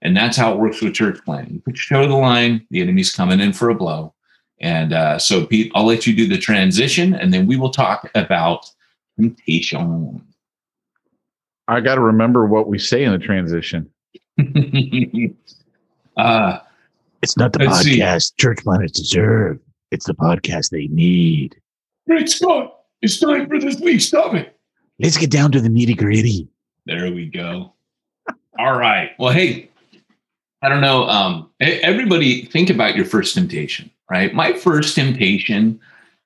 and 0.00 0.16
that's 0.16 0.36
how 0.36 0.52
it 0.52 0.58
works 0.58 0.80
with 0.80 0.94
church 0.94 1.18
planting. 1.24 1.54
You 1.54 1.60
put 1.60 1.76
your 1.76 1.98
toe 1.98 2.02
to 2.06 2.08
the 2.08 2.16
line, 2.16 2.66
the 2.70 2.80
enemy's 2.80 3.14
coming 3.14 3.40
in 3.40 3.52
for 3.52 3.68
a 3.68 3.74
blow, 3.74 4.14
and 4.60 4.92
uh, 4.92 5.18
so 5.18 5.46
Pete, 5.46 5.72
I'll 5.74 5.84
let 5.84 6.06
you 6.06 6.14
do 6.14 6.26
the 6.26 6.38
transition, 6.38 7.14
and 7.14 7.32
then 7.32 7.46
we 7.46 7.56
will 7.56 7.70
talk 7.70 8.10
about 8.14 8.70
temptation. 9.20 10.24
I 11.68 11.80
got 11.80 11.94
to 11.94 12.00
remember 12.00 12.46
what 12.46 12.68
we 12.68 12.78
say 12.78 13.04
in 13.04 13.12
the 13.12 13.18
transition. 13.18 13.90
uh, 16.16 16.58
It's 17.22 17.36
not 17.36 17.52
the 17.52 17.60
Let's 17.60 17.82
see. 17.82 18.00
podcast 18.00 18.32
church 18.38 18.58
planners 18.64 18.90
deserve. 18.90 19.60
It's 19.92 20.06
the 20.06 20.14
podcast 20.14 20.70
they 20.70 20.88
need. 20.88 21.54
Great 22.08 22.28
Scott, 22.28 22.80
it's 23.00 23.20
time 23.20 23.48
for 23.48 23.60
this 23.60 23.78
week. 23.78 24.00
Stop 24.00 24.34
it. 24.34 24.58
Let's 24.98 25.16
get 25.16 25.30
down 25.30 25.52
to 25.52 25.60
the 25.60 25.68
nitty 25.68 25.96
gritty. 25.96 26.48
There 26.86 27.12
we 27.12 27.26
go. 27.26 27.72
All 28.58 28.76
right. 28.76 29.10
Well, 29.18 29.32
hey, 29.32 29.70
I 30.62 30.68
don't 30.68 30.80
know. 30.80 31.04
Um, 31.04 31.50
everybody, 31.60 32.46
think 32.46 32.70
about 32.70 32.96
your 32.96 33.04
first 33.04 33.34
temptation, 33.34 33.90
right? 34.10 34.34
My 34.34 34.52
first 34.52 34.94
temptation 34.96 35.80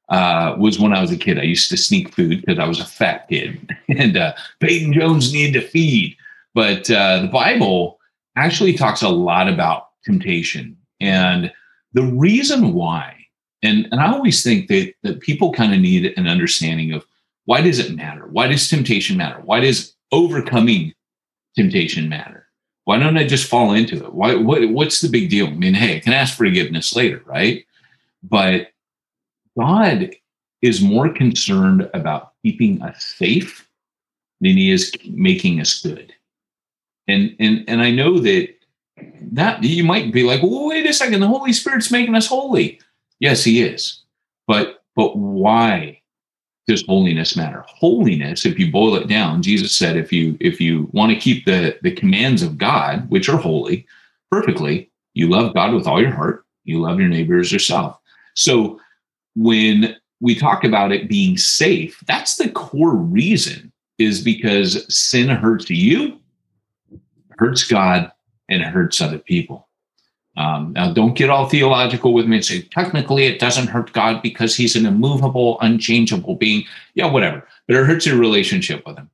uh, 0.09 0.55
was 0.59 0.79
when 0.79 0.95
I 0.95 1.01
was 1.01 1.11
a 1.11 1.17
kid. 1.17 1.39
I 1.39 1.43
used 1.43 1.71
to 1.71 1.77
sneak 1.77 2.15
food 2.15 2.41
because 2.41 2.59
I 2.59 2.67
was 2.67 2.81
a 2.81 2.85
fat 2.85 3.29
kid, 3.29 3.77
and 3.89 4.17
uh, 4.17 4.33
Peyton 4.61 4.93
Jones 4.95 5.33
needed 5.33 5.61
to 5.61 5.67
feed. 5.67 6.17
But 6.55 6.91
uh, 6.91 7.21
the 7.21 7.29
Bible 7.29 7.99
actually 8.37 8.75
talks 8.75 9.03
a 9.03 9.09
lot 9.09 9.49
about 9.49 9.89
temptation, 10.05 10.77
and 11.01 11.53
the 11.93 12.05
reason 12.05 12.73
why. 12.73 13.15
And, 13.63 13.89
and 13.91 14.01
I 14.01 14.13
always 14.13 14.43
think 14.43 14.69
that, 14.69 14.93
that 15.03 15.21
people 15.21 15.53
kind 15.53 15.75
of 15.75 15.81
need 15.81 16.13
an 16.17 16.29
understanding 16.29 16.93
of 16.93 17.05
why 17.47 17.63
does 17.63 17.79
it 17.79 17.97
matter? 17.97 18.27
Why 18.27 18.49
does 18.49 18.69
temptation 18.69 19.17
matter? 19.17 19.41
Why 19.45 19.61
does 19.61 19.95
overcoming 20.13 20.93
temptation 21.57 22.09
matter? 22.09 22.47
Why 22.85 22.99
don't 22.99 23.17
I 23.17 23.27
just 23.27 23.49
fall 23.49 23.73
into 23.73 24.05
it? 24.05 24.13
Why 24.13 24.37
what 24.37 24.69
what's 24.69 25.01
the 25.01 25.09
big 25.09 25.29
deal? 25.29 25.49
I 25.49 25.51
mean, 25.51 25.75
hey, 25.75 25.97
I 25.97 26.01
can 26.01 26.13
ask 26.13 26.37
forgiveness 26.37 26.95
later, 26.95 27.21
right? 27.25 27.65
But 28.23 28.69
God 29.59 30.11
is 30.63 30.81
more 30.81 31.09
concerned 31.09 31.91
about 31.95 32.33
keeping 32.45 32.83
us 32.83 33.15
safe 33.19 33.69
than 34.41 34.57
he 34.57 34.71
is 34.71 34.93
making 35.09 35.61
us 35.61 35.81
good. 35.81 36.13
And 37.09 37.35
and 37.41 37.65
and 37.67 37.83
I 37.83 37.91
know 37.91 38.19
that 38.21 38.56
that 39.33 39.63
you 39.63 39.85
might 39.85 40.13
be 40.13 40.23
like, 40.23 40.43
well, 40.43 40.69
wait 40.69 40.87
a 40.87 40.93
second, 40.93 41.21
the 41.21 41.27
Holy 41.27 41.53
Spirit's 41.53 41.91
making 41.91 42.15
us 42.15 42.27
holy. 42.27 42.81
Yes, 43.21 43.45
he 43.45 43.63
is. 43.63 44.03
But 44.47 44.83
but 44.95 45.17
why 45.17 46.01
does 46.67 46.85
holiness 46.87 47.37
matter? 47.37 47.65
Holiness, 47.67 48.45
if 48.45 48.59
you 48.59 48.71
boil 48.71 48.97
it 48.97 49.09
down, 49.09 49.43
Jesus 49.43 49.75
said, 49.75 49.97
if 49.97 50.13
you 50.13 50.37
if 50.41 50.61
you 50.61 50.89
want 50.93 51.13
to 51.13 51.19
keep 51.19 51.45
the 51.45 51.79
the 51.83 51.93
commands 51.93 52.43
of 52.43 52.59
God, 52.59 53.09
which 53.11 53.29
are 53.29 53.37
holy, 53.37 53.87
perfectly, 54.31 54.91
you 55.15 55.29
love 55.29 55.55
God 55.55 55.75
with 55.75 55.87
all 55.87 56.01
your 56.01 56.13
heart, 56.15 56.45
you 56.65 56.81
love 56.81 56.99
your 56.99 57.09
neighbor 57.09 57.39
as 57.39 57.53
yourself. 57.53 57.99
So 58.35 58.81
when 59.35 59.97
we 60.21 60.35
talk 60.35 60.65
about 60.65 60.93
it 60.93 61.09
being 61.09 61.37
safe, 61.37 62.03
that's 62.07 62.37
the 62.37 62.49
core 62.49 62.95
reason 62.95 63.73
is 63.99 64.23
because 64.23 64.95
sin 64.95 65.29
hurts 65.29 65.71
you, 65.71 66.19
hurts 67.39 67.65
God, 67.65 68.11
and 68.49 68.63
it 68.63 68.69
hurts 68.69 69.01
other 69.01 69.19
people. 69.19 69.69
Um, 70.37 70.75
now, 70.75 70.93
don't 70.93 71.17
get 71.17 71.31
all 71.31 71.49
theological 71.49 72.13
with 72.13 72.27
me 72.27 72.37
and 72.37 72.45
say, 72.45 72.63
technically, 72.63 73.25
it 73.25 73.39
doesn't 73.39 73.69
hurt 73.69 73.93
God 73.93 74.23
because 74.23 74.55
he's 74.55 74.77
an 74.77 74.85
immovable, 74.85 75.59
unchangeable 75.61 76.35
being. 76.35 76.65
Yeah, 76.95 77.11
whatever. 77.11 77.47
But 77.67 77.77
it 77.77 77.87
hurts 77.87 78.05
your 78.05 78.19
relationship 78.19 78.87
with 78.87 78.99
him. 78.99 79.09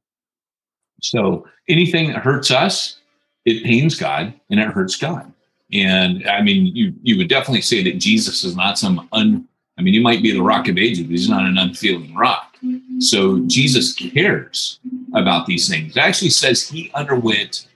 So 1.00 1.46
anything 1.68 2.08
that 2.08 2.22
hurts 2.22 2.50
us 2.50 2.98
it 3.44 3.64
pains 3.64 3.98
God 3.98 4.32
and 4.50 4.60
it 4.60 4.68
hurts 4.68 4.96
God. 4.96 5.32
And 5.72 6.28
I 6.28 6.42
mean, 6.42 6.66
you 6.66 6.94
you 7.02 7.16
would 7.18 7.28
definitely 7.28 7.62
say 7.62 7.82
that 7.84 7.98
Jesus 7.98 8.44
is 8.44 8.56
not 8.56 8.78
some 8.78 9.08
un. 9.12 9.48
I 9.78 9.82
mean, 9.82 9.94
he 9.94 10.00
might 10.00 10.22
be 10.22 10.32
the 10.32 10.42
rock 10.42 10.68
of 10.68 10.76
ages, 10.76 11.04
but 11.04 11.10
he's 11.10 11.28
not 11.28 11.46
an 11.46 11.58
unfeeling 11.58 12.14
rock. 12.14 12.56
So 12.98 13.40
Jesus 13.46 13.94
cares 13.94 14.78
about 15.14 15.46
these 15.46 15.68
things. 15.68 15.96
It 15.96 16.00
actually 16.00 16.30
says 16.30 16.68
he 16.68 16.90
underwent 16.94 17.68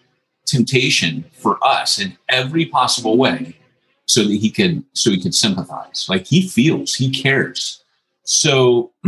temptation 0.47 1.25
for 1.33 1.59
us 1.63 1.99
in 1.99 2.17
every 2.29 2.67
possible 2.67 3.17
way, 3.17 3.57
so 4.07 4.23
that 4.23 4.35
he 4.35 4.51
could 4.51 4.85
so 4.93 5.11
he 5.11 5.21
could 5.21 5.35
sympathize. 5.35 6.07
Like 6.09 6.27
he 6.27 6.47
feels, 6.49 6.95
he 6.95 7.11
cares. 7.11 7.83
So, 8.25 8.93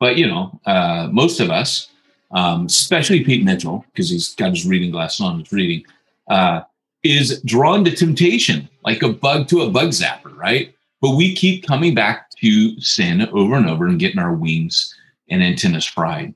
but 0.00 0.16
you 0.16 0.26
know, 0.26 0.60
uh, 0.66 1.08
most 1.12 1.40
of 1.40 1.50
us, 1.50 1.88
um, 2.30 2.66
especially 2.66 3.24
Pete 3.24 3.44
Mitchell, 3.44 3.84
because 3.92 4.10
he's 4.10 4.34
got 4.34 4.50
his 4.50 4.66
reading 4.66 4.90
glasses 4.90 5.20
on, 5.20 5.40
he's 5.40 5.52
reading. 5.52 5.84
Uh, 6.28 6.62
is 7.02 7.42
drawn 7.42 7.84
to 7.84 7.90
temptation 7.90 8.68
like 8.84 9.02
a 9.02 9.12
bug 9.12 9.48
to 9.48 9.62
a 9.62 9.70
bug 9.70 9.88
zapper, 9.90 10.36
right? 10.36 10.74
But 11.00 11.16
we 11.16 11.34
keep 11.34 11.66
coming 11.66 11.94
back 11.94 12.30
to 12.40 12.80
sin 12.80 13.28
over 13.32 13.56
and 13.56 13.68
over 13.68 13.86
and 13.86 13.98
getting 13.98 14.20
our 14.20 14.34
wings 14.34 14.94
and 15.28 15.42
antennas 15.42 15.84
fried. 15.84 16.34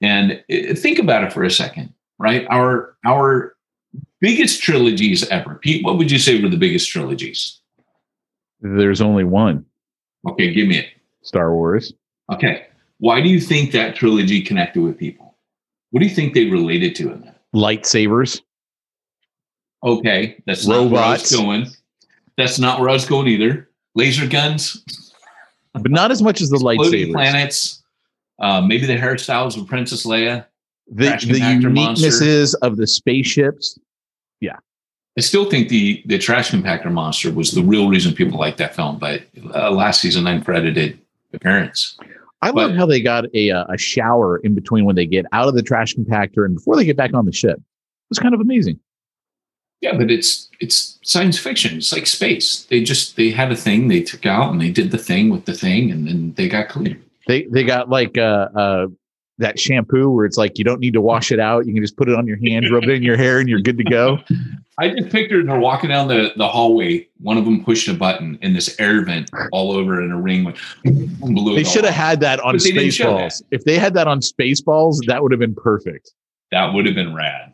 And 0.00 0.42
uh, 0.52 0.74
think 0.74 0.98
about 0.98 1.24
it 1.24 1.32
for 1.32 1.44
a 1.44 1.50
second, 1.50 1.92
right? 2.20 2.46
Our 2.50 2.96
our 3.04 3.56
biggest 4.20 4.62
trilogies 4.62 5.26
ever. 5.28 5.56
Pete, 5.56 5.84
what 5.84 5.98
would 5.98 6.10
you 6.10 6.18
say 6.18 6.40
were 6.40 6.48
the 6.48 6.56
biggest 6.56 6.88
trilogies? 6.90 7.60
There's 8.60 9.00
only 9.00 9.24
one 9.24 9.64
Okay, 10.28 10.52
give 10.52 10.68
me 10.68 10.76
it. 10.78 10.86
Star 11.22 11.54
Wars. 11.54 11.94
Okay. 12.30 12.66
Why 12.98 13.22
do 13.22 13.28
you 13.30 13.40
think 13.40 13.72
that 13.72 13.96
trilogy 13.96 14.42
connected 14.42 14.82
with 14.82 14.98
people? 14.98 15.34
What 15.90 16.00
do 16.00 16.06
you 16.06 16.14
think 16.14 16.34
they 16.34 16.44
related 16.50 16.94
to 16.96 17.10
in 17.10 17.22
that? 17.22 17.40
Lightsabers. 17.54 18.42
Okay, 19.82 20.42
that's 20.46 20.66
not 20.66 20.90
where 20.90 21.02
I 21.02 21.12
was 21.12 21.32
Robots. 21.32 21.36
going. 21.36 21.66
That's 22.36 22.58
not 22.58 22.80
where 22.80 22.90
I 22.90 22.92
was 22.92 23.06
going 23.06 23.28
either. 23.28 23.70
Laser 23.94 24.26
guns, 24.26 24.84
But 25.72 25.90
not 25.90 26.10
as 26.10 26.20
much 26.22 26.40
as 26.42 26.50
the 26.50 26.58
lightsabers. 26.58 27.12
planets, 27.12 27.82
uh, 28.40 28.60
maybe 28.60 28.86
the 28.86 28.96
hairstyles 28.96 29.60
of 29.60 29.66
Princess 29.66 30.04
Leia. 30.06 30.44
The, 30.90 31.04
the 31.04 31.10
compactor 31.40 31.72
monster. 31.72 32.08
uniquenesses 32.08 32.54
of 32.62 32.76
the 32.76 32.86
spaceships. 32.86 33.78
Yeah. 34.40 34.56
I 35.16 35.20
still 35.20 35.48
think 35.48 35.68
the 35.68 36.02
the 36.06 36.18
trash 36.18 36.50
compactor 36.50 36.90
monster 36.90 37.30
was 37.32 37.52
the 37.52 37.62
real 37.62 37.88
reason 37.88 38.14
people 38.14 38.38
liked 38.38 38.58
that 38.58 38.74
film, 38.74 38.98
but 38.98 39.22
uh, 39.54 39.70
last 39.70 40.00
season 40.00 40.24
uncredited 40.24 40.98
appearance. 41.32 41.96
I 42.42 42.50
But- 42.52 42.70
love 42.70 42.76
how 42.76 42.86
they 42.86 43.00
got 43.00 43.24
a 43.34 43.50
uh, 43.50 43.64
a 43.68 43.78
shower 43.78 44.38
in 44.38 44.54
between 44.54 44.84
when 44.84 44.96
they 44.96 45.06
get 45.06 45.26
out 45.32 45.46
of 45.48 45.54
the 45.54 45.62
trash 45.62 45.94
compactor 45.94 46.44
and 46.44 46.54
before 46.54 46.76
they 46.76 46.84
get 46.84 46.96
back 46.96 47.12
on 47.14 47.26
the 47.26 47.32
ship. 47.32 47.56
It 47.58 48.08
was 48.10 48.18
kind 48.18 48.34
of 48.34 48.40
amazing. 48.40 48.80
Yeah, 49.80 49.96
but 49.96 50.10
it's 50.10 50.48
it's 50.60 50.98
science 51.02 51.38
fiction. 51.38 51.76
It's 51.78 51.92
like 51.92 52.06
space. 52.06 52.64
They 52.70 52.82
just 52.82 53.16
they 53.16 53.30
had 53.30 53.50
a 53.52 53.56
thing 53.56 53.88
they 53.88 54.02
took 54.02 54.26
out 54.26 54.50
and 54.52 54.60
they 54.60 54.70
did 54.70 54.90
the 54.90 54.98
thing 54.98 55.30
with 55.30 55.44
the 55.44 55.54
thing 55.54 55.90
and 55.90 56.06
then 56.06 56.34
they 56.36 56.48
got 56.48 56.68
clear. 56.68 56.98
They 57.26 57.44
they 57.44 57.62
got 57.64 57.88
like 57.90 58.16
uh, 58.18 58.48
uh 58.54 58.86
that 59.40 59.58
shampoo 59.58 60.10
where 60.10 60.24
it's 60.24 60.36
like 60.36 60.58
you 60.58 60.64
don't 60.64 60.80
need 60.80 60.92
to 60.94 61.00
wash 61.00 61.32
it 61.32 61.40
out. 61.40 61.66
You 61.66 61.74
can 61.74 61.82
just 61.82 61.96
put 61.96 62.08
it 62.08 62.14
on 62.14 62.26
your 62.26 62.38
hand, 62.38 62.70
rub 62.70 62.84
it 62.84 62.90
in 62.90 63.02
your 63.02 63.16
hair, 63.16 63.38
and 63.38 63.48
you're 63.48 63.60
good 63.60 63.78
to 63.78 63.84
go. 63.84 64.18
I 64.78 64.90
just 64.90 65.10
pictured 65.10 65.48
her 65.48 65.58
walking 65.58 65.90
down 65.90 66.08
the, 66.08 66.32
the 66.36 66.48
hallway. 66.48 67.08
One 67.20 67.36
of 67.36 67.44
them 67.44 67.64
pushed 67.64 67.88
a 67.88 67.94
button 67.94 68.38
and 68.40 68.56
this 68.56 68.74
air 68.78 69.04
vent 69.04 69.30
all 69.52 69.72
over 69.72 70.02
in 70.02 70.10
a 70.10 70.20
ring 70.20 70.44
went 70.44 70.56
blew 70.84 71.54
They 71.54 71.64
should 71.64 71.84
have 71.84 71.94
had 71.94 72.20
that 72.20 72.40
on 72.40 72.54
But 72.54 72.62
they 72.62 72.72
didn't 72.72 72.92
show 72.92 73.14
that. 73.16 73.32
Spaceballs. 73.32 73.42
If 73.50 73.64
they 73.64 73.78
had 73.78 73.94
that 73.94 74.06
on 74.06 74.20
Spaceballs, 74.20 74.98
that 75.06 75.22
would 75.22 75.32
have 75.32 75.40
been 75.40 75.54
perfect. 75.54 76.12
that 76.52 76.72
would 76.72 76.86
have 76.86 76.94
been 76.94 77.14
rad. 77.14 77.52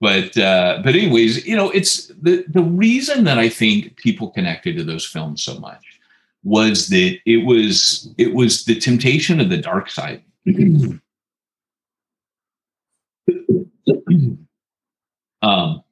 But 0.00 0.36
uh, 0.36 0.80
but 0.84 0.94
anyways, 0.94 1.46
you 1.46 1.56
know, 1.56 1.70
it's 1.70 2.08
the 2.22 2.44
the 2.48 2.62
reason 2.62 3.24
that 3.24 3.38
I 3.38 3.48
think 3.48 3.96
people 3.96 4.30
connected 4.30 4.76
to 4.76 4.84
those 4.84 5.04
films 5.04 5.42
so 5.42 5.58
much 5.58 5.84
was 6.44 6.88
that 6.88 7.18
it 7.26 7.44
was 7.44 8.08
it 8.16 8.34
was 8.34 8.64
the 8.64 8.78
temptation 8.78 9.40
of 9.40 9.50
the 9.50 9.56
dark 9.56 9.90
side. 9.90 10.22
um, 15.42 15.82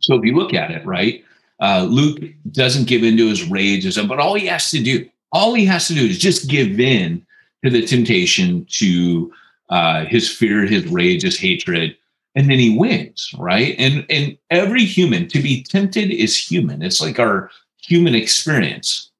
so 0.00 0.14
if 0.14 0.24
you 0.24 0.34
look 0.34 0.54
at 0.54 0.70
it, 0.70 0.84
right, 0.84 1.24
uh, 1.60 1.86
Luke 1.88 2.20
doesn't 2.52 2.86
give 2.86 3.02
in 3.02 3.16
to 3.16 3.28
his 3.28 3.48
rage, 3.48 3.94
but 4.08 4.18
all 4.18 4.34
he 4.34 4.46
has 4.46 4.70
to 4.70 4.82
do, 4.82 5.08
all 5.32 5.54
he 5.54 5.64
has 5.64 5.88
to 5.88 5.94
do 5.94 6.06
is 6.06 6.18
just 6.18 6.48
give 6.48 6.78
in 6.78 7.24
to 7.64 7.70
the 7.70 7.86
temptation 7.86 8.66
to 8.70 9.32
uh, 9.70 10.04
his 10.04 10.30
fear, 10.30 10.62
his 10.62 10.86
rage, 10.86 11.22
his 11.22 11.38
hatred, 11.38 11.96
and 12.34 12.50
then 12.50 12.58
he 12.58 12.76
wins, 12.76 13.32
right? 13.38 13.74
And 13.78 14.06
and 14.10 14.36
every 14.50 14.84
human 14.84 15.28
to 15.28 15.40
be 15.40 15.62
tempted 15.62 16.10
is 16.10 16.36
human. 16.36 16.82
It's 16.82 17.00
like 17.00 17.18
our 17.18 17.50
human 17.82 18.14
experience, 18.14 19.10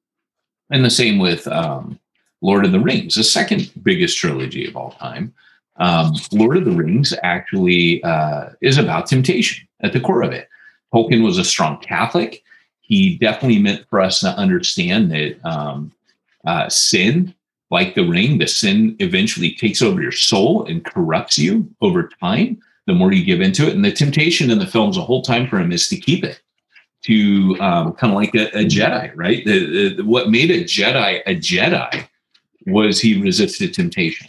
and 0.69 0.85
the 0.85 0.89
same 0.89 1.17
with 1.17 1.47
um, 1.47 1.99
Lord 2.41 2.65
of 2.65 2.71
the 2.71 2.79
Rings, 2.79 3.15
the 3.15 3.23
second 3.23 3.71
biggest 3.81 4.17
trilogy 4.17 4.67
of 4.67 4.77
all 4.77 4.91
time. 4.91 5.33
Um, 5.79 6.13
Lord 6.31 6.57
of 6.57 6.65
the 6.65 6.71
Rings 6.71 7.13
actually 7.23 8.03
uh, 8.03 8.49
is 8.61 8.77
about 8.77 9.07
temptation 9.07 9.67
at 9.81 9.93
the 9.93 9.99
core 9.99 10.23
of 10.23 10.31
it. 10.31 10.49
Tolkien 10.93 11.23
was 11.23 11.37
a 11.37 11.43
strong 11.43 11.79
Catholic. 11.79 12.43
He 12.81 13.17
definitely 13.17 13.59
meant 13.59 13.85
for 13.89 13.99
us 13.99 14.19
to 14.21 14.29
understand 14.29 15.11
that 15.11 15.37
um, 15.45 15.91
uh, 16.45 16.69
sin 16.69 17.33
like 17.69 17.95
the 17.95 18.07
ring, 18.07 18.37
the 18.37 18.47
sin 18.47 18.95
eventually 18.99 19.53
takes 19.53 19.81
over 19.81 20.01
your 20.01 20.11
soul 20.11 20.65
and 20.65 20.85
corrupts 20.85 21.37
you 21.37 21.69
over 21.81 22.09
time. 22.21 22.61
The 22.85 22.93
more 22.93 23.11
you 23.11 23.25
give 23.25 23.41
into 23.41 23.67
it, 23.67 23.75
and 23.75 23.83
the 23.83 23.91
temptation 23.91 24.49
in 24.49 24.59
the 24.59 24.65
films 24.65 24.95
the 24.95 25.01
whole 25.01 25.21
time 25.21 25.47
for 25.47 25.59
him 25.59 25.73
is 25.73 25.89
to 25.89 25.97
keep 25.97 26.23
it, 26.23 26.41
to 27.03 27.57
um, 27.59 27.93
kind 27.93 28.13
of 28.13 28.17
like 28.17 28.33
a, 28.33 28.47
a 28.57 28.63
Jedi, 28.63 29.11
right? 29.13 29.43
The, 29.43 29.95
the, 29.95 30.05
what 30.05 30.29
made 30.29 30.49
a 30.49 30.63
Jedi 30.63 31.21
a 31.25 31.35
Jedi 31.35 32.07
was 32.65 33.01
he 33.01 33.21
resisted 33.21 33.73
temptation. 33.73 34.27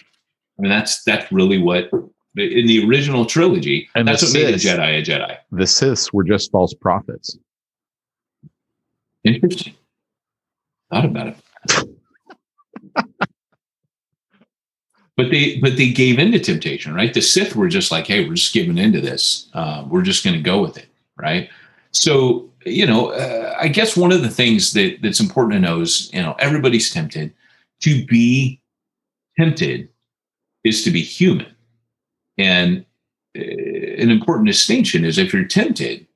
I 0.58 0.62
mean, 0.62 0.70
that's 0.70 1.04
that's 1.04 1.30
really 1.30 1.58
what 1.58 1.90
in 2.36 2.66
the 2.66 2.86
original 2.86 3.24
trilogy. 3.24 3.88
And 3.94 4.06
that's 4.06 4.22
what 4.22 4.32
made 4.32 4.54
a 4.54 4.58
Jedi 4.58 5.00
a 5.00 5.02
Jedi. 5.02 5.36
The 5.52 5.64
Siths 5.64 6.12
were 6.12 6.24
just 6.24 6.50
false 6.50 6.74
prophets. 6.74 7.36
Interesting. 9.24 9.74
Thought 10.90 11.04
about 11.04 11.28
it. 11.28 11.36
but 15.16 15.30
they 15.30 15.58
but 15.58 15.76
they 15.76 15.90
gave 15.90 16.18
into 16.18 16.38
temptation, 16.38 16.94
right? 16.94 17.12
The 17.12 17.20
Sith 17.20 17.54
were 17.54 17.68
just 17.68 17.90
like, 17.92 18.06
hey, 18.06 18.26
we're 18.26 18.34
just 18.34 18.54
giving 18.54 18.78
into 18.78 19.00
this. 19.00 19.48
Uh, 19.54 19.84
we're 19.88 20.02
just 20.02 20.24
going 20.24 20.36
to 20.36 20.42
go 20.42 20.62
with 20.62 20.78
it, 20.78 20.86
right? 21.16 21.50
So 21.92 22.50
you 22.64 22.86
know, 22.86 23.12
uh, 23.12 23.56
I 23.58 23.68
guess 23.68 23.96
one 23.96 24.12
of 24.12 24.22
the 24.22 24.30
things 24.30 24.72
that 24.72 24.98
that's 25.02 25.20
important 25.20 25.52
to 25.54 25.60
know 25.60 25.80
is 25.80 26.12
you 26.12 26.22
know 26.22 26.34
everybody's 26.38 26.90
tempted. 26.90 27.34
To 27.82 28.04
be 28.06 28.60
tempted 29.38 29.88
is 30.64 30.84
to 30.84 30.90
be 30.90 31.02
human, 31.02 31.54
and 32.36 32.84
uh, 33.36 33.42
an 33.42 34.10
important 34.10 34.46
distinction 34.46 35.04
is 35.04 35.18
if 35.18 35.32
you're 35.32 35.44
tempted, 35.44 36.06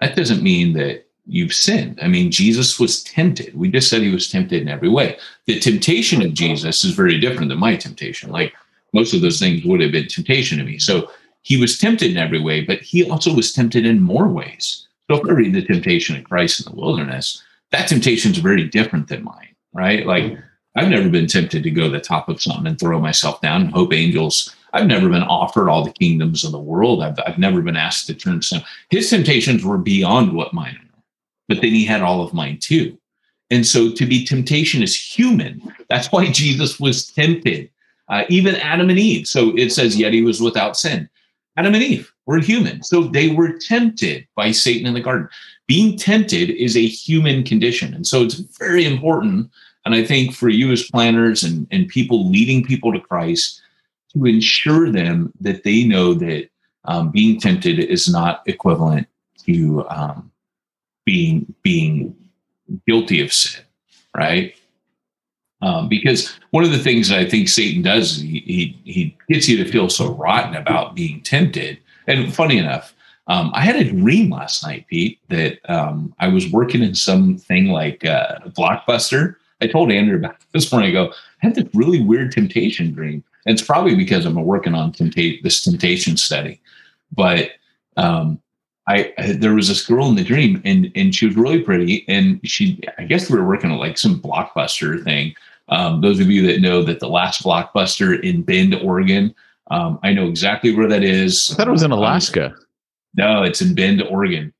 that 0.00 0.16
doesn't 0.16 0.42
mean 0.42 0.72
that 0.74 1.06
you've 1.26 1.54
sinned. 1.54 1.98
I 2.02 2.08
mean, 2.08 2.30
Jesus 2.30 2.78
was 2.78 3.02
tempted. 3.02 3.54
We 3.54 3.70
just 3.70 3.88
said 3.88 4.02
he 4.02 4.12
was 4.12 4.30
tempted 4.30 4.62
in 4.62 4.68
every 4.68 4.88
way. 4.88 5.16
The 5.46 5.58
temptation 5.58 6.22
of 6.22 6.34
Jesus 6.34 6.84
is 6.84 6.92
very 6.92 7.18
different 7.18 7.48
than 7.48 7.58
my 7.58 7.76
temptation. 7.76 8.30
Like 8.30 8.52
most 8.92 9.14
of 9.14 9.22
those 9.22 9.38
things 9.38 9.64
would 9.64 9.80
have 9.80 9.92
been 9.92 10.08
temptation 10.08 10.58
to 10.58 10.64
me. 10.64 10.78
So 10.78 11.10
he 11.42 11.56
was 11.56 11.78
tempted 11.78 12.10
in 12.10 12.16
every 12.16 12.40
way, 12.40 12.62
but 12.62 12.80
he 12.80 13.08
also 13.08 13.34
was 13.34 13.52
tempted 13.52 13.86
in 13.86 14.00
more 14.00 14.28
ways. 14.28 14.86
So 15.10 15.16
if 15.16 15.28
I 15.28 15.32
read 15.32 15.54
the 15.54 15.64
temptation 15.64 16.16
of 16.16 16.24
Christ 16.24 16.60
in 16.60 16.72
the 16.72 16.80
wilderness, 16.80 17.42
that 17.70 17.88
temptation 17.88 18.32
is 18.32 18.38
very 18.38 18.64
different 18.64 19.08
than 19.08 19.24
mine, 19.24 19.54
right? 19.72 20.06
Like 20.06 20.38
I've 20.76 20.88
never 20.88 21.08
been 21.08 21.26
tempted 21.26 21.62
to 21.62 21.70
go 21.70 21.84
to 21.84 21.90
the 21.90 22.00
top 22.00 22.28
of 22.28 22.42
something 22.42 22.66
and 22.66 22.78
throw 22.78 22.98
myself 22.98 23.40
down 23.40 23.62
and 23.62 23.70
hope 23.70 23.92
angels. 23.92 24.54
I've 24.72 24.86
never 24.86 25.08
been 25.08 25.22
offered 25.22 25.68
all 25.68 25.84
the 25.84 25.92
kingdoms 25.92 26.42
of 26.42 26.52
the 26.52 26.58
world. 26.58 27.02
I've, 27.02 27.18
I've 27.26 27.38
never 27.38 27.62
been 27.62 27.76
asked 27.76 28.08
to 28.08 28.14
turn 28.14 28.42
some. 28.42 28.62
His 28.90 29.08
temptations 29.08 29.64
were 29.64 29.78
beyond 29.78 30.32
what 30.32 30.52
mine 30.52 30.74
are 30.74 30.84
but 31.48 31.60
then 31.60 31.70
he 31.70 31.84
had 31.84 32.02
all 32.02 32.22
of 32.22 32.34
mine 32.34 32.58
too. 32.58 32.98
And 33.50 33.66
so 33.66 33.92
to 33.92 34.06
be 34.06 34.24
temptation 34.24 34.82
is 34.82 35.00
human. 35.00 35.62
That's 35.88 36.10
why 36.10 36.26
Jesus 36.30 36.80
was 36.80 37.10
tempted. 37.10 37.70
Uh, 38.08 38.24
even 38.28 38.56
Adam 38.56 38.90
and 38.90 38.98
Eve. 38.98 39.26
So 39.26 39.56
it 39.56 39.70
says, 39.70 39.96
yet 39.96 40.12
he 40.12 40.22
was 40.22 40.40
without 40.40 40.76
sin. 40.76 41.08
Adam 41.56 41.74
and 41.74 41.82
Eve 41.82 42.12
were 42.26 42.38
human. 42.38 42.82
So 42.82 43.04
they 43.04 43.30
were 43.30 43.58
tempted 43.58 44.26
by 44.34 44.50
Satan 44.50 44.86
in 44.86 44.94
the 44.94 45.00
garden. 45.00 45.28
Being 45.66 45.96
tempted 45.96 46.50
is 46.50 46.76
a 46.76 46.86
human 46.86 47.44
condition. 47.44 47.94
And 47.94 48.06
so 48.06 48.22
it's 48.22 48.34
very 48.34 48.84
important. 48.84 49.50
And 49.84 49.94
I 49.94 50.04
think 50.04 50.34
for 50.34 50.48
you 50.48 50.72
as 50.72 50.88
planners 50.90 51.42
and, 51.42 51.66
and 51.70 51.88
people 51.88 52.30
leading 52.30 52.64
people 52.64 52.92
to 52.92 53.00
Christ, 53.00 53.60
to 54.12 54.24
ensure 54.24 54.90
them 54.90 55.32
that 55.40 55.64
they 55.64 55.84
know 55.84 56.14
that 56.14 56.48
um, 56.84 57.10
being 57.10 57.40
tempted 57.40 57.78
is 57.78 58.08
not 58.08 58.42
equivalent 58.46 59.08
to 59.46 59.86
um, 59.88 60.30
being 61.04 61.52
being 61.62 62.16
guilty 62.86 63.20
of 63.20 63.32
sin, 63.32 63.64
right? 64.16 64.54
Um, 65.60 65.88
because 65.88 66.38
one 66.50 66.64
of 66.64 66.70
the 66.70 66.78
things 66.78 67.08
that 67.08 67.18
I 67.18 67.28
think 67.28 67.48
Satan 67.48 67.82
does, 67.82 68.16
he, 68.16 68.40
he 68.40 68.80
he 68.84 69.16
gets 69.28 69.48
you 69.48 69.62
to 69.62 69.70
feel 69.70 69.88
so 69.88 70.14
rotten 70.14 70.54
about 70.54 70.94
being 70.94 71.20
tempted 71.22 71.78
And 72.06 72.34
funny 72.34 72.58
enough, 72.58 72.94
um, 73.26 73.50
I 73.54 73.62
had 73.62 73.76
a 73.76 73.90
dream 73.90 74.30
last 74.30 74.62
night, 74.62 74.86
Pete, 74.88 75.18
that 75.28 75.58
um, 75.70 76.14
I 76.18 76.28
was 76.28 76.50
working 76.50 76.82
in 76.82 76.94
something 76.94 77.68
like 77.68 78.04
uh, 78.04 78.40
Blockbuster. 78.48 79.36
I 79.60 79.66
told 79.66 79.90
Andrew 79.92 80.16
about 80.16 80.36
this 80.52 80.70
morning. 80.72 80.90
I 80.90 80.92
go, 80.92 81.08
I 81.10 81.46
had 81.46 81.54
this 81.54 81.68
really 81.74 82.02
weird 82.02 82.32
temptation 82.32 82.92
dream. 82.92 83.22
And 83.46 83.52
it's 83.58 83.66
probably 83.66 83.94
because 83.94 84.24
I'm 84.24 84.34
working 84.36 84.74
on 84.74 84.92
tempta- 84.92 85.42
this 85.42 85.62
temptation 85.62 86.16
study. 86.16 86.60
But 87.12 87.50
um, 87.96 88.40
I, 88.86 89.12
I 89.18 89.32
there 89.32 89.54
was 89.54 89.68
this 89.68 89.86
girl 89.86 90.08
in 90.08 90.14
the 90.16 90.24
dream, 90.24 90.60
and 90.64 90.90
and 90.94 91.14
she 91.14 91.26
was 91.26 91.36
really 91.36 91.60
pretty, 91.60 92.04
and 92.08 92.40
she 92.44 92.80
I 92.98 93.04
guess 93.04 93.30
we 93.30 93.38
were 93.38 93.46
working 93.46 93.70
on 93.70 93.78
like 93.78 93.98
some 93.98 94.20
blockbuster 94.20 95.02
thing. 95.04 95.34
Um, 95.68 96.00
those 96.00 96.20
of 96.20 96.30
you 96.30 96.46
that 96.46 96.60
know 96.60 96.82
that 96.82 97.00
the 97.00 97.08
last 97.08 97.42
blockbuster 97.42 98.18
in 98.22 98.42
Bend, 98.42 98.74
Oregon, 98.82 99.34
um, 99.70 99.98
I 100.02 100.12
know 100.12 100.26
exactly 100.26 100.74
where 100.74 100.88
that 100.88 101.02
is. 101.04 101.50
I 101.52 101.56
thought 101.56 101.68
it 101.68 101.70
was 101.70 101.82
in 101.82 101.92
Um, 101.92 101.98
Alaska. 101.98 102.54
no, 103.14 103.42
it's 103.42 103.62
in 103.62 103.74
Bend, 103.74 104.02
Oregon, 104.02 104.52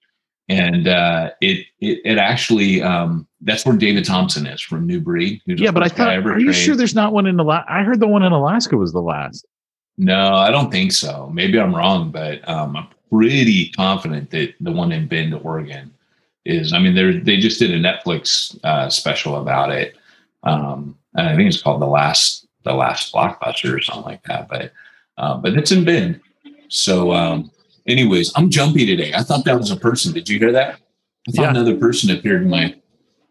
and 0.49 0.89
uh, 0.89 1.31
it, 1.41 1.67
it 1.81 2.01
it 2.05 2.19
actually 2.19 2.83
um, 2.83 3.27
that's 3.45 3.65
where 3.65 3.77
David 3.77 4.05
Thompson 4.05 4.47
is 4.47 4.61
from 4.61 4.87
New 4.87 5.01
Breed. 5.01 5.41
Yeah, 5.47 5.71
but 5.71 5.83
I 5.83 5.89
thought. 5.89 6.09
ever 6.13 6.33
Are 6.33 6.39
you 6.41 6.53
sure 6.53 6.75
there's 6.75 6.95
not 6.95 7.13
one 7.13 7.27
in 7.27 7.39
Alaska? 7.39 7.73
I 7.73 7.83
heard 7.83 8.01
the 8.01 8.09
one 8.09 8.23
in 8.23 8.33
Alaska 8.33 8.77
was 8.77 8.93
the 8.93 9.03
last. 9.03 9.47
No, 9.97 10.35
I 10.35 10.51
don't 10.51 10.71
think 10.73 10.93
so. 10.93 11.31
Maybe 11.33 11.61
I'm 11.61 11.75
wrong, 11.75 12.11
but 12.11 12.47
um, 12.49 12.77
I'm 12.77 12.89
pretty 13.11 13.69
confident 13.71 14.31
that 14.31 14.55
the 14.61 14.73
one 14.73 14.91
in 14.91 15.07
Bend, 15.07 15.35
Oregon, 15.35 15.93
is. 16.45 16.73
I 16.73 16.79
mean, 16.81 16.95
they 16.95 17.19
they 17.19 17.37
just 17.39 17.59
did 17.61 17.71
a 17.71 17.79
Netflix 17.79 18.59
uh, 18.65 18.89
special 18.91 19.37
about 19.37 19.71
it. 19.71 19.97
Um, 20.43 20.99
and 21.15 21.29
I 21.29 21.37
think 21.37 21.47
it's 21.49 21.63
called 21.63 21.81
the 21.81 21.87
last 21.87 22.47
the 22.65 22.75
last 22.75 23.13
blockbuster 23.15 23.77
or 23.77 23.81
something 23.81 24.05
like 24.05 24.23
that. 24.25 24.49
But 24.49 24.73
uh, 25.19 25.37
but 25.37 25.57
it's 25.57 25.71
in 25.71 25.85
Bend. 25.85 26.21
So, 26.69 27.13
um, 27.13 27.51
anyways, 27.87 28.33
I'm 28.35 28.51
jumpy 28.51 28.85
today. 28.87 29.13
I 29.15 29.23
thought 29.23 29.45
that 29.45 29.57
was 29.57 29.71
a 29.71 29.77
person. 29.77 30.13
Did 30.13 30.29
you 30.29 30.39
hear 30.39 30.51
that? 30.53 30.81
I 31.29 31.33
thought 31.33 31.43
Yeah. 31.43 31.51
another 31.51 31.77
person 31.77 32.11
appeared 32.11 32.43
in 32.43 32.51
my 32.51 32.75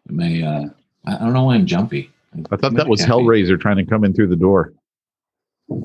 my. 0.09 0.41
Uh, 0.41 0.69
I 1.05 1.17
don't 1.17 1.33
know 1.33 1.43
why 1.45 1.55
I'm 1.55 1.65
jumpy. 1.65 2.11
I 2.51 2.55
thought 2.55 2.73
that 2.75 2.87
was 2.87 3.01
Happy. 3.01 3.11
Hellraiser 3.11 3.59
trying 3.59 3.77
to 3.77 3.85
come 3.85 4.03
in 4.03 4.13
through 4.13 4.27
the 4.27 4.35
door. 4.35 4.73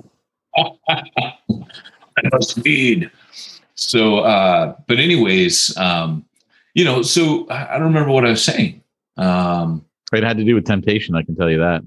speed. 2.40 3.10
So, 3.74 4.18
uh, 4.20 4.74
but 4.86 4.98
anyways, 4.98 5.76
um, 5.76 6.24
you 6.74 6.84
know, 6.84 7.02
so 7.02 7.46
I 7.48 7.74
I 7.74 7.78
don't 7.78 7.88
remember 7.88 8.10
what 8.10 8.24
I 8.26 8.30
was 8.30 8.44
saying. 8.44 8.82
Um, 9.16 9.84
It 10.12 10.22
had 10.22 10.36
to 10.38 10.44
do 10.44 10.54
with 10.54 10.64
temptation. 10.64 11.14
I 11.14 11.22
can 11.22 11.36
tell 11.36 11.50
you 11.50 11.58
that. 11.58 11.82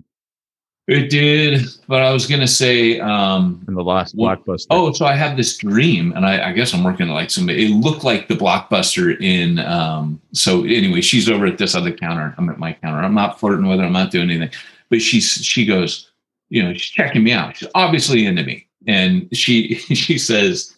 It 0.88 1.10
did, 1.10 1.62
but 1.88 2.02
I 2.02 2.12
was 2.12 2.26
going 2.28 2.42
to 2.42 2.48
say, 2.48 3.00
um, 3.00 3.64
In 3.68 3.76
the 3.76 3.84
last 3.84 4.16
blockbuster. 4.18 4.66
oh, 4.72 4.92
so 4.92 5.06
I 5.06 5.16
have 5.16 5.38
this 5.38 5.58
dream, 5.58 6.12
and 6.16 6.26
I, 6.26 6.50
I 6.50 6.52
guess 6.54 6.74
I'm 6.74 6.84
working 6.84 7.08
like 7.08 7.30
somebody. 7.30 7.66
It 7.66 7.76
looked 7.76 8.04
like 8.04 8.28
the 8.28 8.36
blockbuster 8.36 9.20
in. 9.22 9.60
Um, 9.60 10.20
so 10.34 10.64
anyway, 10.64 11.02
she's 11.02 11.30
over 11.30 11.46
at 11.46 11.58
this 11.58 11.76
other 11.76 11.92
counter. 11.92 12.34
I'm 12.38 12.50
at 12.50 12.58
my 12.58 12.74
counter. 12.74 13.00
I'm 13.00 13.14
not 13.14 13.40
flirting 13.40 13.68
with 13.68 13.80
her. 13.80 13.86
I'm 13.86 13.94
not 13.94 14.12
doing 14.12 14.30
anything. 14.30 14.50
But 14.90 15.02
she's 15.02 15.32
she 15.46 15.66
goes, 15.66 16.12
you 16.50 16.62
know, 16.64 16.74
she's 16.74 16.92
checking 16.92 17.24
me 17.24 17.32
out. 17.32 17.56
She's 17.58 17.70
obviously 17.76 18.26
into 18.26 18.44
me, 18.44 18.68
and 18.88 19.30
she 19.36 19.76
she 19.94 20.18
says, 20.18 20.76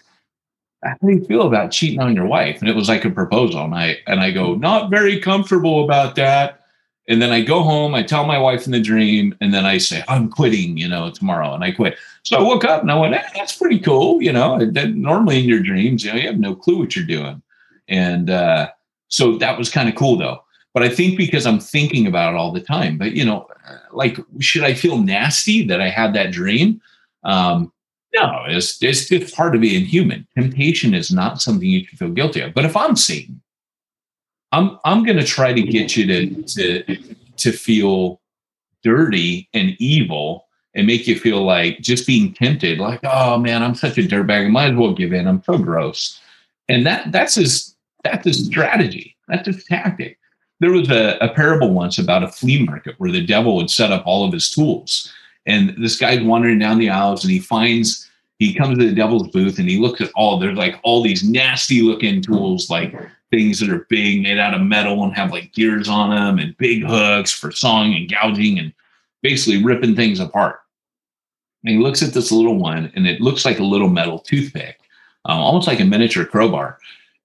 "How 0.84 0.96
do 1.02 1.14
you 1.14 1.24
feel 1.26 1.48
about 1.48 1.72
cheating 1.72 2.02
on 2.02 2.14
your 2.16 2.28
wife?" 2.28 2.60
And 2.60 2.70
it 2.70 2.76
was 2.76 2.90
like 2.90 3.06
a 3.06 3.10
proposal, 3.10 3.64
and 3.64 3.74
I 3.74 3.98
and 4.06 4.20
I 4.20 4.32
go, 4.32 4.54
not 4.54 4.92
very 4.92 5.20
comfortable 5.20 5.84
about 5.86 6.16
that. 6.16 6.60
And 7.08 7.22
then 7.22 7.32
I 7.32 7.42
go 7.42 7.62
home, 7.62 7.96
I 7.96 8.04
tell 8.04 8.26
my 8.26 8.38
wife 8.38 8.66
in 8.66 8.72
the 8.72 8.80
dream, 8.80 9.36
and 9.42 9.54
then 9.54 9.66
I 9.66 9.78
say, 9.78 10.04
I'm 10.08 10.30
quitting, 10.30 10.78
you 10.78 10.88
know, 10.88 11.12
tomorrow. 11.12 11.54
And 11.54 11.64
I 11.64 11.72
quit. 11.72 11.98
So 12.24 12.38
I 12.38 12.42
woke 12.42 12.64
up 12.64 12.82
and 12.82 12.92
I 12.92 12.98
went, 12.98 13.14
eh, 13.14 13.24
that's 13.36 13.58
pretty 13.58 13.80
cool. 13.80 14.22
You 14.22 14.32
know, 14.32 14.58
that 14.72 14.92
normally 14.96 15.40
in 15.40 15.50
your 15.50 15.60
dreams, 15.60 16.04
you 16.04 16.12
know, 16.12 16.18
you 16.18 16.28
have 16.28 16.40
no 16.40 16.56
clue 16.56 16.80
what 16.80 16.96
you're 16.96 17.06
doing. 17.06 17.42
And 17.90 18.30
uh, 18.30 18.70
so 19.10 19.38
that 19.38 19.58
was 19.58 19.70
kind 19.70 19.90
of 19.90 19.96
cool 19.96 20.18
though. 20.18 20.44
But 20.74 20.84
I 20.84 20.90
think 20.90 21.18
because 21.18 21.46
I'm 21.46 21.60
thinking 21.60 22.08
about 22.08 22.34
it 22.34 22.38
all 22.38 22.52
the 22.52 22.62
time, 22.62 22.98
but 22.98 23.12
you 23.12 23.26
know, 23.26 23.48
like, 23.92 24.18
should 24.40 24.64
I 24.64 24.74
feel 24.74 24.98
nasty 24.98 25.68
that 25.68 25.82
I 25.82 25.90
had 25.90 26.14
that 26.14 26.32
dream? 26.32 26.82
Um, 27.24 27.72
no, 28.16 28.44
it's, 28.48 28.82
it's, 28.82 29.12
it's 29.12 29.32
part 29.32 29.56
of 29.56 29.62
being 29.62 29.86
human. 29.86 30.28
Temptation 30.36 30.94
is 30.94 31.12
not 31.12 31.42
something 31.42 31.68
you 31.68 31.86
should 31.86 32.00
feel 32.00 32.10
guilty 32.10 32.42
of. 32.42 32.54
But 32.54 32.66
if 32.66 32.78
I'm 32.78 32.96
Satan, 32.96 33.42
I'm 34.54 34.80
I'm 34.86 35.04
going 35.04 35.18
to 35.18 35.26
try 35.26 35.52
to 35.52 35.62
get 35.62 35.98
you 35.98 36.06
to 36.08 36.44
to 36.44 37.16
to 37.38 37.52
feel 37.52 38.22
dirty 38.84 39.50
and 39.54 39.76
evil 39.80 40.46
and 40.76 40.88
make 40.88 41.08
you 41.08 41.20
feel 41.20 41.44
like 41.44 41.80
just 41.80 42.08
being 42.08 42.34
tempted, 42.34 42.80
like, 42.80 43.00
oh 43.04 43.38
man, 43.38 43.64
I'm 43.64 43.76
such 43.76 43.98
a 43.98 44.02
dirtbag. 44.02 44.46
I 44.46 44.50
might 44.50 44.72
as 44.72 44.78
well 44.78 44.94
give 44.94 45.12
in. 45.12 45.28
I'm 45.28 45.44
so 45.44 45.58
gross. 45.58 46.20
And 46.70 46.86
that 46.86 47.12
that's 47.12 47.36
his 47.36 47.76
that's 48.04 48.26
his 48.26 48.46
strategy. 48.46 49.16
That's 49.28 49.48
his 49.48 49.66
tactic. 49.66 50.20
There 50.60 50.72
was 50.72 50.90
a, 50.90 51.18
a 51.20 51.34
parable 51.34 51.74
once 51.74 51.98
about 51.98 52.24
a 52.24 52.28
flea 52.28 52.64
market 52.64 52.96
where 53.00 53.12
the 53.12 53.26
devil 53.26 53.56
would 53.56 53.72
set 53.72 53.92
up 53.92 54.04
all 54.06 54.26
of 54.26 54.34
his 54.34 54.52
tools. 54.52 55.12
And 55.46 55.76
this 55.78 55.98
guy's 55.98 56.22
wandering 56.22 56.60
down 56.60 56.78
the 56.78 56.90
aisles 56.90 57.24
and 57.24 57.32
he 57.32 57.40
finds 57.40 58.10
he 58.40 58.54
comes 58.54 58.78
to 58.78 58.86
the 58.86 58.96
devil's 58.96 59.30
booth 59.30 59.58
and 59.58 59.70
he 59.70 59.80
looks 59.80 60.02
at 60.02 60.12
all 60.16 60.38
there's 60.38 60.58
like 60.58 60.80
all 60.84 61.02
these 61.02 61.24
nasty 61.24 61.82
looking 61.82 62.22
tools 62.22 62.70
like 62.70 62.94
things 63.34 63.60
that 63.60 63.70
are 63.70 63.88
big 63.90 64.22
made 64.22 64.38
out 64.38 64.54
of 64.54 64.62
metal 64.62 65.04
and 65.04 65.16
have 65.16 65.32
like 65.32 65.54
gears 65.54 65.90
on 65.90 66.12
them 66.12 66.38
and 66.38 66.56
big 66.58 66.84
hooks 66.84 67.32
for 67.32 67.52
sawing 67.52 67.96
and 67.96 68.12
gouging 68.12 68.60
and 68.60 68.72
basically 69.24 69.64
ripping 69.64 69.96
things 69.96 70.20
apart. 70.20 70.60
And 71.64 71.76
he 71.76 71.82
looks 71.82 72.04
at 72.04 72.14
this 72.14 72.32
little 72.32 72.58
one 72.58 72.92
and 72.96 73.08
it 73.08 73.22
looks 73.22 73.44
like 73.44 73.58
a 73.58 73.64
little 73.64 73.90
metal 73.90 74.20
toothpick 74.20 74.80
um, 75.26 75.40
almost 75.40 75.68
like 75.68 75.80
a 75.80 75.86
miniature 75.86 76.26
crowbar. 76.26 76.78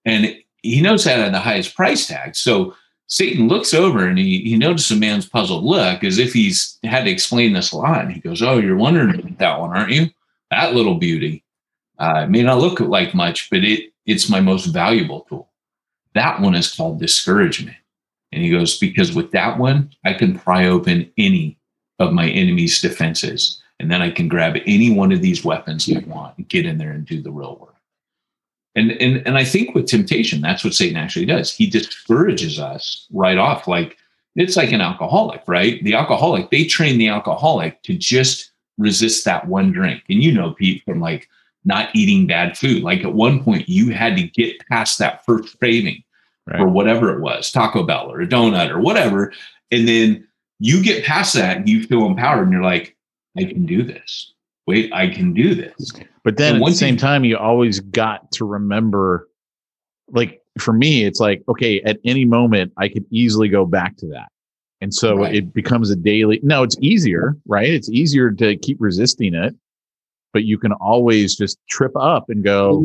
And 0.06 0.34
he 0.62 0.80
knows 0.80 1.04
that 1.04 1.20
at 1.20 1.32
the 1.32 1.40
highest 1.40 1.76
price 1.76 2.06
tag. 2.06 2.36
So 2.36 2.74
satan 3.06 3.48
looks 3.48 3.74
over 3.74 4.06
and 4.06 4.18
he, 4.18 4.40
he 4.40 4.56
notices 4.56 4.96
a 4.96 5.00
man's 5.00 5.28
puzzled 5.28 5.64
look 5.64 6.04
as 6.04 6.18
if 6.18 6.32
he's 6.32 6.78
had 6.84 7.04
to 7.04 7.11
explain 7.11 7.52
this 7.52 7.72
a 7.72 7.76
lot. 7.76 8.00
And 8.00 8.12
he 8.12 8.20
goes 8.20 8.40
oh 8.40 8.59
you're 8.59 8.76
wondering 8.76 9.14
about 9.14 9.38
that 9.38 9.61
one 9.61 9.76
aren't 9.76 9.92
you? 9.92 10.06
That 10.50 10.74
little 10.74 10.94
beauty. 10.94 11.44
Uh, 11.98 12.22
it 12.24 12.30
may 12.30 12.42
not 12.42 12.59
look 12.61 12.80
like 12.80 13.14
much 13.14 13.50
but 13.50 13.64
it 13.64 13.92
it's 14.06 14.30
my 14.30 14.40
most 14.40 14.66
valuable 14.66 15.26
tool 15.28 15.47
that 16.18 16.40
one 16.40 16.54
is 16.54 16.74
called 16.74 17.00
discouragement. 17.00 17.76
And 18.32 18.42
he 18.42 18.50
goes 18.50 18.76
because 18.78 19.14
with 19.14 19.30
that 19.32 19.58
one 19.58 19.90
i 20.04 20.12
can 20.12 20.38
pry 20.38 20.66
open 20.66 21.10
any 21.16 21.58
of 21.98 22.12
my 22.12 22.28
enemy's 22.28 22.80
defenses 22.80 23.62
and 23.80 23.90
then 23.90 24.02
i 24.02 24.10
can 24.10 24.28
grab 24.28 24.56
any 24.66 24.90
one 24.94 25.12
of 25.12 25.22
these 25.22 25.44
weapons 25.44 25.90
i 25.90 25.98
want 26.00 26.36
and 26.36 26.48
get 26.48 26.66
in 26.66 26.78
there 26.78 26.90
and 26.92 27.06
do 27.06 27.22
the 27.22 27.32
real 27.32 27.56
work. 27.56 27.74
And 28.74 28.92
and 28.92 29.26
and 29.26 29.38
i 29.38 29.44
think 29.44 29.74
with 29.74 29.86
temptation 29.86 30.40
that's 30.40 30.62
what 30.64 30.74
satan 30.74 30.96
actually 30.96 31.26
does. 31.26 31.52
He 31.52 31.68
discourages 31.68 32.58
us 32.58 33.06
right 33.12 33.38
off 33.38 33.66
like 33.66 33.96
it's 34.36 34.56
like 34.56 34.72
an 34.72 34.82
alcoholic 34.82 35.42
right? 35.46 35.82
The 35.82 35.94
alcoholic 35.94 36.50
they 36.50 36.64
train 36.64 36.98
the 36.98 37.08
alcoholic 37.08 37.82
to 37.84 37.96
just 37.96 38.52
resist 38.76 39.24
that 39.24 39.48
one 39.48 39.72
drink. 39.72 40.02
And 40.10 40.22
you 40.22 40.32
know 40.32 40.52
pete 40.52 40.84
from 40.84 41.00
like 41.00 41.28
not 41.64 41.94
eating 41.94 42.26
bad 42.26 42.56
food. 42.56 42.82
Like 42.82 43.04
at 43.04 43.14
one 43.14 43.42
point 43.42 43.68
you 43.68 43.90
had 43.90 44.16
to 44.16 44.22
get 44.22 44.66
past 44.68 44.98
that 44.98 45.24
first 45.24 45.58
craving 45.58 46.02
Right. 46.51 46.61
or 46.61 46.68
whatever 46.68 47.12
it 47.14 47.20
was 47.20 47.51
taco 47.53 47.82
bell 47.84 48.11
or 48.11 48.20
a 48.20 48.26
donut 48.26 48.70
or 48.70 48.80
whatever 48.80 49.32
and 49.70 49.86
then 49.88 50.26
you 50.61 50.82
get 50.82 51.05
past 51.05 51.34
that 51.34 51.59
and 51.59 51.68
you 51.68 51.84
feel 51.84 52.07
empowered 52.07 52.44
and 52.44 52.53
you're 52.53 52.62
like 52.62 52.96
i 53.36 53.44
can 53.44 53.66
do 53.66 53.82
this 53.82 54.32
wait 54.66 54.92
i 54.92 55.09
can 55.09 55.32
do 55.34 55.55
this 55.55 55.92
But 56.24 56.36
then 56.36 56.57
And 56.57 56.64
at 56.64 56.68
the 56.70 56.74
same 56.74 56.96
time, 56.96 57.24
you 57.24 57.36
always 57.38 57.80
got 57.80 58.30
to 58.32 58.44
remember, 58.44 59.28
like 60.11 60.42
for 60.59 60.72
me, 60.74 61.05
it's 61.05 61.20
like, 61.20 61.42
okay, 61.49 61.80
at 61.82 61.99
any 62.05 62.24
moment, 62.26 62.72
I 62.76 62.88
could 62.88 63.07
easily 63.11 63.49
go 63.49 63.64
back 63.64 63.96
to 63.99 64.07
that. 64.09 64.28
And 64.82 64.92
so 64.92 65.16
Right. 65.16 65.34
it 65.36 65.55
becomes 65.55 65.88
a 65.90 65.96
daily, 65.96 66.38
no, 66.42 66.62
it's 66.64 66.76
easier, 66.82 67.36
right? 67.46 67.70
It's 67.70 67.88
easier 67.88 68.30
to 68.32 68.57
keep 68.59 68.76
resisting 68.80 69.34
it, 69.34 69.55
but 70.34 70.44
you 70.44 70.59
can 70.59 70.72
always 70.72 71.34
just 71.36 71.59
trip 71.70 71.92
up 71.96 72.28
and 72.28 72.44
go, 72.44 72.84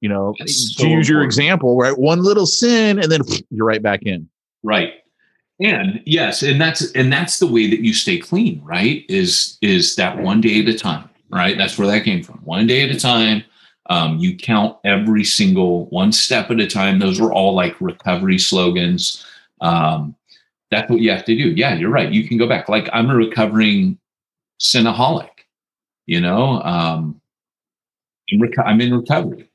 you 0.00 0.08
know, 0.08 0.34
That's 0.38 0.74
to 0.76 0.82
so 0.82 0.86
use 0.88 1.08
your 1.08 1.18
important. 1.20 1.24
example, 1.26 1.76
right? 1.78 1.96
One 1.98 2.22
little 2.22 2.46
sin 2.46 2.98
and 2.98 3.10
then 3.10 3.20
you're 3.50 3.66
right 3.66 3.82
back 3.82 4.02
in. 4.04 4.28
right. 4.62 4.94
And 5.60 6.00
yes 6.06 6.44
and 6.44 6.60
that's 6.60 6.92
and 6.92 7.12
that's 7.12 7.40
the 7.40 7.46
way 7.48 7.68
that 7.68 7.80
you 7.80 7.92
stay 7.92 8.16
clean 8.18 8.60
right? 8.64 9.04
Is 9.08 9.58
is 9.60 9.96
that 9.96 10.16
one 10.18 10.40
day 10.40 10.60
at 10.62 10.68
a 10.68 10.78
time 10.78 11.08
right? 11.30 11.58
That's 11.58 11.76
where 11.76 11.88
that 11.88 12.04
came 12.04 12.22
from. 12.22 12.36
One 12.44 12.66
day 12.66 12.82
at 12.88 12.94
a 12.94 13.00
time. 13.00 13.42
Um, 13.90 14.18
you 14.18 14.36
count 14.36 14.76
every 14.84 15.24
single 15.24 15.86
one 15.86 16.12
step 16.12 16.50
at 16.50 16.60
a 16.60 16.66
time. 16.68 16.98
Those 16.98 17.20
were 17.20 17.32
all 17.32 17.54
like 17.54 17.74
recovery 17.80 18.38
slogans. 18.38 19.24
Um, 19.62 20.14
that's 20.70 20.88
what 20.90 21.00
you 21.00 21.10
have 21.10 21.24
to 21.24 21.34
do. 21.36 21.50
Yeah 21.50 21.74
you're 21.74 21.90
right. 21.90 22.12
You 22.12 22.28
can 22.28 22.38
go 22.38 22.46
back. 22.48 22.68
Like 22.68 22.88
i'm 22.92 23.10
a 23.10 23.16
recovering 23.16 23.98
sinaholic 24.60 25.30
you 26.06 26.20
know? 26.20 26.62
Um, 26.62 27.20
I'm, 28.32 28.40
reco- 28.40 28.64
I'm 28.66 28.80
in 28.80 28.94
recovery 28.94 29.47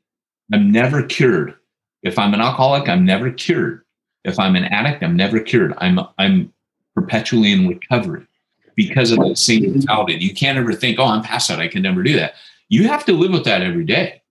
i'm 0.51 0.71
never 0.71 1.03
cured 1.03 1.53
if 2.01 2.17
i'm 2.19 2.33
an 2.33 2.41
alcoholic 2.41 2.89
i'm 2.89 3.05
never 3.05 3.31
cured 3.31 3.83
if 4.25 4.39
I'm 4.39 4.55
an 4.55 4.63
addict, 4.63 5.03
I'm 5.03 5.17
never 5.17 5.39
cured. 5.39 5.73
I'm 5.79 5.99
I'm 6.17 6.53
perpetually 6.95 7.51
in 7.51 7.67
recovery 7.67 8.25
because 8.73 9.11
of 9.11 9.19
that 9.19 9.37
same 9.37 9.63
mentality. 9.63 10.13
You 10.13 10.33
can't 10.33 10.57
ever 10.57 10.71
think, 10.71 10.97
oh, 10.97 11.05
I'm 11.05 11.23
past 11.23 11.49
that. 11.49 11.59
I 11.59 11.67
can 11.67 11.81
never 11.81 12.03
do 12.03 12.15
that. 12.15 12.35
You 12.69 12.87
have 12.87 13.03
to 13.05 13.11
live 13.13 13.31
with 13.31 13.43
that 13.43 13.61
every 13.61 13.83
day. 13.83 14.21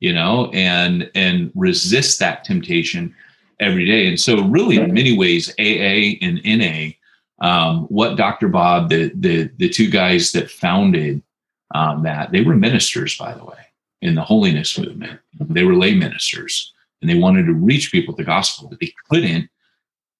you 0.00 0.12
know, 0.12 0.50
and 0.52 1.10
and 1.14 1.50
resist 1.54 2.18
that 2.18 2.44
temptation 2.44 3.14
every 3.58 3.86
day. 3.86 4.06
And 4.06 4.20
so, 4.20 4.42
really, 4.44 4.76
in 4.76 4.92
many 4.92 5.16
ways, 5.16 5.48
AA 5.58 6.18
and 6.20 6.42
NA, 6.44 6.90
um, 7.40 7.84
what 7.84 8.16
Dr. 8.16 8.48
Bob, 8.48 8.90
the 8.90 9.10
the 9.14 9.50
the 9.56 9.68
two 9.68 9.88
guys 9.88 10.32
that 10.32 10.50
founded 10.50 11.22
um, 11.74 12.02
that, 12.02 12.32
they 12.32 12.42
were 12.42 12.54
ministers, 12.54 13.16
by 13.16 13.32
the 13.32 13.44
way, 13.44 13.63
in 14.04 14.14
the 14.14 14.22
holiness 14.22 14.78
movement. 14.78 15.18
They 15.40 15.64
were 15.64 15.74
lay 15.74 15.94
ministers, 15.94 16.72
and 17.00 17.10
they 17.10 17.16
wanted 17.16 17.46
to 17.46 17.54
reach 17.54 17.90
people 17.90 18.12
with 18.12 18.18
the 18.18 18.30
gospel, 18.30 18.68
but 18.68 18.78
they 18.78 18.92
couldn't. 19.10 19.48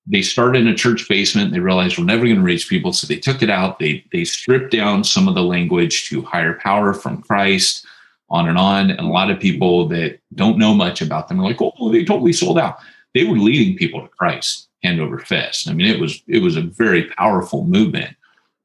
They 0.06 0.22
started 0.22 0.62
in 0.62 0.68
a 0.68 0.74
church 0.74 1.06
basement. 1.08 1.52
They 1.52 1.60
realized 1.60 1.98
we're 1.98 2.04
never 2.04 2.24
going 2.24 2.36
to 2.36 2.42
reach 2.42 2.68
people, 2.68 2.92
so 2.92 3.06
they 3.06 3.18
took 3.18 3.42
it 3.42 3.50
out. 3.50 3.78
They 3.78 4.04
they 4.10 4.24
stripped 4.24 4.72
down 4.72 5.04
some 5.04 5.28
of 5.28 5.34
the 5.34 5.42
language 5.42 6.08
to 6.08 6.22
higher 6.22 6.54
power 6.54 6.94
from 6.94 7.22
Christ, 7.22 7.86
on 8.30 8.48
and 8.48 8.58
on. 8.58 8.90
And 8.90 9.00
a 9.00 9.12
lot 9.12 9.30
of 9.30 9.38
people 9.38 9.86
that 9.88 10.18
don't 10.34 10.58
know 10.58 10.74
much 10.74 11.00
about 11.00 11.28
them 11.28 11.40
are 11.40 11.44
like, 11.44 11.60
"Oh, 11.60 11.92
they 11.92 12.04
totally 12.04 12.32
sold 12.32 12.58
out." 12.58 12.78
They 13.14 13.24
were 13.24 13.38
leading 13.38 13.76
people 13.76 14.02
to 14.02 14.08
Christ 14.08 14.68
hand 14.82 15.00
over 15.00 15.18
fist. 15.18 15.68
I 15.68 15.74
mean, 15.74 15.86
it 15.86 16.00
was 16.00 16.22
it 16.26 16.42
was 16.42 16.56
a 16.56 16.62
very 16.62 17.04
powerful 17.04 17.64
movement. 17.64 18.16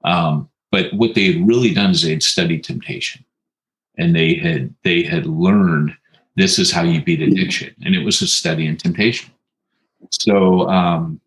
Um, 0.06 0.50
but 0.72 0.94
what 0.94 1.16
they 1.16 1.34
had 1.34 1.48
really 1.48 1.74
done 1.74 1.92
is 1.92 2.04
they 2.04 2.12
had 2.12 2.24
studied 2.24 2.64
temptation, 2.64 3.26
and 4.00 4.16
they 4.16 4.36
had 4.36 4.74
they 4.84 5.04
had 5.04 5.28
learned 5.28 5.96
this 6.36 6.58
is 6.58 6.72
how 6.72 6.84
you 6.84 7.04
beat 7.04 7.22
addiction, 7.22 7.76
and 7.86 7.94
it 7.94 8.04
was 8.04 8.22
a 8.22 8.28
study 8.28 8.66
in 8.66 8.78
temptation. 8.78 9.32
So, 10.10 10.68
um, 10.70 11.20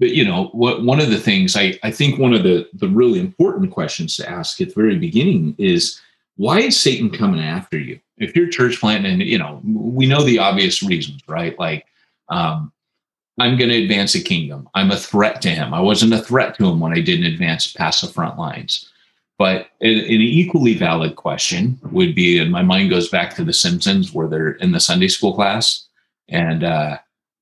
but 0.00 0.10
you 0.10 0.24
know, 0.24 0.46
what 0.52 0.82
one 0.82 1.00
of 1.00 1.10
the 1.10 1.20
things 1.20 1.56
I 1.56 1.78
I 1.82 1.90
think 1.90 2.18
one 2.18 2.34
of 2.34 2.42
the 2.42 2.68
the 2.74 2.88
really 2.88 3.20
important 3.20 3.70
questions 3.70 4.16
to 4.16 4.28
ask 4.28 4.60
at 4.60 4.68
the 4.68 4.74
very 4.74 4.98
beginning 4.98 5.54
is 5.56 6.00
why 6.36 6.60
is 6.60 6.78
Satan 6.78 7.10
coming 7.10 7.40
after 7.40 7.78
you? 7.78 8.00
If 8.18 8.34
you're 8.34 8.48
church 8.48 8.80
planting, 8.80 9.12
and 9.12 9.22
you 9.22 9.38
know, 9.38 9.60
we 9.64 10.06
know 10.06 10.24
the 10.24 10.38
obvious 10.38 10.82
reasons, 10.82 11.22
right? 11.28 11.58
Like, 11.58 11.86
um, 12.28 12.72
I'm 13.38 13.56
going 13.56 13.70
to 13.70 13.82
advance 13.82 14.14
a 14.14 14.20
kingdom. 14.20 14.68
I'm 14.74 14.90
a 14.90 14.96
threat 14.96 15.40
to 15.42 15.50
him. 15.50 15.72
I 15.72 15.80
wasn't 15.80 16.12
a 16.12 16.22
threat 16.22 16.56
to 16.56 16.66
him 16.66 16.80
when 16.80 16.92
I 16.92 17.00
didn't 17.00 17.32
advance 17.32 17.72
past 17.72 18.02
the 18.02 18.08
front 18.08 18.38
lines. 18.38 18.89
But 19.40 19.68
an, 19.80 19.88
equally 19.88 20.74
valid 20.74 21.16
question 21.16 21.80
would 21.92 22.14
be, 22.14 22.38
and 22.38 22.52
my 22.52 22.60
mind 22.60 22.90
goes 22.90 23.08
back 23.08 23.34
to 23.36 23.42
The 23.42 23.54
Simpsons, 23.54 24.12
where 24.12 24.28
they're 24.28 24.50
in 24.50 24.72
the 24.72 24.80
Sunday 24.80 25.08
school 25.08 25.32
class, 25.32 25.88
and 26.28 26.62
uh, 26.62 26.98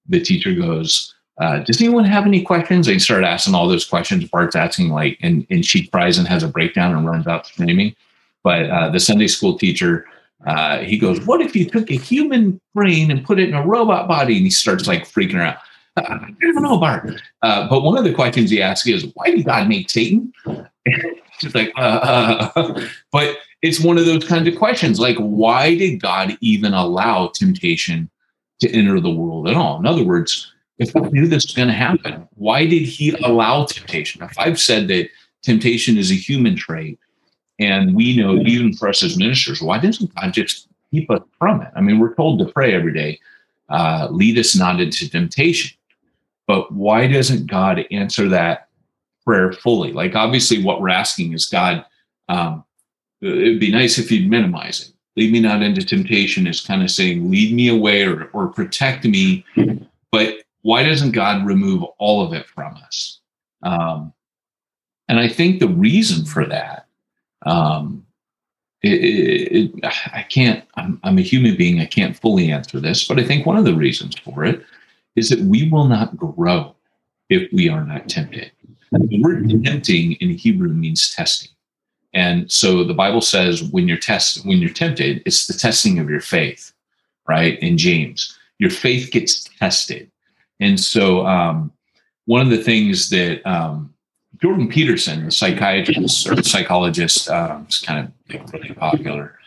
the 0.08 0.20
teacher 0.20 0.54
goes, 0.54 1.12
uh, 1.40 1.58
"Does 1.58 1.80
anyone 1.80 2.04
have 2.04 2.24
any 2.24 2.42
questions?" 2.44 2.86
They 2.86 3.00
start 3.00 3.24
asking 3.24 3.56
all 3.56 3.66
those 3.66 3.84
questions. 3.84 4.30
Bart's 4.30 4.54
asking 4.54 4.90
like, 4.90 5.18
and 5.22 5.44
and 5.50 5.66
she 5.66 5.88
cries 5.88 6.18
and 6.18 6.28
has 6.28 6.44
a 6.44 6.48
breakdown 6.48 6.94
and 6.94 7.04
runs 7.04 7.26
out 7.26 7.48
screaming. 7.48 7.96
But 8.44 8.70
uh, 8.70 8.90
the 8.90 9.00
Sunday 9.00 9.26
school 9.26 9.58
teacher, 9.58 10.06
uh, 10.46 10.78
he 10.78 10.98
goes, 10.98 11.26
"What 11.26 11.40
if 11.40 11.56
you 11.56 11.68
took 11.68 11.90
a 11.90 11.96
human 11.96 12.60
brain 12.76 13.10
and 13.10 13.26
put 13.26 13.40
it 13.40 13.48
in 13.48 13.56
a 13.56 13.66
robot 13.66 14.06
body?" 14.06 14.36
And 14.36 14.44
he 14.44 14.50
starts 14.50 14.86
like 14.86 15.02
freaking 15.02 15.40
out. 15.40 15.56
I 15.96 16.30
don't 16.40 16.62
know, 16.62 16.78
Bart. 16.78 17.20
Uh, 17.42 17.68
but 17.68 17.82
one 17.82 17.98
of 17.98 18.04
the 18.04 18.14
questions 18.14 18.52
he 18.52 18.62
asks 18.62 18.86
is, 18.86 19.10
why 19.14 19.32
did 19.32 19.44
God 19.44 19.68
make 19.68 19.90
Satan? 19.90 20.32
She's 21.38 21.54
like, 21.54 21.72
uh, 21.76 22.50
uh, 22.54 22.86
but 23.12 23.38
it's 23.62 23.80
one 23.80 23.98
of 23.98 24.06
those 24.06 24.24
kinds 24.24 24.48
of 24.48 24.56
questions. 24.56 25.00
Like, 25.00 25.16
why 25.18 25.76
did 25.76 26.00
God 26.00 26.36
even 26.40 26.74
allow 26.74 27.28
temptation 27.28 28.10
to 28.60 28.70
enter 28.70 29.00
the 29.00 29.10
world 29.10 29.48
at 29.48 29.56
all? 29.56 29.78
In 29.78 29.86
other 29.86 30.04
words, 30.04 30.52
if 30.78 30.92
God 30.92 31.12
knew 31.12 31.26
this 31.26 31.44
was 31.44 31.54
going 31.54 31.68
to 31.68 31.74
happen, 31.74 32.28
why 32.34 32.66
did 32.66 32.82
he 32.82 33.10
allow 33.24 33.64
temptation? 33.64 34.22
If 34.22 34.38
I've 34.38 34.60
said 34.60 34.88
that 34.88 35.08
temptation 35.42 35.96
is 35.96 36.10
a 36.10 36.14
human 36.14 36.56
trait, 36.56 36.98
and 37.58 37.94
we 37.94 38.16
know 38.16 38.36
even 38.36 38.72
for 38.72 38.88
us 38.88 39.02
as 39.02 39.18
ministers, 39.18 39.60
why 39.60 39.78
doesn't 39.78 40.14
God 40.14 40.32
just 40.32 40.68
keep 40.92 41.10
us 41.10 41.22
from 41.38 41.62
it? 41.62 41.72
I 41.74 41.80
mean, 41.80 41.98
we're 41.98 42.14
told 42.14 42.38
to 42.38 42.52
pray 42.52 42.74
every 42.74 42.92
day, 42.92 43.18
uh, 43.68 44.08
lead 44.10 44.38
us 44.38 44.56
not 44.56 44.80
into 44.80 45.10
temptation. 45.10 45.76
But 46.46 46.72
why 46.72 47.08
doesn't 47.08 47.46
God 47.46 47.84
answer 47.90 48.28
that 48.28 48.67
prayer 49.28 49.52
fully? 49.52 49.92
Like, 49.92 50.14
obviously, 50.14 50.64
what 50.64 50.80
we're 50.80 50.88
asking 50.88 51.34
is 51.34 51.44
God, 51.44 51.84
um, 52.30 52.64
it'd 53.20 53.60
be 53.60 53.70
nice 53.70 53.98
if 53.98 54.10
you'd 54.10 54.30
minimize 54.30 54.88
it. 54.88 54.94
Lead 55.18 55.32
me 55.32 55.40
not 55.40 55.60
into 55.60 55.84
temptation 55.84 56.46
is 56.46 56.62
kind 56.62 56.82
of 56.82 56.90
saying, 56.90 57.30
lead 57.30 57.54
me 57.54 57.68
away 57.68 58.04
or, 58.04 58.30
or 58.32 58.48
protect 58.48 59.04
me. 59.04 59.44
But 60.10 60.36
why 60.62 60.82
doesn't 60.82 61.10
God 61.10 61.44
remove 61.44 61.82
all 61.98 62.24
of 62.24 62.32
it 62.32 62.46
from 62.46 62.74
us? 62.76 63.20
Um, 63.62 64.14
and 65.08 65.20
I 65.20 65.28
think 65.28 65.60
the 65.60 65.68
reason 65.68 66.24
for 66.24 66.46
that, 66.46 66.86
um, 67.44 68.06
it, 68.80 68.92
it, 68.92 69.52
it, 69.52 69.84
I 69.84 70.22
can't, 70.22 70.64
I'm, 70.76 71.00
I'm 71.02 71.18
a 71.18 71.22
human 71.22 71.54
being, 71.54 71.80
I 71.80 71.86
can't 71.86 72.16
fully 72.16 72.50
answer 72.50 72.80
this, 72.80 73.06
but 73.06 73.18
I 73.18 73.24
think 73.24 73.44
one 73.44 73.58
of 73.58 73.66
the 73.66 73.74
reasons 73.74 74.18
for 74.20 74.46
it 74.46 74.64
is 75.16 75.28
that 75.28 75.40
we 75.40 75.68
will 75.68 75.86
not 75.86 76.16
grow 76.16 76.74
if 77.28 77.52
we 77.52 77.68
are 77.68 77.84
not 77.84 78.08
tempted. 78.08 78.52
The 78.92 79.20
word 79.22 79.48
tempting 79.64 80.12
in 80.14 80.30
Hebrew 80.30 80.68
means 80.68 81.10
testing. 81.10 81.50
And 82.14 82.50
so 82.50 82.84
the 82.84 82.94
Bible 82.94 83.20
says 83.20 83.62
when 83.62 83.86
you're 83.86 83.98
test 83.98 84.44
when 84.46 84.58
you're 84.58 84.70
tempted, 84.70 85.22
it's 85.26 85.46
the 85.46 85.54
testing 85.54 85.98
of 85.98 86.08
your 86.08 86.20
faith, 86.20 86.72
right? 87.28 87.58
In 87.60 87.76
James, 87.76 88.36
your 88.58 88.70
faith 88.70 89.10
gets 89.10 89.44
tested. 89.44 90.10
And 90.58 90.80
so 90.80 91.26
um, 91.26 91.72
one 92.24 92.40
of 92.40 92.50
the 92.50 92.62
things 92.62 93.10
that 93.10 93.46
um, 93.48 93.94
Jordan 94.40 94.68
Peterson, 94.68 95.26
the 95.26 95.30
psychiatrist 95.30 96.28
or 96.28 96.42
psychologist, 96.42 97.28
um, 97.28 97.66
is 97.68 97.78
kind 97.78 98.12
of 98.30 98.52
really 98.52 98.72
popular 98.72 99.38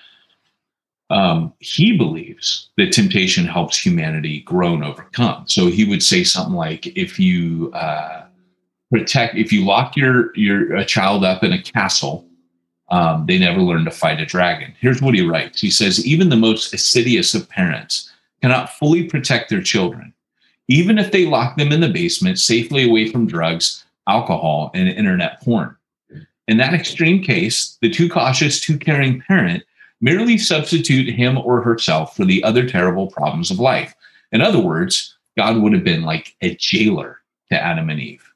um, 1.11 1.53
he 1.59 1.97
believes 1.97 2.69
that 2.77 2.93
temptation 2.93 3.45
helps 3.45 3.77
humanity 3.77 4.39
grow 4.41 4.73
and 4.73 4.83
overcome. 4.83 5.43
So 5.45 5.67
he 5.67 5.83
would 5.83 6.01
say 6.01 6.23
something 6.23 6.55
like, 6.55 6.87
if 6.95 7.19
you 7.19 7.69
uh, 7.73 8.23
protect, 8.91 9.35
if 9.35 9.51
you 9.51 9.65
lock 9.65 9.95
your 9.95 10.35
your 10.35 10.75
a 10.75 10.85
child 10.85 11.23
up 11.23 11.43
in 11.43 11.53
a 11.53 11.61
castle, 11.61 12.27
um, 12.89 13.25
they 13.25 13.39
never 13.39 13.61
learn 13.61 13.85
to 13.85 13.91
fight 13.91 14.19
a 14.19 14.25
dragon. 14.25 14.73
Here's 14.79 15.01
what 15.01 15.15
he 15.15 15.25
writes. 15.25 15.61
He 15.61 15.71
says, 15.71 16.05
even 16.05 16.29
the 16.29 16.35
most 16.35 16.73
assiduous 16.73 17.33
of 17.33 17.49
parents 17.49 18.11
cannot 18.41 18.71
fully 18.71 19.05
protect 19.05 19.49
their 19.49 19.61
children, 19.61 20.13
even 20.67 20.97
if 20.97 21.11
they 21.11 21.25
lock 21.25 21.57
them 21.57 21.71
in 21.71 21.81
the 21.81 21.89
basement 21.89 22.37
safely 22.37 22.87
away 22.87 23.09
from 23.09 23.27
drugs, 23.27 23.85
alcohol, 24.07 24.71
and 24.73 24.89
internet 24.89 25.41
porn. 25.41 25.75
In 26.47 26.57
that 26.57 26.73
extreme 26.73 27.23
case, 27.23 27.77
the 27.81 27.89
too 27.89 28.09
cautious, 28.09 28.59
too 28.59 28.77
caring 28.77 29.21
parent 29.21 29.63
merely 30.01 30.37
substitute 30.37 31.13
him 31.13 31.37
or 31.37 31.61
herself 31.61 32.15
for 32.15 32.25
the 32.25 32.43
other 32.43 32.67
terrible 32.67 33.07
problems 33.07 33.51
of 33.51 33.59
life. 33.59 33.95
In 34.31 34.41
other 34.41 34.59
words, 34.59 35.15
God 35.37 35.57
would 35.57 35.73
have 35.73 35.83
been 35.83 36.01
like 36.01 36.35
a 36.41 36.55
jailer 36.55 37.21
to 37.51 37.61
Adam 37.61 37.89
and 37.89 37.99
Eve. 37.99 38.30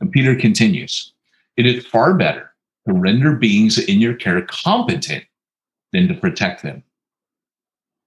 And 0.00 0.10
Peter 0.10 0.34
continues 0.34 1.12
It 1.56 1.66
is 1.66 1.86
far 1.86 2.14
better 2.14 2.52
to 2.86 2.94
render 2.94 3.32
beings 3.32 3.78
in 3.78 4.00
your 4.00 4.14
care 4.14 4.42
competent 4.42 5.24
than 5.92 6.08
to 6.08 6.14
protect 6.14 6.62
them. 6.62 6.82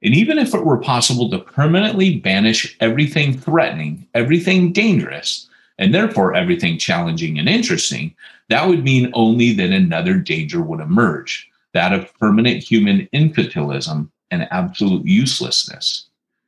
And 0.02 0.14
even 0.14 0.38
if 0.38 0.54
it 0.54 0.66
were 0.66 0.78
possible 0.78 1.30
to 1.30 1.40
permanently 1.40 2.18
banish 2.20 2.78
everything 2.80 3.38
threatening, 3.38 4.08
everything 4.14 4.72
dangerous, 4.72 5.50
and 5.78 5.94
therefore 5.94 6.36
everything 6.36 6.78
challenging 6.78 7.38
and 7.38 7.50
interesting, 7.50 8.16
that 8.50 8.68
would 8.68 8.84
mean 8.84 9.12
only 9.14 9.54
that 9.54 9.72
another 9.72 10.16
danger 10.16 10.62
would 10.62 10.80
emerge 10.80 11.50
that 11.74 11.94
of 11.94 12.14
permanent 12.20 12.64
human 12.64 13.08
infantilism 13.14 14.10
and 14.32 14.48
absolute 14.52 15.06
uselessness. 15.06 16.06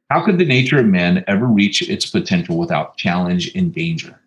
How 0.09 0.23
could 0.23 0.37
the 0.37 0.45
nature 0.45 0.79
of 0.79 0.87
man 0.87 1.23
ever 1.27 1.45
reach 1.45 1.81
its 1.89 2.05
potential 2.05 2.57
without 2.57 2.97
challenge 2.97 3.51
and 3.55 3.73
danger? 3.73 4.19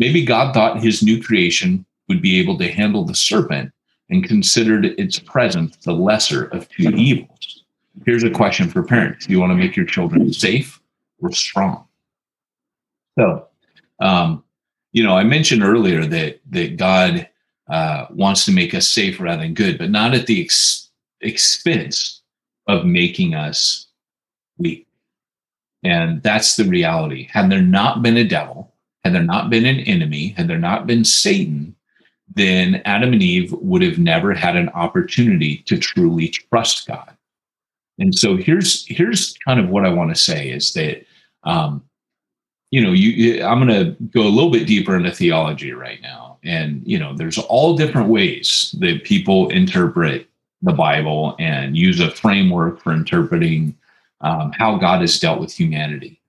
Maybe 0.00 0.24
God 0.24 0.54
thought 0.54 0.82
his 0.82 1.02
new 1.02 1.22
creation 1.22 1.84
would 2.08 2.22
be 2.22 2.40
able 2.40 2.56
to 2.58 2.72
handle 2.72 3.04
the 3.04 3.14
serpent 3.14 3.70
and 4.08 4.24
considered 4.24 4.86
its 4.86 5.18
presence 5.18 5.76
the 5.76 5.92
lesser 5.92 6.46
of 6.46 6.68
two 6.70 6.88
evils. 6.88 7.64
Here's 8.06 8.24
a 8.24 8.30
question 8.30 8.70
for 8.70 8.82
parents 8.82 9.26
Do 9.26 9.32
you 9.32 9.38
want 9.38 9.50
to 9.50 9.56
make 9.56 9.76
your 9.76 9.84
children 9.84 10.32
safe 10.32 10.80
or 11.20 11.30
strong? 11.32 11.86
So, 13.18 13.46
um, 14.00 14.42
you 14.92 15.04
know, 15.04 15.16
I 15.16 15.22
mentioned 15.22 15.62
earlier 15.62 16.06
that 16.06 16.40
that 16.50 16.78
God 16.78 17.28
uh, 17.68 18.06
wants 18.08 18.46
to 18.46 18.52
make 18.52 18.74
us 18.74 18.88
safe 18.88 19.20
rather 19.20 19.42
than 19.42 19.52
good, 19.52 19.76
but 19.76 19.90
not 19.90 20.14
at 20.14 20.26
the 20.26 20.42
ex- 20.42 20.88
expense 21.20 22.22
of 22.66 22.86
making 22.86 23.34
us 23.34 23.86
weak. 24.56 24.86
And 25.84 26.22
that's 26.22 26.56
the 26.56 26.64
reality. 26.64 27.28
Had 27.30 27.50
there 27.50 27.62
not 27.62 28.02
been 28.02 28.16
a 28.16 28.24
devil, 28.24 28.69
had 29.04 29.14
there 29.14 29.22
not 29.22 29.50
been 29.50 29.66
an 29.66 29.80
enemy, 29.80 30.28
had 30.36 30.48
there 30.48 30.58
not 30.58 30.86
been 30.86 31.04
Satan, 31.04 31.74
then 32.34 32.82
Adam 32.84 33.12
and 33.12 33.22
Eve 33.22 33.52
would 33.52 33.82
have 33.82 33.98
never 33.98 34.34
had 34.34 34.56
an 34.56 34.68
opportunity 34.70 35.58
to 35.66 35.78
truly 35.78 36.28
trust 36.28 36.86
God. 36.86 37.16
And 37.98 38.16
so 38.16 38.36
here's 38.36 38.86
here's 38.86 39.36
kind 39.44 39.60
of 39.60 39.68
what 39.68 39.84
I 39.84 39.90
want 39.90 40.10
to 40.10 40.20
say 40.20 40.50
is 40.50 40.72
that 40.74 41.04
um, 41.44 41.82
you 42.70 42.82
know 42.82 42.92
you 42.92 43.44
I'm 43.44 43.66
going 43.66 43.84
to 43.84 43.96
go 44.04 44.22
a 44.22 44.28
little 44.28 44.50
bit 44.50 44.66
deeper 44.66 44.96
into 44.96 45.10
theology 45.10 45.72
right 45.72 46.00
now 46.00 46.38
and 46.42 46.82
you 46.86 46.98
know 46.98 47.14
there's 47.14 47.38
all 47.38 47.76
different 47.76 48.08
ways 48.08 48.74
that 48.78 49.04
people 49.04 49.50
interpret 49.50 50.28
the 50.62 50.72
Bible 50.72 51.36
and 51.38 51.76
use 51.76 52.00
a 52.00 52.10
framework 52.10 52.80
for 52.82 52.92
interpreting 52.92 53.76
um, 54.20 54.52
how 54.52 54.76
God 54.76 55.00
has 55.00 55.18
dealt 55.18 55.40
with 55.40 55.52
humanity. 55.52 56.19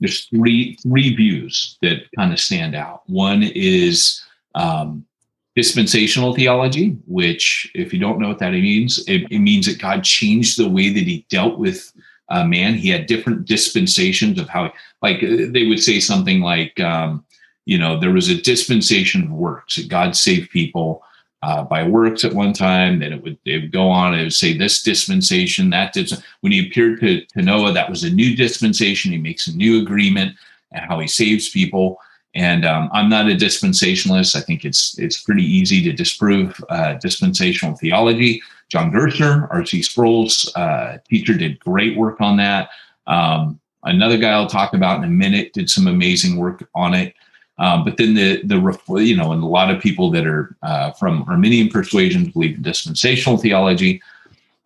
There's 0.00 0.24
three 0.26 0.76
three 0.82 1.14
views 1.14 1.78
that 1.82 2.10
kind 2.16 2.32
of 2.32 2.40
stand 2.40 2.74
out. 2.74 3.02
One 3.06 3.42
is 3.42 4.22
um, 4.54 5.06
dispensational 5.54 6.34
theology, 6.34 6.98
which, 7.06 7.70
if 7.74 7.92
you 7.92 7.98
don't 7.98 8.18
know 8.20 8.28
what 8.28 8.38
that 8.40 8.52
means, 8.52 8.98
it, 9.08 9.26
it 9.30 9.38
means 9.38 9.66
that 9.66 9.80
God 9.80 10.04
changed 10.04 10.58
the 10.58 10.68
way 10.68 10.90
that 10.90 11.06
He 11.06 11.26
dealt 11.30 11.58
with 11.58 11.92
uh, 12.28 12.44
man. 12.44 12.74
He 12.74 12.90
had 12.90 13.06
different 13.06 13.46
dispensations 13.46 14.38
of 14.38 14.48
how, 14.48 14.72
like, 15.00 15.22
uh, 15.22 15.46
they 15.50 15.66
would 15.66 15.82
say 15.82 15.98
something 15.98 16.40
like, 16.40 16.78
um, 16.80 17.24
you 17.64 17.78
know, 17.78 17.98
there 17.98 18.12
was 18.12 18.28
a 18.28 18.40
dispensation 18.40 19.24
of 19.24 19.30
works. 19.30 19.76
that 19.76 19.88
God 19.88 20.14
saved 20.14 20.50
people 20.50 21.02
uh, 21.42 21.62
by 21.62 21.86
works 21.86 22.24
at 22.24 22.32
one 22.32 22.52
time. 22.52 22.98
Then 22.98 23.12
it 23.12 23.22
would 23.22 23.38
it 23.44 23.62
would 23.62 23.72
go 23.72 23.88
on. 23.88 24.14
It 24.14 24.22
would 24.24 24.32
say 24.32 24.56
this 24.56 24.82
dispensation, 24.82 25.70
that 25.70 25.92
dis- 25.92 26.22
when 26.40 26.52
he 26.52 26.66
appeared 26.66 27.00
to, 27.00 27.24
to 27.24 27.42
Noah, 27.42 27.72
that 27.72 27.90
was 27.90 28.04
a 28.04 28.10
new 28.10 28.36
dispensation. 28.36 29.12
He 29.12 29.18
makes 29.18 29.46
a 29.46 29.56
new 29.56 29.80
agreement 29.80 30.36
and 30.72 30.84
how 30.84 30.98
he 30.98 31.06
saves 31.06 31.48
people. 31.48 31.98
And 32.34 32.66
um, 32.66 32.90
I'm 32.92 33.08
not 33.08 33.30
a 33.30 33.34
dispensationalist. 33.34 34.36
I 34.36 34.40
think 34.40 34.64
it's 34.64 34.98
it's 34.98 35.22
pretty 35.22 35.44
easy 35.44 35.82
to 35.84 35.92
disprove 35.92 36.62
uh, 36.68 36.94
dispensational 36.94 37.76
theology. 37.76 38.42
John 38.68 38.90
Gerstner, 38.90 39.46
R.C. 39.50 39.82
Sproul's 39.82 40.52
uh, 40.56 40.98
teacher, 41.08 41.34
did 41.34 41.60
great 41.60 41.96
work 41.96 42.20
on 42.20 42.36
that. 42.38 42.70
Um, 43.06 43.60
another 43.84 44.18
guy 44.18 44.32
I'll 44.32 44.48
talk 44.48 44.74
about 44.74 44.98
in 44.98 45.04
a 45.04 45.08
minute 45.08 45.52
did 45.52 45.70
some 45.70 45.86
amazing 45.86 46.36
work 46.36 46.68
on 46.74 46.92
it. 46.92 47.14
Um, 47.58 47.84
but 47.84 47.96
then 47.96 48.14
the 48.14 48.42
the 48.42 48.56
you 49.02 49.16
know, 49.16 49.32
and 49.32 49.42
a 49.42 49.46
lot 49.46 49.70
of 49.70 49.82
people 49.82 50.10
that 50.10 50.26
are 50.26 50.54
uh, 50.62 50.92
from 50.92 51.24
Arminian 51.28 51.68
persuasions 51.68 52.28
believe 52.28 52.56
in 52.56 52.62
dispensational 52.62 53.38
theology. 53.38 54.02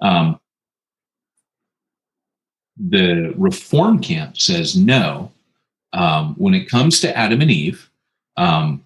Um, 0.00 0.40
the 2.76 3.32
Reform 3.36 4.00
camp 4.00 4.38
says 4.38 4.76
no. 4.76 5.30
Um, 5.92 6.34
when 6.36 6.54
it 6.54 6.68
comes 6.68 7.00
to 7.00 7.16
Adam 7.16 7.40
and 7.40 7.50
Eve, 7.50 7.90
um, 8.36 8.84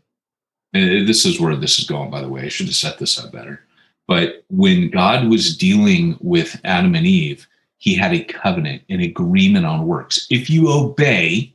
and 0.73 1.07
this 1.07 1.25
is 1.27 1.39
where 1.41 1.55
this 1.55 1.79
is 1.79 1.87
going. 1.87 2.11
By 2.11 2.23
the 2.23 2.29
way, 2.29 2.43
I 2.43 2.49
should 2.49 2.67
have 2.67 2.75
set 2.75 2.99
this 2.99 3.19
up 3.19 3.31
better. 3.31 3.61
But 4.07 4.45
when 4.51 4.91
God 4.91 5.29
was 5.29 5.57
dealing 5.57 6.17
with 6.21 6.61
Adam 6.65 6.95
and 6.95 7.07
Eve, 7.07 7.47
He 7.79 7.95
had 7.95 8.15
a 8.15 8.25
covenant, 8.25 8.83
an 8.89 9.01
agreement 9.01 9.67
on 9.67 9.87
works. 9.87 10.27
If 10.31 10.49
you 10.49 10.71
obey, 10.71 11.55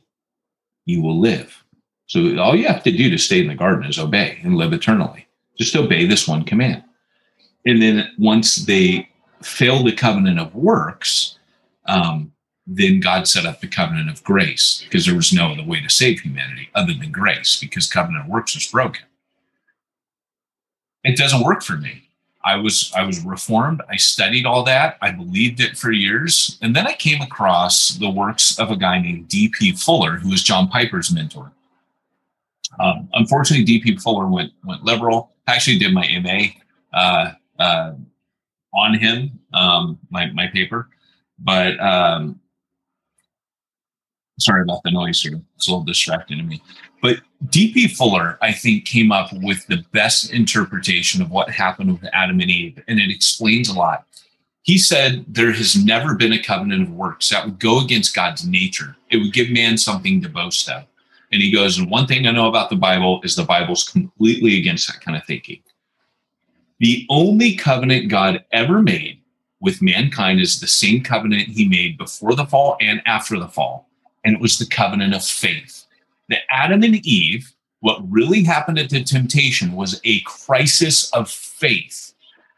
you 0.86 1.02
will 1.02 1.18
live. 1.18 1.59
So 2.10 2.36
all 2.38 2.56
you 2.56 2.66
have 2.66 2.82
to 2.82 2.90
do 2.90 3.08
to 3.08 3.16
stay 3.16 3.38
in 3.38 3.46
the 3.46 3.54
garden 3.54 3.88
is 3.88 3.96
obey 3.96 4.40
and 4.42 4.56
live 4.56 4.72
eternally. 4.72 5.28
Just 5.56 5.76
obey 5.76 6.06
this 6.06 6.26
one 6.26 6.42
command. 6.42 6.82
And 7.64 7.80
then 7.80 8.10
once 8.18 8.56
they 8.56 9.08
failed 9.42 9.86
the 9.86 9.92
covenant 9.92 10.40
of 10.40 10.52
works, 10.52 11.38
um, 11.86 12.32
then 12.66 12.98
God 12.98 13.28
set 13.28 13.46
up 13.46 13.60
the 13.60 13.68
covenant 13.68 14.10
of 14.10 14.24
grace 14.24 14.82
because 14.82 15.06
there 15.06 15.14
was 15.14 15.32
no 15.32 15.52
other 15.52 15.62
way 15.62 15.80
to 15.80 15.88
save 15.88 16.18
humanity 16.18 16.68
other 16.74 16.94
than 16.94 17.12
grace 17.12 17.56
because 17.60 17.88
covenant 17.88 18.24
of 18.24 18.28
works 18.28 18.56
was 18.56 18.66
broken. 18.66 19.04
It 21.04 21.16
doesn't 21.16 21.44
work 21.44 21.62
for 21.62 21.76
me. 21.76 22.08
I 22.42 22.56
was 22.56 22.90
I 22.96 23.04
was 23.04 23.20
reformed. 23.20 23.82
I 23.88 23.94
studied 23.94 24.46
all 24.46 24.64
that. 24.64 24.98
I 25.00 25.12
believed 25.12 25.60
it 25.60 25.78
for 25.78 25.92
years, 25.92 26.58
and 26.60 26.74
then 26.74 26.88
I 26.88 26.94
came 26.94 27.22
across 27.22 27.90
the 27.90 28.10
works 28.10 28.58
of 28.58 28.72
a 28.72 28.76
guy 28.76 29.00
named 29.00 29.28
D.P. 29.28 29.76
Fuller, 29.76 30.16
who 30.16 30.30
was 30.30 30.42
John 30.42 30.66
Piper's 30.66 31.12
mentor. 31.12 31.52
Um, 32.78 33.08
unfortunately, 33.14 33.66
DP 33.66 34.00
Fuller 34.00 34.28
went 34.28 34.52
went 34.64 34.84
liberal. 34.84 35.32
I 35.46 35.54
actually 35.54 35.78
did 35.78 35.92
my 35.92 36.06
MA 36.22 36.98
uh, 36.98 37.32
uh, 37.58 37.92
on 38.72 38.94
him, 38.94 39.40
um, 39.52 39.98
my 40.10 40.30
my 40.32 40.46
paper, 40.48 40.88
but 41.38 41.78
um, 41.80 42.40
sorry 44.38 44.62
about 44.62 44.82
the 44.84 44.90
noise 44.90 45.20
here. 45.20 45.40
It's 45.56 45.68
a 45.68 45.70
little 45.70 45.84
distracting 45.84 46.38
to 46.38 46.44
me. 46.44 46.62
But 47.02 47.20
DP 47.46 47.96
Fuller, 47.96 48.38
I 48.42 48.52
think, 48.52 48.84
came 48.84 49.10
up 49.10 49.30
with 49.32 49.66
the 49.66 49.84
best 49.92 50.32
interpretation 50.32 51.22
of 51.22 51.30
what 51.30 51.50
happened 51.50 51.92
with 51.92 52.10
Adam 52.12 52.40
and 52.40 52.50
Eve, 52.50 52.82
and 52.88 52.98
it 52.98 53.10
explains 53.10 53.68
a 53.68 53.74
lot. 53.74 54.06
He 54.62 54.76
said 54.76 55.24
there 55.26 55.52
has 55.52 55.82
never 55.82 56.14
been 56.14 56.32
a 56.32 56.42
covenant 56.42 56.82
of 56.82 56.94
works 56.94 57.30
that 57.30 57.44
would 57.44 57.58
go 57.58 57.82
against 57.82 58.14
God's 58.14 58.46
nature. 58.46 58.96
It 59.10 59.16
would 59.16 59.32
give 59.32 59.50
man 59.50 59.78
something 59.78 60.20
to 60.20 60.28
boast 60.28 60.68
of. 60.68 60.84
And 61.32 61.40
he 61.40 61.52
goes, 61.52 61.78
and 61.78 61.90
one 61.90 62.06
thing 62.06 62.26
I 62.26 62.32
know 62.32 62.48
about 62.48 62.70
the 62.70 62.76
Bible 62.76 63.20
is 63.22 63.36
the 63.36 63.44
Bible's 63.44 63.84
completely 63.84 64.58
against 64.58 64.88
that 64.88 65.00
kind 65.00 65.16
of 65.16 65.24
thinking. 65.24 65.62
The 66.80 67.06
only 67.08 67.54
covenant 67.56 68.08
God 68.08 68.44
ever 68.52 68.82
made 68.82 69.20
with 69.60 69.82
mankind 69.82 70.40
is 70.40 70.58
the 70.58 70.66
same 70.66 71.02
covenant 71.02 71.48
he 71.48 71.68
made 71.68 71.98
before 71.98 72.34
the 72.34 72.46
fall 72.46 72.76
and 72.80 73.02
after 73.06 73.38
the 73.38 73.48
fall. 73.48 73.88
And 74.24 74.34
it 74.34 74.40
was 74.40 74.58
the 74.58 74.66
covenant 74.66 75.14
of 75.14 75.24
faith. 75.24 75.86
That 76.30 76.40
Adam 76.50 76.82
and 76.82 76.96
Eve, 77.06 77.52
what 77.80 78.00
really 78.10 78.42
happened 78.42 78.78
at 78.78 78.90
the 78.90 79.04
temptation 79.04 79.72
was 79.72 80.00
a 80.04 80.20
crisis 80.20 81.10
of 81.12 81.30
faith. 81.30 82.14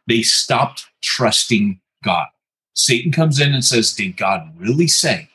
They 0.06 0.22
stopped 0.22 0.86
trusting 1.02 1.80
God. 2.04 2.26
Satan 2.74 3.12
comes 3.12 3.40
in 3.40 3.52
and 3.52 3.64
says, 3.64 3.92
Did 3.92 4.16
God 4.16 4.52
really 4.56 4.88
say? 4.88 5.28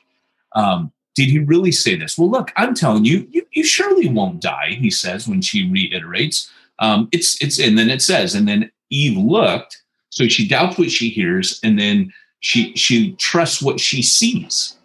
Um, 0.55 0.91
did 1.17 1.29
he 1.29 1.39
really 1.39 1.71
say 1.71 1.95
this? 1.95 2.15
Well, 2.15 2.29
look, 2.29 2.51
I'm 2.55 2.75
telling 2.75 3.03
you, 3.03 3.27
you, 3.31 3.43
you 3.51 3.63
surely 3.63 4.07
won't 4.07 4.39
die, 4.39 4.77
he 4.79 4.91
says 4.91 5.27
when 5.27 5.41
she 5.41 5.67
reiterates. 5.67 6.51
Um, 6.77 7.09
it's 7.11 7.41
it's 7.41 7.59
and 7.59 7.75
then 7.75 7.89
it 7.89 8.03
says, 8.03 8.35
and 8.35 8.47
then 8.47 8.71
Eve 8.91 9.17
looked, 9.17 9.81
so 10.09 10.27
she 10.27 10.47
doubts 10.47 10.77
what 10.77 10.91
she 10.91 11.09
hears, 11.09 11.59
and 11.63 11.79
then 11.79 12.13
she 12.41 12.71
she 12.75 13.13
trusts 13.13 13.63
what 13.63 13.79
she 13.79 14.03
sees, 14.03 14.77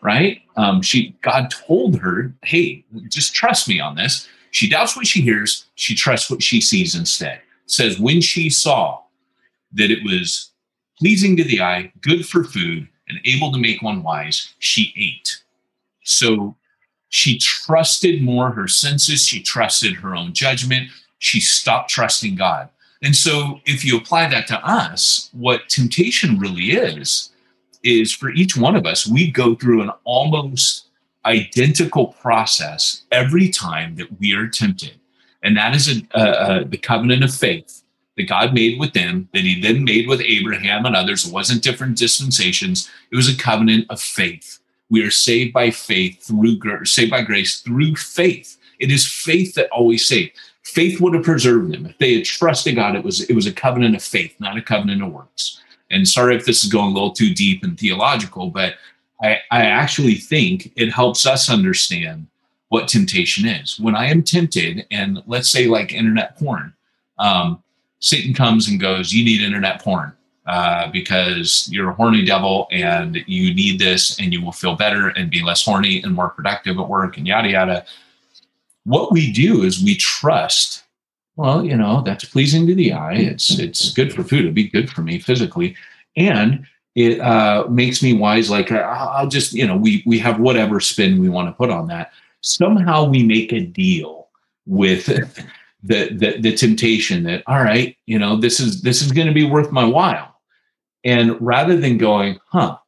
right? 0.00 0.40
Um, 0.56 0.80
she 0.80 1.16
God 1.22 1.50
told 1.50 1.98
her, 1.98 2.32
hey, 2.44 2.84
just 3.08 3.34
trust 3.34 3.68
me 3.68 3.80
on 3.80 3.96
this. 3.96 4.28
She 4.52 4.70
doubts 4.70 4.94
what 4.96 5.08
she 5.08 5.22
hears, 5.22 5.66
she 5.74 5.96
trusts 5.96 6.30
what 6.30 6.40
she 6.40 6.60
sees 6.60 6.94
instead. 6.94 7.38
It 7.64 7.70
says 7.72 7.98
when 7.98 8.20
she 8.20 8.48
saw 8.48 9.00
that 9.72 9.90
it 9.90 10.04
was 10.04 10.52
pleasing 11.00 11.36
to 11.36 11.42
the 11.42 11.60
eye, 11.60 11.92
good 12.00 12.24
for 12.24 12.44
food, 12.44 12.86
and 13.08 13.18
able 13.24 13.50
to 13.50 13.58
make 13.58 13.82
one 13.82 14.04
wise, 14.04 14.54
she 14.60 14.94
ate. 14.96 15.42
So 16.02 16.56
she 17.08 17.38
trusted 17.38 18.22
more 18.22 18.50
her 18.52 18.68
senses, 18.68 19.26
she 19.26 19.42
trusted 19.42 19.96
her 19.96 20.14
own 20.14 20.32
judgment, 20.32 20.90
she 21.18 21.40
stopped 21.40 21.90
trusting 21.90 22.36
God. 22.36 22.68
And 23.02 23.16
so, 23.16 23.60
if 23.64 23.84
you 23.84 23.96
apply 23.96 24.28
that 24.28 24.46
to 24.48 24.64
us, 24.64 25.30
what 25.32 25.68
temptation 25.68 26.38
really 26.38 26.72
is, 26.72 27.30
is 27.82 28.12
for 28.12 28.30
each 28.30 28.56
one 28.56 28.76
of 28.76 28.86
us, 28.86 29.06
we 29.06 29.30
go 29.30 29.54
through 29.54 29.82
an 29.82 29.90
almost 30.04 30.88
identical 31.24 32.08
process 32.08 33.02
every 33.10 33.48
time 33.48 33.96
that 33.96 34.20
we 34.20 34.34
are 34.34 34.46
tempted. 34.46 34.94
And 35.42 35.56
that 35.56 35.74
is 35.74 35.88
a, 35.88 36.06
a, 36.14 36.60
a, 36.60 36.64
the 36.64 36.76
covenant 36.76 37.24
of 37.24 37.34
faith 37.34 37.82
that 38.16 38.28
God 38.28 38.52
made 38.52 38.78
with 38.78 38.92
them, 38.92 39.28
that 39.32 39.42
He 39.42 39.60
then 39.60 39.82
made 39.82 40.06
with 40.06 40.20
Abraham 40.20 40.84
and 40.84 40.94
others. 40.94 41.26
It 41.26 41.32
wasn't 41.32 41.62
different 41.62 41.96
dispensations, 41.96 42.90
it 43.10 43.16
was 43.16 43.28
a 43.28 43.36
covenant 43.36 43.86
of 43.90 44.00
faith. 44.00 44.59
We 44.90 45.02
are 45.04 45.10
saved 45.10 45.52
by 45.52 45.70
faith 45.70 46.22
through 46.22 46.84
saved 46.84 47.10
by 47.10 47.22
grace 47.22 47.60
through 47.60 47.96
faith. 47.96 48.58
It 48.78 48.90
is 48.90 49.06
faith 49.06 49.54
that 49.54 49.70
always 49.70 50.06
saved. 50.06 50.32
Faith 50.62 51.00
would 51.00 51.14
have 51.14 51.24
preserved 51.24 51.72
them 51.72 51.86
if 51.86 51.96
they 51.98 52.14
had 52.16 52.24
trusted 52.24 52.74
God. 52.74 52.96
It 52.96 53.04
was 53.04 53.22
it 53.22 53.34
was 53.34 53.46
a 53.46 53.52
covenant 53.52 53.96
of 53.96 54.02
faith, 54.02 54.34
not 54.40 54.58
a 54.58 54.62
covenant 54.62 55.02
of 55.02 55.12
works. 55.12 55.60
And 55.90 56.06
sorry 56.06 56.36
if 56.36 56.44
this 56.44 56.62
is 56.64 56.72
going 56.72 56.90
a 56.90 56.94
little 56.94 57.12
too 57.12 57.34
deep 57.34 57.64
and 57.64 57.78
theological, 57.78 58.50
but 58.50 58.74
I, 59.22 59.38
I 59.50 59.62
actually 59.66 60.14
think 60.14 60.72
it 60.76 60.92
helps 60.92 61.26
us 61.26 61.50
understand 61.50 62.26
what 62.68 62.88
temptation 62.88 63.46
is. 63.46 63.78
When 63.78 63.96
I 63.96 64.06
am 64.06 64.22
tempted, 64.22 64.86
and 64.90 65.22
let's 65.26 65.50
say 65.50 65.66
like 65.66 65.92
internet 65.92 66.38
porn, 66.38 66.72
um, 67.18 67.62
Satan 67.98 68.32
comes 68.32 68.68
and 68.68 68.80
goes, 68.80 69.12
"You 69.12 69.24
need 69.24 69.42
internet 69.42 69.82
porn." 69.82 70.12
Uh, 70.46 70.90
because 70.90 71.68
you're 71.70 71.90
a 71.90 71.94
horny 71.94 72.24
devil 72.24 72.66
and 72.72 73.18
you 73.26 73.54
need 73.54 73.78
this 73.78 74.18
and 74.18 74.32
you 74.32 74.42
will 74.42 74.52
feel 74.52 74.74
better 74.74 75.08
and 75.08 75.30
be 75.30 75.42
less 75.42 75.64
horny 75.64 76.02
and 76.02 76.14
more 76.14 76.30
productive 76.30 76.78
at 76.78 76.88
work 76.88 77.16
and 77.16 77.26
yada 77.26 77.50
yada. 77.50 77.84
What 78.84 79.12
we 79.12 79.32
do 79.32 79.62
is 79.62 79.82
we 79.82 79.96
trust. 79.96 80.84
Well, 81.36 81.64
you 81.64 81.76
know 81.76 82.02
that's 82.02 82.24
pleasing 82.24 82.66
to 82.66 82.74
the 82.74 82.92
eye. 82.92 83.14
It's 83.14 83.58
it's 83.58 83.92
good 83.92 84.12
for 84.12 84.24
food. 84.24 84.40
It'd 84.40 84.54
be 84.54 84.68
good 84.68 84.90
for 84.90 85.02
me 85.02 85.18
physically, 85.18 85.76
and 86.16 86.66
it 86.94 87.20
uh, 87.20 87.66
makes 87.68 88.02
me 88.02 88.14
wise. 88.14 88.50
Like 88.50 88.72
I'll 88.72 89.28
just 89.28 89.52
you 89.52 89.66
know 89.66 89.76
we 89.76 90.02
we 90.06 90.18
have 90.18 90.40
whatever 90.40 90.80
spin 90.80 91.20
we 91.20 91.28
want 91.28 91.48
to 91.48 91.52
put 91.52 91.70
on 91.70 91.86
that. 91.88 92.12
Somehow 92.40 93.04
we 93.04 93.22
make 93.22 93.52
a 93.52 93.60
deal 93.60 94.28
with 94.66 95.08
the, 95.82 96.12
the 96.12 96.38
the 96.40 96.54
temptation 96.54 97.22
that 97.22 97.42
all 97.46 97.62
right 97.62 97.96
you 98.06 98.18
know 98.18 98.36
this 98.36 98.60
is 98.60 98.82
this 98.82 99.00
is 99.00 99.12
going 99.12 99.26
to 99.26 99.32
be 99.32 99.44
worth 99.44 99.72
my 99.72 99.84
while 99.84 100.30
and 101.04 101.40
rather 101.40 101.76
than 101.76 101.98
going, 101.98 102.38
huh, 102.46 102.78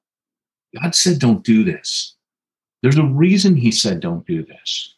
God 0.81 0.95
said 0.95 1.19
don't 1.19 1.45
do 1.45 1.65
this. 1.65 2.15
There's 2.83 2.99
a 2.99 3.05
reason 3.05 3.57
he 3.57 3.71
said 3.71 4.01
don't 4.01 4.27
do 4.27 4.45
this. 4.45 4.95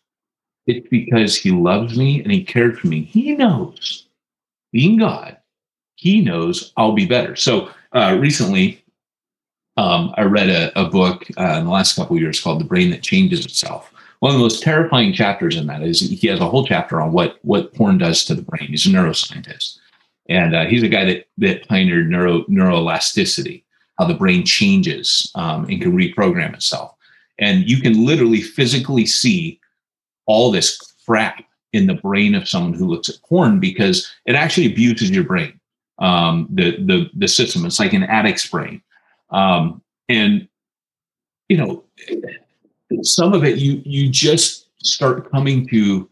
It's 0.66 0.88
because 0.88 1.36
he 1.36 1.50
loves 1.50 1.96
me 1.96 2.22
and 2.22 2.32
he 2.32 2.42
cared 2.42 2.78
for 2.78 2.86
me. 2.86 3.02
He 3.02 3.34
knows, 3.36 4.06
being 4.72 4.98
God, 4.98 5.36
he 5.96 6.22
knows 6.22 6.72
I'll 6.76 6.92
be 6.92 7.06
better. 7.06 7.36
So 7.36 7.70
uh, 7.92 8.16
recently, 8.18 8.82
um, 9.76 10.14
I 10.16 10.22
read 10.22 10.48
a, 10.48 10.80
a 10.80 10.88
book 10.88 11.26
uh, 11.36 11.58
in 11.58 11.64
the 11.64 11.70
last 11.70 11.96
couple 11.96 12.18
years 12.18 12.40
called 12.40 12.60
"The 12.60 12.64
Brain 12.64 12.90
That 12.90 13.02
Changes 13.02 13.44
Itself." 13.44 13.92
One 14.24 14.30
of 14.30 14.38
the 14.38 14.42
most 14.42 14.62
terrifying 14.62 15.12
chapters 15.12 15.54
in 15.54 15.66
that 15.66 15.82
is 15.82 16.00
he 16.00 16.28
has 16.28 16.40
a 16.40 16.48
whole 16.48 16.66
chapter 16.66 16.98
on 16.98 17.12
what 17.12 17.38
what 17.42 17.74
porn 17.74 17.98
does 17.98 18.24
to 18.24 18.34
the 18.34 18.40
brain. 18.40 18.68
He's 18.70 18.86
a 18.86 18.88
neuroscientist, 18.88 19.76
and 20.30 20.56
uh, 20.56 20.64
he's 20.64 20.82
a 20.82 20.88
guy 20.88 21.04
that 21.04 21.26
that 21.36 21.68
pioneered 21.68 22.08
neuro 22.08 22.44
neuroplasticity, 22.44 23.64
how 23.98 24.06
the 24.06 24.14
brain 24.14 24.46
changes 24.46 25.30
um, 25.34 25.66
and 25.66 25.78
can 25.82 25.94
reprogram 25.94 26.54
itself. 26.54 26.94
And 27.38 27.68
you 27.68 27.82
can 27.82 28.06
literally 28.06 28.40
physically 28.40 29.04
see 29.04 29.60
all 30.24 30.50
this 30.50 30.80
crap 31.04 31.44
in 31.74 31.86
the 31.86 31.92
brain 31.92 32.34
of 32.34 32.48
someone 32.48 32.72
who 32.72 32.88
looks 32.88 33.10
at 33.10 33.20
porn 33.28 33.60
because 33.60 34.10
it 34.24 34.36
actually 34.36 34.72
abuses 34.72 35.10
your 35.10 35.24
brain, 35.24 35.60
um, 35.98 36.48
the 36.50 36.82
the 36.86 37.10
the 37.14 37.28
system. 37.28 37.66
It's 37.66 37.78
like 37.78 37.92
an 37.92 38.04
addict's 38.04 38.48
brain, 38.48 38.80
um, 39.28 39.82
and 40.08 40.48
you 41.50 41.58
know 41.58 41.84
some 43.02 43.32
of 43.32 43.44
it 43.44 43.58
you 43.58 43.82
you 43.84 44.08
just 44.08 44.68
start 44.84 45.30
coming 45.30 45.66
to, 45.68 46.08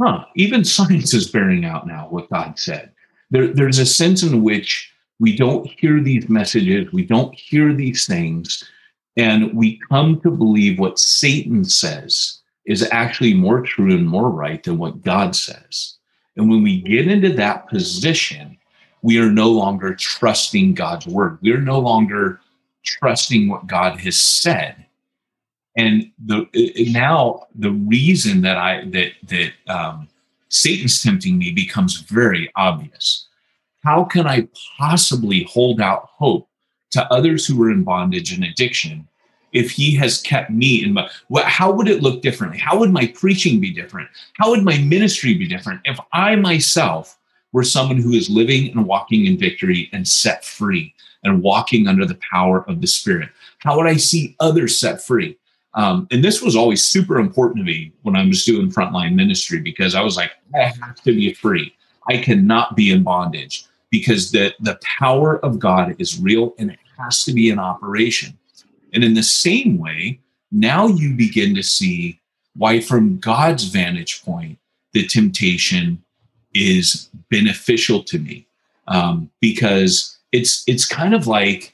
huh? 0.00 0.24
Even 0.36 0.64
science 0.76 1.14
is 1.14 1.30
bearing 1.30 1.64
out 1.64 1.86
now 1.86 2.06
what 2.08 2.30
God 2.30 2.58
said. 2.58 2.92
There, 3.30 3.48
there's 3.48 3.78
a 3.78 3.86
sense 3.86 4.22
in 4.22 4.42
which 4.42 4.92
we 5.18 5.36
don't 5.36 5.66
hear 5.66 6.00
these 6.00 6.28
messages, 6.28 6.92
we 6.92 7.04
don't 7.04 7.34
hear 7.34 7.72
these 7.72 8.06
things, 8.06 8.68
and 9.16 9.54
we 9.54 9.80
come 9.88 10.20
to 10.20 10.30
believe 10.30 10.78
what 10.78 10.98
Satan 10.98 11.64
says 11.64 12.40
is 12.66 12.88
actually 12.90 13.34
more 13.34 13.62
true 13.62 13.92
and 13.92 14.06
more 14.06 14.30
right 14.30 14.62
than 14.62 14.78
what 14.78 15.02
God 15.02 15.34
says. 15.34 15.96
And 16.36 16.48
when 16.48 16.62
we 16.62 16.80
get 16.80 17.08
into 17.08 17.32
that 17.34 17.68
position, 17.68 18.56
we 19.02 19.18
are 19.18 19.30
no 19.30 19.50
longer 19.50 19.94
trusting 19.94 20.74
God's 20.74 21.06
word. 21.06 21.38
We're 21.42 21.60
no 21.60 21.78
longer 21.78 22.40
trusting 22.84 23.48
what 23.48 23.66
God 23.66 23.98
has 24.00 24.16
said. 24.16 24.86
And 25.76 26.10
the 26.24 26.46
now 26.90 27.46
the 27.54 27.70
reason 27.70 28.42
that 28.42 28.58
I 28.58 28.84
that 28.90 29.12
that 29.24 29.52
um, 29.68 30.08
Satan's 30.48 31.02
tempting 31.02 31.38
me 31.38 31.50
becomes 31.50 32.00
very 32.00 32.50
obvious. 32.56 33.26
How 33.82 34.04
can 34.04 34.26
I 34.26 34.48
possibly 34.78 35.44
hold 35.44 35.80
out 35.80 36.10
hope 36.12 36.48
to 36.90 37.10
others 37.12 37.46
who 37.46 37.60
are 37.62 37.70
in 37.70 37.84
bondage 37.84 38.32
and 38.32 38.44
addiction 38.44 39.08
if 39.52 39.70
he 39.70 39.94
has 39.96 40.20
kept 40.20 40.50
me 40.50 40.82
in 40.82 40.92
my 40.92 41.08
what, 41.28 41.44
how 41.46 41.72
would 41.72 41.88
it 41.88 42.02
look 42.02 42.22
differently? 42.22 42.58
How 42.58 42.78
would 42.78 42.90
my 42.90 43.06
preaching 43.06 43.60
be 43.60 43.72
different? 43.72 44.08
How 44.34 44.50
would 44.50 44.62
my 44.62 44.78
ministry 44.78 45.34
be 45.34 45.46
different 45.46 45.80
if 45.84 45.98
i 46.12 46.36
myself 46.36 47.18
were 47.52 47.64
someone 47.64 47.98
who 47.98 48.12
is 48.12 48.30
living 48.30 48.70
and 48.70 48.86
walking 48.86 49.26
in 49.26 49.38
victory 49.38 49.90
and 49.92 50.06
set 50.06 50.44
free 50.44 50.94
and 51.24 51.42
walking 51.42 51.86
under 51.86 52.06
the 52.06 52.18
power 52.30 52.68
of 52.68 52.80
the 52.80 52.86
spirit? 52.86 53.30
How 53.58 53.76
would 53.76 53.86
i 53.86 53.96
see 53.96 54.36
others 54.38 54.78
set 54.78 55.02
free 55.02 55.38
um, 55.74 56.06
and 56.10 56.22
this 56.22 56.42
was 56.42 56.54
always 56.54 56.82
super 56.82 57.18
important 57.18 57.58
to 57.58 57.64
me 57.64 57.92
when 58.02 58.16
i 58.16 58.24
was 58.24 58.44
doing 58.44 58.70
frontline 58.70 59.14
ministry 59.14 59.60
because 59.60 59.94
i 59.94 60.00
was 60.00 60.16
like 60.16 60.32
i 60.54 60.72
have 60.80 60.96
to 61.02 61.12
be 61.14 61.32
free. 61.34 61.74
I 62.08 62.18
cannot 62.18 62.76
be 62.76 62.90
in 62.90 63.02
bondage 63.02 63.64
because 63.90 64.32
the 64.32 64.54
the 64.60 64.78
power 64.82 65.38
of 65.44 65.58
god 65.58 65.94
is 65.98 66.20
real 66.20 66.54
and 66.58 66.70
it 66.70 66.78
has 66.98 67.24
to 67.24 67.32
be 67.32 67.50
in 67.50 67.58
operation. 67.58 68.38
And 68.92 69.02
in 69.02 69.14
the 69.14 69.22
same 69.22 69.78
way, 69.78 70.20
now 70.50 70.86
you 70.86 71.14
begin 71.14 71.54
to 71.54 71.62
see 71.62 72.20
why, 72.54 72.80
from 72.80 73.18
God's 73.18 73.64
vantage 73.64 74.22
point, 74.22 74.58
the 74.92 75.06
temptation 75.06 76.02
is 76.52 77.08
beneficial 77.30 78.02
to 78.04 78.18
me. 78.18 78.46
Um, 78.88 79.30
because 79.40 80.18
it's 80.32 80.64
it's 80.66 80.84
kind 80.84 81.14
of 81.14 81.26
like 81.26 81.72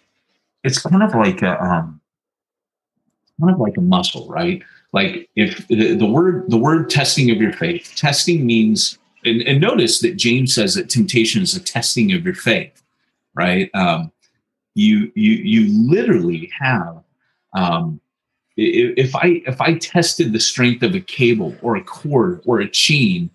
it's 0.62 0.78
kind 0.78 1.02
of 1.02 1.14
like 1.14 1.42
a 1.42 1.60
um, 1.62 1.97
kind 3.40 3.54
of 3.54 3.60
like 3.60 3.76
a 3.76 3.82
muscle, 3.82 4.28
right? 4.28 4.62
Like 4.92 5.28
if 5.36 5.66
the, 5.68 5.94
the 5.94 6.06
word 6.06 6.50
the 6.50 6.56
word 6.56 6.90
testing 6.90 7.30
of 7.30 7.38
your 7.38 7.52
faith, 7.52 7.92
testing 7.94 8.46
means 8.46 8.98
and, 9.24 9.42
and, 9.42 9.60
notice 9.60 10.00
that 10.00 10.16
James 10.16 10.54
says 10.54 10.74
that 10.74 10.88
temptation 10.88 11.42
is 11.42 11.56
a 11.56 11.60
testing 11.60 12.12
of 12.12 12.24
your 12.24 12.34
faith, 12.34 12.82
right? 13.34 13.70
Um, 13.74 14.12
you 14.74 15.12
you 15.14 15.32
you 15.32 15.90
literally 15.90 16.50
have 16.58 17.02
um, 17.54 18.00
if 18.56 19.14
I 19.14 19.42
if 19.46 19.60
I 19.60 19.74
tested 19.78 20.32
the 20.32 20.40
strength 20.40 20.82
of 20.82 20.94
a 20.94 21.00
cable 21.00 21.54
or 21.62 21.76
a 21.76 21.84
cord 21.84 22.42
or 22.46 22.60
a 22.60 22.68
chain, 22.68 23.30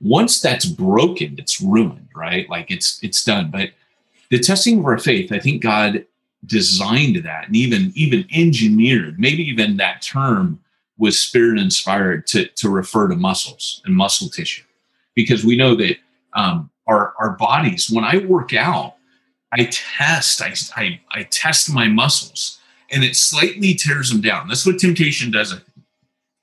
once 0.00 0.40
that's 0.40 0.64
broken, 0.64 1.36
it's 1.38 1.60
ruined, 1.60 2.08
right? 2.14 2.48
Like 2.48 2.70
it's 2.70 3.02
it's 3.02 3.24
done. 3.24 3.50
But 3.50 3.70
the 4.30 4.38
testing 4.38 4.78
of 4.78 4.86
our 4.86 4.98
faith, 4.98 5.32
I 5.32 5.38
think 5.38 5.62
God 5.62 6.06
designed 6.46 7.16
that 7.24 7.46
and 7.46 7.56
even 7.56 7.92
even 7.94 8.26
engineered, 8.32 9.18
maybe 9.18 9.42
even 9.42 9.76
that 9.76 10.02
term 10.02 10.60
was 10.98 11.18
spirit 11.18 11.58
inspired 11.58 12.26
to 12.28 12.46
to 12.46 12.68
refer 12.68 13.08
to 13.08 13.16
muscles 13.16 13.82
and 13.84 13.94
muscle 13.94 14.28
tissue, 14.28 14.64
because 15.14 15.44
we 15.44 15.56
know 15.56 15.74
that 15.74 15.96
um, 16.34 16.70
our 16.86 17.14
our 17.18 17.30
bodies. 17.30 17.90
When 17.90 18.04
I 18.04 18.18
work 18.18 18.54
out, 18.54 18.96
I 19.52 19.68
test 19.70 20.42
I 20.42 20.54
I, 20.76 21.00
I 21.12 21.22
test 21.24 21.72
my 21.72 21.88
muscles 21.88 22.58
and 22.90 23.04
it 23.04 23.16
slightly 23.16 23.74
tears 23.74 24.10
them 24.10 24.20
down. 24.20 24.48
That's 24.48 24.66
what 24.66 24.78
temptation 24.78 25.30
does. 25.30 25.54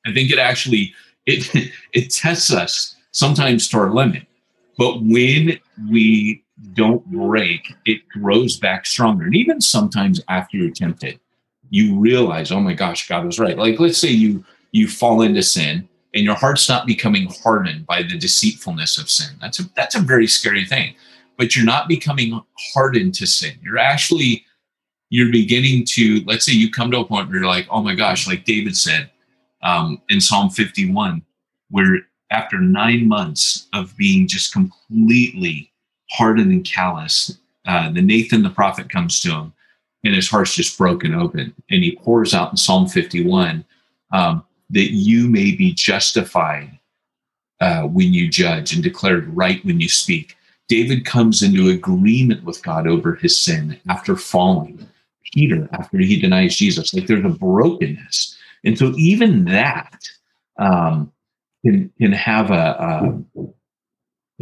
I 0.06 0.14
think 0.14 0.32
it 0.32 0.40
actually 0.40 0.94
it 1.26 1.72
it 1.94 2.10
tests 2.12 2.52
us 2.52 2.96
sometimes 3.12 3.68
to 3.70 3.78
our 3.78 3.92
limit. 3.92 4.24
But 4.78 5.02
when 5.02 5.60
we 5.90 6.44
don't 6.74 7.06
break, 7.12 7.76
it 7.86 8.08
grows 8.10 8.58
back 8.58 8.86
stronger. 8.86 9.26
And 9.26 9.36
even 9.36 9.62
sometimes 9.62 10.22
after 10.28 10.58
you're 10.58 10.72
tempted, 10.72 11.20
you 11.70 12.00
realize, 12.00 12.52
oh 12.52 12.60
my 12.60 12.74
gosh, 12.74 13.08
God 13.08 13.26
was 13.26 13.40
right. 13.40 13.58
Like 13.58 13.80
let's 13.80 13.98
say 13.98 14.10
you 14.10 14.44
you 14.72 14.88
fall 14.88 15.22
into 15.22 15.44
sin 15.44 15.88
and 16.14 16.24
your 16.24 16.36
heart's 16.36 16.68
not 16.68 16.88
becoming 16.88 17.30
hardened 17.44 17.86
by 17.86 18.02
the 18.02 18.18
deceitfulness 18.18 18.98
of 18.98 19.10
sin. 19.10 19.36
That's 19.42 19.60
a 19.60 19.64
that's 19.76 19.96
a 19.96 20.00
very 20.00 20.28
scary 20.28 20.66
thing. 20.66 20.96
But 21.38 21.56
you're 21.56 21.66
not 21.66 21.88
becoming 21.88 22.42
hardened 22.74 23.14
to 23.16 23.28
sin. 23.28 23.54
You're 23.62 23.78
actually 23.78 24.46
you're 25.10 25.32
beginning 25.32 25.86
to 25.86 26.22
let's 26.26 26.46
say 26.46 26.52
you 26.52 26.70
come 26.70 26.92
to 26.92 27.00
a 27.00 27.06
point 27.06 27.30
where 27.30 27.38
you're 27.38 27.48
like 27.48 27.68
oh 27.70 27.82
my 27.82 27.96
gosh 27.96 28.28
like 28.28 28.46
david 28.46 28.76
said 28.76 29.10
um, 29.64 30.02
in 30.10 30.22
psalm 30.22 30.50
51 30.50 31.22
where 31.70 32.00
after 32.32 32.60
nine 32.60 33.08
months 33.08 33.68
of 33.74 33.96
being 33.98 34.28
just 34.28 34.54
completely 34.54 35.72
hardened 36.10 36.52
and 36.52 36.66
callous 36.66 37.38
uh, 37.66 37.90
the 37.92 38.02
nathan 38.02 38.44
the 38.44 38.50
prophet 38.50 38.90
comes 38.90 39.20
to 39.20 39.32
him 39.32 39.54
and 40.04 40.16
his 40.16 40.30
heart's 40.30 40.56
just 40.56 40.78
broken 40.78 41.14
open 41.14 41.54
and 41.70 41.84
he 41.84 41.96
pours 41.98 42.34
out 42.34 42.52
in 42.52 42.58
psalm 42.58 42.88
51 42.88 43.64
um, 44.12 44.44
that 44.70 44.92
you 44.92 45.28
may 45.28 45.56
be 45.56 45.74
justified 45.74 46.78
uh, 47.60 47.84
when 47.84 48.14
you 48.14 48.30
judge 48.30 48.74
and 48.74 48.84
declared 48.84 49.28
right 49.36 49.64
when 49.66 49.80
you 49.80 49.90
speak 49.90 50.38
David 50.68 51.06
comes 51.06 51.42
into 51.42 51.70
agreement 51.70 52.44
with 52.44 52.62
God 52.62 52.88
over 52.88 53.16
his 53.16 53.40
sin 53.40 53.80
after 53.90 54.16
falling. 54.16 54.88
Peter 55.34 55.68
after 55.74 55.98
he 55.98 56.20
denies 56.20 56.56
Jesus. 56.56 56.94
Like 56.94 57.08
there's 57.08 57.26
a 57.26 57.30
brokenness. 57.30 58.38
And 58.64 58.78
so 58.78 58.94
even 58.98 59.46
that 59.46 60.00
um, 60.58 61.12
can, 61.66 61.92
can 62.00 62.12
have 62.12 62.52
a, 62.52 63.24
a, 63.38 63.44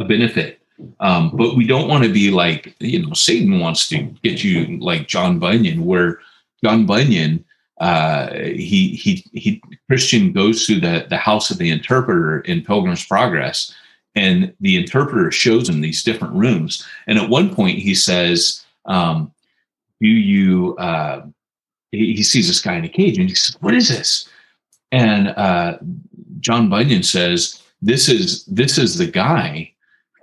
a 0.00 0.04
benefit. 0.04 0.60
Um, 1.00 1.30
but 1.34 1.56
we 1.56 1.66
don't 1.66 1.88
want 1.88 2.04
to 2.04 2.12
be 2.12 2.30
like, 2.30 2.74
you 2.80 3.04
know, 3.04 3.12
Satan 3.14 3.60
wants 3.60 3.88
to 3.88 4.02
get 4.22 4.44
you 4.44 4.78
like 4.78 5.08
John 5.08 5.38
Bunyan, 5.38 5.84
where 5.84 6.20
John 6.62 6.86
Bunyan, 6.86 7.44
uh, 7.80 8.32
he, 8.34 8.88
he, 8.88 9.24
he, 9.32 9.62
Christian 9.88 10.32
goes 10.32 10.66
to 10.66 10.80
the, 10.80 11.06
the 11.08 11.16
house 11.16 11.50
of 11.50 11.58
the 11.58 11.70
interpreter 11.70 12.40
in 12.40 12.62
Pilgrim's 12.62 13.06
Progress, 13.06 13.74
and 14.14 14.52
the 14.60 14.76
interpreter 14.76 15.30
shows 15.30 15.68
him 15.68 15.80
these 15.80 16.02
different 16.02 16.34
rooms. 16.34 16.86
And 17.06 17.18
at 17.18 17.28
one 17.28 17.54
point, 17.54 17.78
he 17.78 17.94
says, 17.94 18.64
um, 18.86 19.32
do 20.00 20.08
you 20.08 20.76
uh, 20.76 21.24
he, 21.92 22.14
he, 22.14 22.22
sees 22.22 22.48
this 22.48 22.60
guy 22.60 22.76
in 22.76 22.84
a 22.84 22.88
cage 22.88 23.18
and 23.18 23.28
he 23.28 23.34
says 23.34 23.56
what 23.60 23.74
is 23.74 23.88
this 23.88 24.28
and 24.92 25.28
uh, 25.28 25.78
john 26.40 26.68
bunyan 26.68 27.02
says 27.02 27.62
this 27.82 28.08
is 28.08 28.44
this 28.46 28.78
is 28.78 28.98
the 28.98 29.06
guy 29.06 29.72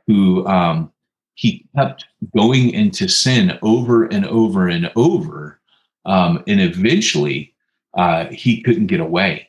who 0.08 0.46
um, 0.48 0.92
he 1.36 1.66
kept 1.76 2.06
going 2.36 2.70
into 2.70 3.08
sin 3.08 3.58
over 3.62 4.06
and 4.06 4.26
over 4.26 4.68
and 4.68 4.92
over 4.96 5.60
um, 6.06 6.44
and 6.48 6.60
eventually 6.60 7.54
uh, 7.96 8.26
he 8.28 8.62
couldn't 8.62 8.88
get 8.88 9.00
away 9.00 9.48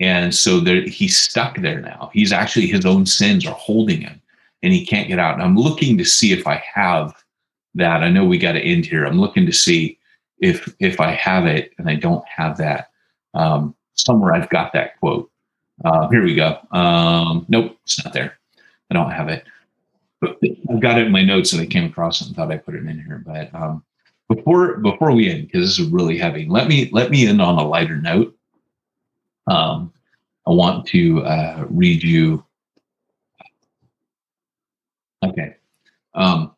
and 0.00 0.34
so 0.34 0.60
there, 0.60 0.82
he's 0.82 1.16
stuck 1.16 1.56
there 1.58 1.80
now 1.80 2.10
he's 2.12 2.32
actually 2.32 2.66
his 2.66 2.84
own 2.84 3.06
sins 3.06 3.46
are 3.46 3.54
holding 3.54 4.00
him 4.00 4.20
and 4.62 4.72
he 4.72 4.84
can't 4.84 5.08
get 5.08 5.18
out 5.18 5.34
and 5.34 5.42
i'm 5.42 5.56
looking 5.56 5.96
to 5.96 6.04
see 6.04 6.32
if 6.32 6.46
i 6.46 6.62
have 6.74 7.14
that. 7.74 8.02
I 8.02 8.08
know 8.08 8.24
we 8.24 8.38
got 8.38 8.52
to 8.52 8.60
end 8.60 8.86
here. 8.86 9.04
I'm 9.04 9.20
looking 9.20 9.46
to 9.46 9.52
see 9.52 9.98
if 10.38 10.72
if 10.80 11.00
I 11.00 11.12
have 11.12 11.46
it, 11.46 11.72
and 11.78 11.88
I 11.88 11.96
don't 11.96 12.26
have 12.28 12.56
that 12.58 12.90
um, 13.34 13.74
somewhere. 13.94 14.34
I've 14.34 14.50
got 14.50 14.72
that 14.72 14.98
quote. 14.98 15.30
Uh, 15.84 16.08
here 16.08 16.22
we 16.22 16.34
go. 16.34 16.58
Um, 16.70 17.46
nope, 17.48 17.76
it's 17.84 18.04
not 18.04 18.14
there. 18.14 18.38
I 18.90 18.94
don't 18.94 19.10
have 19.10 19.28
it. 19.28 19.44
I've 20.70 20.80
got 20.80 20.98
it 20.98 21.06
in 21.06 21.12
my 21.12 21.22
notes 21.22 21.52
and 21.52 21.62
I 21.62 21.66
came 21.66 21.84
across 21.84 22.20
it 22.20 22.26
and 22.26 22.36
thought 22.36 22.52
I 22.52 22.56
put 22.56 22.74
it 22.74 22.86
in 22.86 23.04
here. 23.04 23.22
But 23.24 23.54
um, 23.54 23.84
before 24.28 24.78
before 24.78 25.12
we 25.12 25.30
end, 25.30 25.46
because 25.46 25.68
this 25.68 25.78
is 25.78 25.90
really 25.90 26.18
heavy, 26.18 26.46
let 26.48 26.68
me 26.68 26.88
let 26.92 27.10
me 27.10 27.26
end 27.26 27.40
on 27.42 27.58
a 27.58 27.66
lighter 27.66 27.96
note. 27.96 28.36
Um, 29.46 29.92
I 30.46 30.50
want 30.50 30.86
to 30.88 31.22
uh, 31.24 31.66
read 31.68 32.02
you. 32.02 32.44
Okay. 35.24 35.56
Um, 36.14 36.54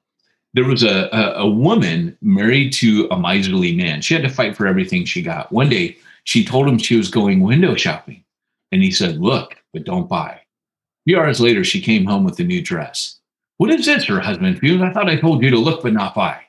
there 0.54 0.64
was 0.64 0.82
a, 0.82 1.08
a, 1.12 1.42
a 1.42 1.46
woman 1.48 2.16
married 2.20 2.72
to 2.74 3.08
a 3.10 3.18
miserly 3.18 3.76
man. 3.76 4.00
She 4.00 4.14
had 4.14 4.22
to 4.22 4.28
fight 4.28 4.56
for 4.56 4.66
everything 4.66 5.04
she 5.04 5.22
got. 5.22 5.52
One 5.52 5.68
day, 5.68 5.98
she 6.24 6.44
told 6.44 6.66
him 6.66 6.78
she 6.78 6.96
was 6.96 7.10
going 7.10 7.40
window 7.40 7.74
shopping, 7.74 8.24
and 8.72 8.82
he 8.82 8.90
said, 8.90 9.18
"Look, 9.18 9.56
but 9.72 9.84
don't 9.84 10.08
buy." 10.08 10.30
A 10.30 10.40
few 11.06 11.18
hours 11.18 11.40
later, 11.40 11.62
she 11.62 11.80
came 11.80 12.04
home 12.04 12.24
with 12.24 12.40
a 12.40 12.44
new 12.44 12.62
dress. 12.62 13.20
What 13.58 13.70
is 13.70 13.86
this? 13.86 14.04
Her 14.04 14.20
husband 14.20 14.58
fumed. 14.58 14.82
I 14.82 14.92
thought 14.92 15.08
I 15.08 15.16
told 15.16 15.42
you 15.42 15.50
to 15.50 15.58
look 15.58 15.82
but 15.82 15.92
not 15.92 16.14
buy. 16.14 16.40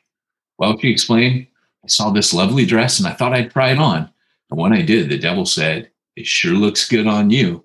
Well, 0.57 0.77
she 0.79 0.89
explained, 0.89 1.47
I 1.83 1.87
saw 1.87 2.09
this 2.09 2.33
lovely 2.33 2.65
dress 2.65 2.99
and 2.99 3.07
I 3.07 3.13
thought 3.13 3.33
I'd 3.33 3.51
try 3.51 3.71
it 3.71 3.79
on. 3.79 4.09
And 4.49 4.59
when 4.59 4.73
I 4.73 4.81
did, 4.81 5.09
the 5.09 5.17
devil 5.17 5.45
said, 5.45 5.89
It 6.15 6.27
sure 6.27 6.53
looks 6.53 6.87
good 6.87 7.07
on 7.07 7.29
you. 7.29 7.63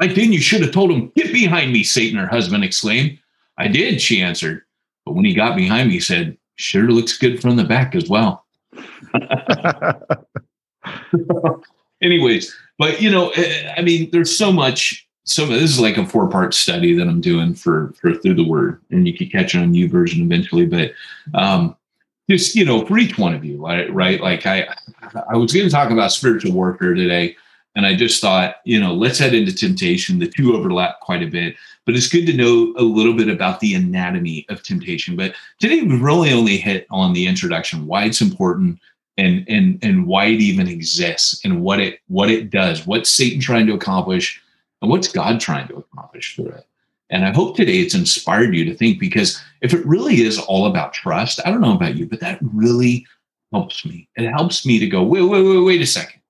Right 0.00 0.14
then, 0.14 0.32
you 0.32 0.40
should 0.40 0.62
have 0.62 0.72
told 0.72 0.90
him, 0.90 1.12
Get 1.14 1.32
behind 1.32 1.72
me, 1.72 1.84
Satan, 1.84 2.18
her 2.18 2.26
husband 2.26 2.64
exclaimed. 2.64 3.18
I 3.58 3.68
did, 3.68 4.00
she 4.00 4.22
answered. 4.22 4.62
But 5.04 5.12
when 5.12 5.24
he 5.24 5.34
got 5.34 5.56
behind 5.56 5.88
me, 5.88 5.94
he 5.94 6.00
said, 6.00 6.36
Sure 6.56 6.90
looks 6.90 7.18
good 7.18 7.40
from 7.40 7.56
the 7.56 7.64
back 7.64 7.94
as 7.94 8.08
well. 8.08 8.44
Anyways, 12.02 12.54
but 12.78 13.00
you 13.00 13.10
know, 13.10 13.30
eh, 13.30 13.74
I 13.76 13.82
mean, 13.82 14.10
there's 14.10 14.36
so 14.36 14.52
much. 14.52 15.03
So 15.24 15.46
this 15.46 15.70
is 15.70 15.80
like 15.80 15.96
a 15.96 16.06
four 16.06 16.28
part 16.28 16.52
study 16.54 16.94
that 16.94 17.08
I'm 17.08 17.20
doing 17.20 17.54
for 17.54 17.94
for 18.00 18.14
through 18.14 18.34
the 18.34 18.46
word, 18.46 18.80
and 18.90 19.06
you 19.08 19.16
can 19.16 19.28
catch 19.28 19.54
it 19.54 19.58
on 19.58 19.72
YouVersion 19.72 20.20
eventually. 20.20 20.66
But 20.66 20.92
um, 21.32 21.76
just 22.28 22.54
you 22.54 22.64
know, 22.64 22.84
for 22.86 22.98
each 22.98 23.18
one 23.18 23.34
of 23.34 23.44
you, 23.44 23.56
right? 23.64 23.92
Right? 23.92 24.20
Like 24.20 24.46
I, 24.46 24.68
I 25.30 25.36
was 25.36 25.52
going 25.52 25.66
to 25.66 25.72
talk 25.72 25.90
about 25.90 26.12
spiritual 26.12 26.52
warfare 26.52 26.92
today, 26.92 27.36
and 27.74 27.86
I 27.86 27.94
just 27.94 28.20
thought, 28.20 28.56
you 28.64 28.78
know, 28.78 28.92
let's 28.92 29.18
head 29.18 29.34
into 29.34 29.54
temptation. 29.54 30.18
The 30.18 30.28
two 30.28 30.54
overlap 30.54 31.00
quite 31.00 31.22
a 31.22 31.26
bit, 31.26 31.56
but 31.86 31.96
it's 31.96 32.08
good 32.08 32.26
to 32.26 32.36
know 32.36 32.74
a 32.76 32.82
little 32.82 33.14
bit 33.14 33.28
about 33.28 33.60
the 33.60 33.74
anatomy 33.74 34.44
of 34.50 34.62
temptation. 34.62 35.16
But 35.16 35.34
today 35.58 35.82
we 35.82 35.96
really 35.96 36.34
only 36.34 36.58
hit 36.58 36.86
on 36.90 37.14
the 37.14 37.26
introduction, 37.26 37.86
why 37.86 38.04
it's 38.04 38.20
important, 38.20 38.78
and 39.16 39.46
and 39.48 39.78
and 39.82 40.06
why 40.06 40.26
it 40.26 40.40
even 40.40 40.68
exists, 40.68 41.42
and 41.46 41.62
what 41.62 41.80
it 41.80 42.00
what 42.08 42.30
it 42.30 42.50
does, 42.50 42.86
what's 42.86 43.08
Satan 43.08 43.40
trying 43.40 43.66
to 43.66 43.74
accomplish, 43.74 44.42
and 44.84 44.90
what's 44.90 45.08
God 45.08 45.40
trying 45.40 45.66
to 45.68 45.76
accomplish 45.76 46.36
through 46.36 46.50
it. 46.50 46.66
And 47.08 47.24
I 47.24 47.32
hope 47.32 47.56
today 47.56 47.78
it's 47.78 47.94
inspired 47.94 48.54
you 48.54 48.66
to 48.66 48.74
think 48.74 49.00
because 49.00 49.42
if 49.62 49.72
it 49.72 49.84
really 49.86 50.20
is 50.20 50.38
all 50.38 50.66
about 50.66 50.92
trust, 50.92 51.40
I 51.44 51.50
don't 51.50 51.62
know 51.62 51.74
about 51.74 51.96
you, 51.96 52.06
but 52.06 52.20
that 52.20 52.38
really 52.40 53.06
helps 53.50 53.86
me. 53.86 54.08
It 54.16 54.30
helps 54.30 54.66
me 54.66 54.78
to 54.78 54.86
go, 54.86 55.02
wait, 55.02 55.22
wait, 55.22 55.42
wait, 55.42 55.64
wait 55.64 55.80
a 55.80 55.86
second. 55.86 56.20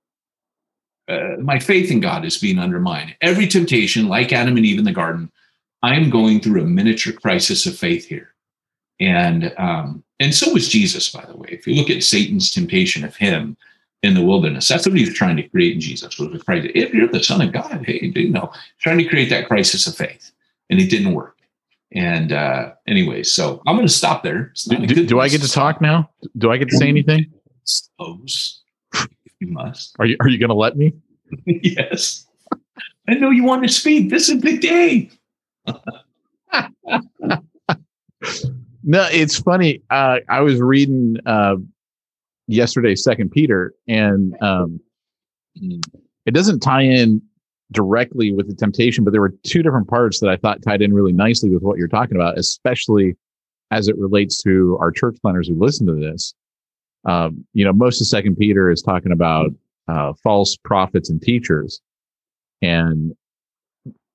Uh, 1.08 1.36
my 1.40 1.58
faith 1.58 1.90
in 1.90 1.98
God 1.98 2.24
is 2.24 2.38
being 2.38 2.60
undermined. 2.60 3.16
Every 3.20 3.48
temptation, 3.48 4.08
like 4.08 4.32
Adam 4.32 4.56
and 4.56 4.64
Eve 4.64 4.78
in 4.78 4.84
the 4.84 4.92
garden, 4.92 5.32
I'm 5.82 6.10
going 6.10 6.40
through 6.40 6.62
a 6.62 6.66
miniature 6.66 7.12
crisis 7.12 7.66
of 7.66 7.76
faith 7.76 8.06
here. 8.06 8.34
And 9.00 9.52
um, 9.58 10.04
and 10.20 10.32
so 10.32 10.52
was 10.52 10.68
Jesus, 10.68 11.10
by 11.10 11.24
the 11.24 11.36
way. 11.36 11.48
If 11.50 11.66
you 11.66 11.74
look 11.74 11.90
at 11.90 12.04
Satan's 12.04 12.50
temptation 12.50 13.04
of 13.04 13.16
him 13.16 13.56
in 14.04 14.14
the 14.14 14.22
wilderness, 14.22 14.68
that's 14.68 14.86
what 14.86 14.96
he 14.96 15.04
was 15.04 15.14
trying 15.14 15.36
to 15.36 15.42
create 15.48 15.74
in 15.74 15.80
Jesus. 15.80 16.18
Was 16.18 16.34
a 16.34 16.44
crisis. 16.44 16.70
If 16.74 16.92
you're 16.92 17.08
the 17.08 17.24
Son 17.24 17.40
of 17.40 17.52
God, 17.52 17.84
hey, 17.86 18.12
you 18.14 18.30
know, 18.30 18.52
trying 18.78 18.98
to 18.98 19.04
create 19.04 19.30
that 19.30 19.48
crisis 19.48 19.86
of 19.86 19.96
faith, 19.96 20.30
and 20.68 20.78
it 20.78 20.90
didn't 20.90 21.14
work. 21.14 21.38
And 21.92 22.32
uh, 22.32 22.72
anyway, 22.86 23.22
so 23.22 23.62
I'm 23.66 23.76
going 23.76 23.86
to 23.86 23.92
stop 23.92 24.22
there. 24.22 24.52
Do, 24.68 24.86
do, 24.86 25.06
do 25.06 25.20
I 25.20 25.28
get 25.28 25.40
to 25.42 25.50
talk 25.50 25.80
now? 25.80 26.10
Do 26.36 26.50
I 26.50 26.58
get 26.58 26.68
to 26.68 26.76
say 26.76 26.88
anything? 26.88 27.32
Suppose 27.64 28.62
if 28.92 29.08
you 29.40 29.46
must. 29.46 29.96
Are 29.98 30.06
you 30.06 30.16
Are 30.20 30.28
you 30.28 30.38
going 30.38 30.50
to 30.50 30.54
let 30.54 30.76
me? 30.76 30.92
yes. 31.46 32.26
I 33.08 33.14
know 33.14 33.30
you 33.30 33.44
want 33.44 33.62
to 33.62 33.72
speak. 33.72 34.10
This 34.10 34.28
is 34.28 34.40
big 34.40 34.60
day. 34.60 35.10
No, 38.86 39.08
it's 39.10 39.38
funny. 39.38 39.80
Uh, 39.88 40.18
I 40.28 40.42
was 40.42 40.60
reading 40.60 41.16
uh, 41.24 41.56
yesterday, 42.46 42.94
Second 42.94 43.30
Peter, 43.30 43.74
and 43.88 44.34
um, 44.42 44.80
it 46.26 46.34
doesn't 46.34 46.60
tie 46.60 46.82
in 46.82 47.22
directly 47.72 48.32
with 48.32 48.48
the 48.48 48.54
temptation, 48.54 49.04
but 49.04 49.10
there 49.12 49.20
were 49.20 49.34
two 49.44 49.62
different 49.62 49.88
parts 49.88 50.20
that 50.20 50.30
I 50.30 50.36
thought 50.36 50.62
tied 50.62 50.82
in 50.82 50.92
really 50.92 51.12
nicely 51.12 51.50
with 51.50 51.62
what 51.62 51.78
you're 51.78 51.88
talking 51.88 52.16
about, 52.16 52.38
especially 52.38 53.16
as 53.70 53.88
it 53.88 53.98
relates 53.98 54.42
to 54.42 54.76
our 54.80 54.90
church 54.90 55.16
planters 55.22 55.48
who 55.48 55.58
listen 55.58 55.86
to 55.86 55.94
this. 55.94 56.34
Um, 57.04 57.44
you 57.52 57.64
know, 57.64 57.72
most 57.72 58.00
of 58.00 58.06
Second 58.06 58.36
Peter 58.36 58.70
is 58.70 58.82
talking 58.82 59.12
about 59.12 59.50
uh, 59.88 60.12
false 60.22 60.56
prophets 60.56 61.10
and 61.10 61.20
teachers, 61.20 61.80
and 62.62 63.12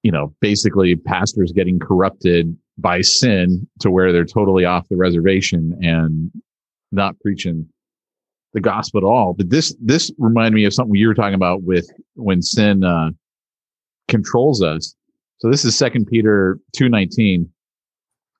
you 0.02 0.12
know, 0.12 0.34
basically 0.40 0.96
pastors 0.96 1.52
getting 1.52 1.78
corrupted 1.78 2.58
by 2.78 3.02
sin 3.02 3.68
to 3.80 3.92
where 3.92 4.14
they're 4.14 4.24
totally 4.24 4.64
off 4.64 4.88
the 4.88 4.96
reservation 4.96 5.78
and 5.82 6.32
not 6.92 7.20
preaching 7.20 7.68
the 8.54 8.62
gospel 8.62 9.00
at 9.00 9.04
all. 9.04 9.34
But 9.34 9.50
this 9.50 9.76
this 9.80 10.12
reminded 10.18 10.54
me 10.54 10.66
of 10.66 10.74
something 10.74 10.96
you 10.96 11.08
were 11.08 11.14
talking 11.14 11.36
about 11.36 11.64
with 11.64 11.88
when 12.16 12.42
sin 12.42 12.84
uh, 12.84 13.12
controls 14.08 14.62
us. 14.62 14.96
So 15.38 15.50
this 15.50 15.64
is 15.66 15.78
Second 15.78 16.08
Peter 16.08 16.60
two 16.76 16.90
nineteen. 16.90 17.50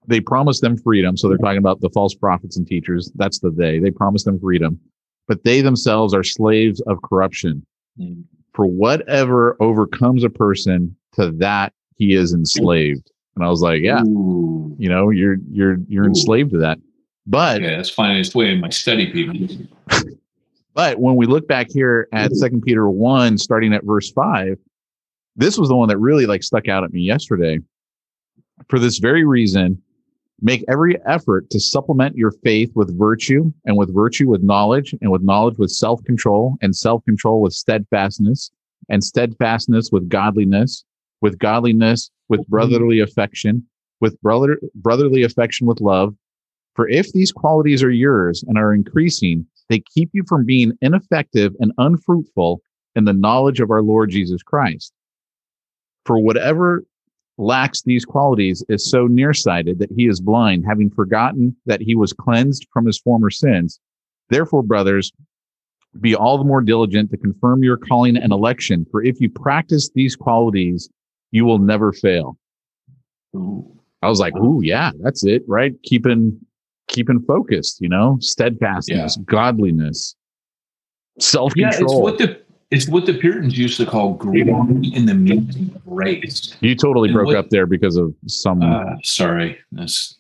They 0.08 0.20
promised 0.20 0.62
them 0.62 0.78
freedom. 0.78 1.16
So 1.18 1.28
they're 1.28 1.38
talking 1.38 1.60
about 1.60 1.82
the 1.82 1.90
false 1.90 2.16
prophets 2.16 2.58
and 2.58 2.66
teachers. 2.66 3.12
That's 3.16 3.40
the 3.40 3.52
they. 3.52 3.80
They 3.80 3.92
promised 3.92 4.26
them 4.26 4.40
freedom, 4.40 4.80
but 5.28 5.44
they 5.44 5.62
themselves 5.62 6.14
are 6.14 6.24
slaves 6.24 6.82
of 6.82 7.02
corruption. 7.04 7.66
Mm. 8.00 8.24
For 8.56 8.66
whatever 8.66 9.56
overcomes 9.62 10.24
a 10.24 10.30
person, 10.30 10.96
to 11.14 11.32
that 11.34 11.74
he 11.96 12.14
is 12.14 12.34
enslaved. 12.34 13.12
And 13.36 13.46
I 13.46 13.50
was 13.50 13.62
like, 13.62 13.82
yeah, 13.82 14.02
Ooh. 14.02 14.76
you 14.80 14.90
know, 14.90 15.12
you're 15.12 15.38
you're 15.52 15.78
you're 15.88 16.06
Ooh. 16.06 16.08
enslaved 16.08 16.52
to 16.52 16.58
that. 16.58 16.80
But 17.30 17.62
Yeah, 17.62 17.78
that's 17.78 17.94
its 17.98 18.34
way 18.34 18.50
in 18.50 18.60
my 18.60 18.70
study, 18.70 19.12
people. 19.12 19.68
But 20.74 21.00
when 21.00 21.16
we 21.16 21.28
look 21.28 21.48
back 21.48 21.68
here 21.70 22.08
at 22.12 22.32
mm. 22.32 22.36
Second 22.36 22.64
Peter 22.64 22.90
one, 22.90 23.38
starting 23.38 23.74
at 23.74 23.84
verse 23.84 24.12
five, 24.12 24.58
this 25.36 25.58
was 25.58 25.70
the 25.70 25.76
one 25.76 25.90
that 25.90 25.98
really 25.98 26.26
like 26.26 26.42
stuck 26.42 26.68
out 26.68 26.84
at 26.84 26.92
me 26.92 27.02
yesterday. 27.02 27.60
For 28.68 28.80
this 28.80 28.98
very 28.98 29.26
reason, 29.26 29.82
make 30.42 30.64
every 30.68 30.98
effort 31.06 31.50
to 31.52 31.60
supplement 31.60 32.16
your 32.16 32.32
faith 32.32 32.72
with 32.76 32.98
virtue, 32.98 33.54
and 33.66 33.78
with 33.78 33.94
virtue 33.94 34.28
with 34.28 34.42
knowledge, 34.42 34.96
and 35.02 35.12
with 35.12 35.22
knowledge 35.22 35.58
with 35.58 35.70
self-control, 35.70 36.58
and 36.62 36.76
self-control 36.76 37.42
with 37.42 37.54
steadfastness, 37.54 38.50
and 38.90 39.04
steadfastness 39.04 39.92
with 39.92 40.10
godliness, 40.10 40.84
with 41.22 41.38
godliness 41.38 42.10
with 42.28 42.42
mm. 42.42 42.48
brotherly 42.48 43.00
affection, 43.00 43.66
with 44.02 44.20
brother 44.22 44.60
brotherly 44.74 45.22
affection 45.22 45.68
with 45.68 45.80
love. 45.80 46.16
For 46.80 46.88
if 46.88 47.12
these 47.12 47.34
qualities 47.34 47.84
are 47.84 47.92
yours 47.92 48.42
and 48.48 48.58
are 48.58 48.74
increasing, 48.74 49.46
they 49.68 49.84
keep 49.94 50.12
you 50.14 50.24
from 50.30 50.46
being 50.46 50.72
ineffective 50.82 51.54
and 51.60 51.74
unfruitful 51.78 52.62
in 52.96 53.04
the 53.04 53.12
knowledge 53.12 53.60
of 53.60 53.70
our 53.70 53.82
Lord 53.82 54.12
Jesus 54.12 54.42
Christ. 54.42 54.94
For 56.06 56.18
whatever 56.20 56.86
lacks 57.38 57.82
these 57.82 58.06
qualities 58.06 58.64
is 58.70 58.90
so 58.90 59.08
nearsighted 59.08 59.80
that 59.80 59.92
he 59.92 60.08
is 60.08 60.22
blind, 60.22 60.64
having 60.66 60.90
forgotten 60.90 61.54
that 61.66 61.82
he 61.82 61.96
was 61.96 62.14
cleansed 62.14 62.66
from 62.72 62.86
his 62.86 62.98
former 62.98 63.30
sins. 63.30 63.82
Therefore, 64.30 64.64
brothers, 64.64 65.12
be 66.00 66.16
all 66.16 66.38
the 66.38 66.46
more 66.46 66.62
diligent 66.62 67.12
to 67.12 67.18
confirm 67.18 67.62
your 67.62 67.76
calling 67.76 68.16
and 68.16 68.32
election. 68.32 68.86
For 68.90 69.04
if 69.04 69.20
you 69.20 69.30
practice 69.30 69.90
these 69.94 70.16
qualities, 70.16 70.90
you 71.32 71.44
will 71.44 71.60
never 71.60 71.92
fail. 71.92 72.38
I 74.02 74.08
was 74.08 74.22
like, 74.22 74.38
ooh, 74.38 74.62
yeah, 74.64 74.92
that's 75.02 75.26
it, 75.26 75.44
right? 75.46 75.74
Keeping 75.84 76.40
keeping 76.90 77.22
focused, 77.22 77.80
you 77.80 77.88
know, 77.88 78.18
steadfastness, 78.20 79.16
godliness, 79.26 80.16
self-control. 81.20 81.74
it's 81.74 81.94
what 82.04 82.18
the 82.18 82.42
it's 82.72 82.88
what 82.88 83.06
the 83.08 83.14
Puritans 83.16 83.58
used 83.58 83.78
to 83.78 83.86
call 83.86 84.14
growing 84.14 84.84
in 84.94 85.06
the 85.08 85.14
means 85.16 85.56
of 85.56 85.86
grace. 85.86 86.56
you 86.62 86.76
totally 86.76 87.10
And 87.10 87.16
broke 87.16 87.28
what- 87.28 87.36
up 87.38 87.50
there 87.50 87.66
because 87.66 87.96
of 87.96 88.14
some 88.28 88.62
Uh, 88.62 88.96
sorry, 89.04 89.58
that's 89.72 90.16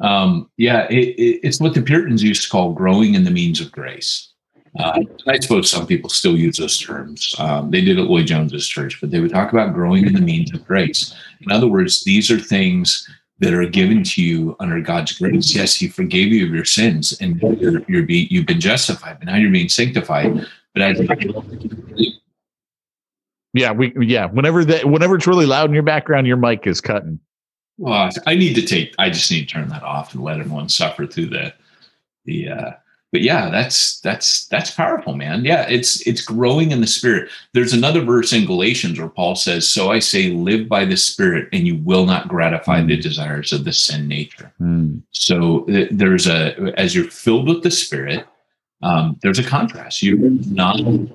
um, 0.00 0.50
yeah. 0.56 0.86
It, 0.90 1.08
it, 1.18 1.40
it's 1.46 1.60
what 1.60 1.72
the 1.74 1.80
Puritans 1.82 2.22
used 2.22 2.42
to 2.44 2.50
call 2.50 2.72
growing 2.72 3.14
in 3.14 3.22
the 3.24 3.30
means 3.30 3.60
of 3.60 3.70
grace. 3.70 4.30
Uh, 4.78 5.00
I 5.28 5.38
suppose 5.38 5.70
some 5.70 5.86
people 5.86 6.10
still 6.10 6.36
use 6.36 6.56
those 6.56 6.76
terms. 6.78 7.32
Um, 7.38 7.70
they 7.70 7.80
did 7.80 7.96
at 7.98 8.06
Lloyd 8.06 8.26
Jones's 8.26 8.66
church, 8.66 9.00
but 9.00 9.10
they 9.12 9.20
would 9.20 9.30
talk 9.30 9.52
about 9.52 9.72
growing 9.72 10.04
in 10.04 10.12
the 10.14 10.20
means 10.20 10.52
of 10.52 10.66
grace. 10.66 11.14
In 11.42 11.52
other 11.52 11.68
words, 11.68 12.02
these 12.02 12.28
are 12.30 12.40
things 12.40 13.08
that 13.40 13.52
are 13.52 13.66
given 13.66 14.04
to 14.04 14.22
you 14.22 14.56
under 14.60 14.80
God's 14.80 15.18
grace. 15.18 15.54
Yes, 15.54 15.74
He 15.74 15.88
forgave 15.88 16.32
you 16.32 16.46
of 16.46 16.54
your 16.54 16.64
sins, 16.64 17.16
and 17.20 17.40
you're, 17.60 17.82
you're 17.88 18.04
be, 18.04 18.28
you've 18.30 18.46
been 18.46 18.60
justified, 18.60 19.18
but 19.18 19.26
now 19.26 19.36
you're 19.36 19.50
being 19.50 19.68
sanctified. 19.68 20.46
But 20.72 20.82
as 20.82 21.00
yeah, 23.52 23.72
we 23.72 23.92
yeah, 24.00 24.26
whenever 24.26 24.64
that 24.64 24.84
whenever 24.86 25.16
it's 25.16 25.26
really 25.26 25.46
loud 25.46 25.68
in 25.70 25.74
your 25.74 25.82
background, 25.84 26.26
your 26.26 26.36
mic 26.36 26.66
is 26.66 26.80
cutting. 26.80 27.20
Well, 27.78 28.10
I 28.26 28.34
need 28.34 28.54
to 28.54 28.62
take. 28.62 28.94
I 28.98 29.10
just 29.10 29.30
need 29.30 29.48
to 29.48 29.54
turn 29.54 29.68
that 29.68 29.82
off 29.82 30.14
and 30.14 30.22
let 30.22 30.40
everyone 30.40 30.68
suffer 30.68 31.06
through 31.06 31.26
the 31.26 31.54
the. 32.24 32.48
uh 32.48 32.70
But 33.14 33.22
yeah, 33.22 33.48
that's 33.48 34.00
that's 34.00 34.46
that's 34.46 34.72
powerful, 34.72 35.14
man. 35.14 35.44
Yeah, 35.44 35.68
it's 35.68 36.04
it's 36.04 36.20
growing 36.20 36.72
in 36.72 36.80
the 36.80 36.88
spirit. 36.88 37.30
There's 37.52 37.72
another 37.72 38.00
verse 38.00 38.32
in 38.32 38.44
Galatians 38.44 38.98
where 38.98 39.08
Paul 39.08 39.36
says, 39.36 39.70
"So 39.70 39.92
I 39.92 40.00
say, 40.00 40.30
live 40.30 40.68
by 40.68 40.84
the 40.84 40.96
Spirit, 40.96 41.48
and 41.52 41.64
you 41.64 41.76
will 41.76 42.06
not 42.06 42.26
gratify 42.26 42.82
the 42.82 42.96
desires 42.96 43.52
of 43.52 43.64
the 43.64 43.72
sin 43.72 44.08
nature." 44.08 44.52
Hmm. 44.58 44.98
So 45.12 45.64
there's 45.68 46.26
a 46.26 46.56
as 46.76 46.92
you're 46.96 47.04
filled 47.08 47.46
with 47.46 47.62
the 47.62 47.70
Spirit, 47.70 48.26
um, 48.82 49.16
there's 49.22 49.38
a 49.38 49.44
contrast. 49.44 50.02
You're 50.02 50.18
not. 50.50 50.80
And 50.80 51.14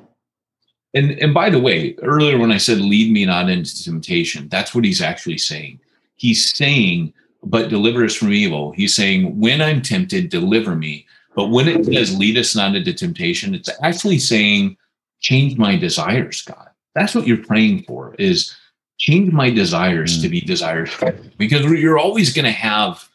and 0.93 1.33
by 1.33 1.49
the 1.49 1.59
way, 1.59 1.97
earlier 2.01 2.37
when 2.37 2.53
I 2.53 2.59
said 2.59 2.77
lead 2.79 3.11
me 3.11 3.25
not 3.25 3.49
into 3.49 3.83
temptation, 3.83 4.47
that's 4.47 4.73
what 4.73 4.85
he's 4.85 5.01
actually 5.01 5.37
saying. 5.37 5.81
He's 6.15 6.55
saying, 6.55 7.11
but 7.43 7.67
deliver 7.67 8.05
us 8.05 8.15
from 8.15 8.31
evil. 8.31 8.71
He's 8.71 8.95
saying, 8.95 9.37
when 9.37 9.61
I'm 9.61 9.81
tempted, 9.81 10.29
deliver 10.29 10.77
me. 10.77 11.05
But 11.39 11.51
when 11.51 11.69
it 11.69 11.85
says 11.85 12.19
lead 12.19 12.37
us 12.37 12.53
not 12.53 12.75
into 12.75 12.91
temptation, 12.91 13.55
it's 13.55 13.69
actually 13.81 14.19
saying, 14.19 14.75
change 15.21 15.57
my 15.57 15.77
desires, 15.77 16.41
God. 16.41 16.67
That's 16.95 17.15
what 17.15 17.25
you're 17.25 17.45
praying 17.45 17.83
for 17.83 18.13
is 18.15 18.53
change 18.97 19.31
my 19.31 19.49
desires 19.49 20.21
to 20.21 20.27
be 20.27 20.41
desires 20.41 20.91
because 21.37 21.63
you're 21.63 21.97
always 21.97 22.33
going 22.33 22.43
to 22.43 22.51
have 22.51 23.07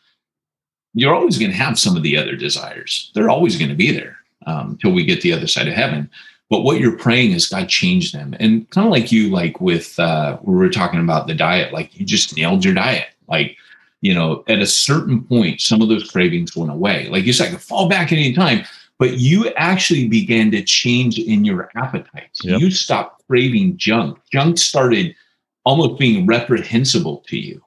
you're 0.95 1.15
always 1.15 1.37
going 1.37 1.51
to 1.51 1.57
have 1.59 1.79
some 1.79 1.99
of 1.99 2.03
the 2.03 2.17
other 2.17 2.35
desires. 2.35 3.11
They're 3.15 3.29
always 3.29 3.59
going 3.59 3.69
to 3.69 3.75
be 3.75 3.93
there 3.93 4.17
um, 4.47 4.71
until 4.71 4.93
we 4.93 5.05
get 5.05 5.21
the 5.21 5.35
other 5.35 5.47
side 5.47 5.69
of 5.69 5.75
heaven. 5.75 6.09
But 6.49 6.63
what 6.63 6.81
you're 6.81 6.97
praying 6.97 7.33
is 7.33 7.49
God 7.49 7.69
change 7.69 8.13
them, 8.13 8.35
and 8.41 8.71
kind 8.71 8.87
of 8.87 8.91
like 8.91 9.13
you, 9.13 9.29
like 9.29 9.61
with 9.61 9.99
uh, 9.99 10.39
we 10.41 10.55
were 10.55 10.71
talking 10.71 11.01
about 11.01 11.27
the 11.27 11.35
diet, 11.35 11.75
like 11.75 12.01
you 12.01 12.07
just 12.07 12.35
nailed 12.35 12.65
your 12.65 12.73
diet. 12.73 13.09
Like 13.29 13.59
you 14.05 14.13
know, 14.13 14.45
at 14.49 14.59
a 14.59 14.67
certain 14.67 15.25
point, 15.25 15.63
some 15.63 15.81
of 15.81 15.89
those 15.89 16.11
cravings 16.11 16.55
went 16.55 16.71
away. 16.71 17.09
Like 17.09 17.25
you 17.25 17.33
said, 17.33 17.49
I 17.49 17.51
could 17.53 17.63
fall 17.63 17.89
back 17.89 18.13
at 18.13 18.19
any 18.19 18.35
time, 18.35 18.67
but 18.99 19.17
you 19.17 19.49
actually 19.57 20.09
began 20.09 20.51
to 20.51 20.63
change 20.63 21.19
in 21.19 21.43
your 21.43 21.71
appetites. 21.75 22.45
Yep. 22.45 22.61
You 22.61 22.71
stopped 22.71 23.23
craving 23.27 23.79
junk. 23.79 24.19
Junk 24.31 24.59
started 24.59 25.17
almost 25.65 25.99
being 25.99 26.27
reprehensible 26.27 27.25
to 27.29 27.39
you. 27.39 27.63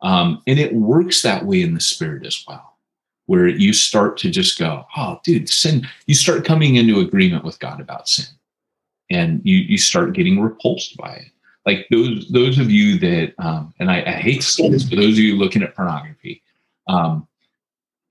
Um, 0.00 0.42
and 0.46 0.58
it 0.58 0.74
works 0.74 1.20
that 1.20 1.44
way 1.44 1.60
in 1.60 1.74
the 1.74 1.80
spirit 1.80 2.24
as 2.24 2.42
well, 2.48 2.78
where 3.26 3.46
you 3.46 3.74
start 3.74 4.16
to 4.18 4.30
just 4.30 4.58
go, 4.58 4.86
oh, 4.96 5.20
dude, 5.22 5.50
sin. 5.50 5.86
You 6.06 6.14
start 6.14 6.46
coming 6.46 6.76
into 6.76 7.00
agreement 7.00 7.44
with 7.44 7.58
God 7.58 7.78
about 7.78 8.08
sin, 8.08 8.34
and 9.10 9.42
you 9.44 9.58
you 9.58 9.76
start 9.76 10.14
getting 10.14 10.40
repulsed 10.40 10.96
by 10.96 11.12
it. 11.12 11.30
Like 11.66 11.86
those 11.90 12.28
those 12.28 12.58
of 12.58 12.70
you 12.70 12.98
that, 12.98 13.34
um, 13.38 13.72
and 13.78 13.90
I, 13.90 14.02
I 14.02 14.12
hate 14.12 14.42
to 14.42 14.46
say 14.46 14.68
this, 14.68 14.84
but 14.84 14.96
those 14.96 15.14
of 15.14 15.18
you 15.18 15.36
looking 15.36 15.62
at 15.62 15.74
pornography, 15.74 16.42
um, 16.88 17.26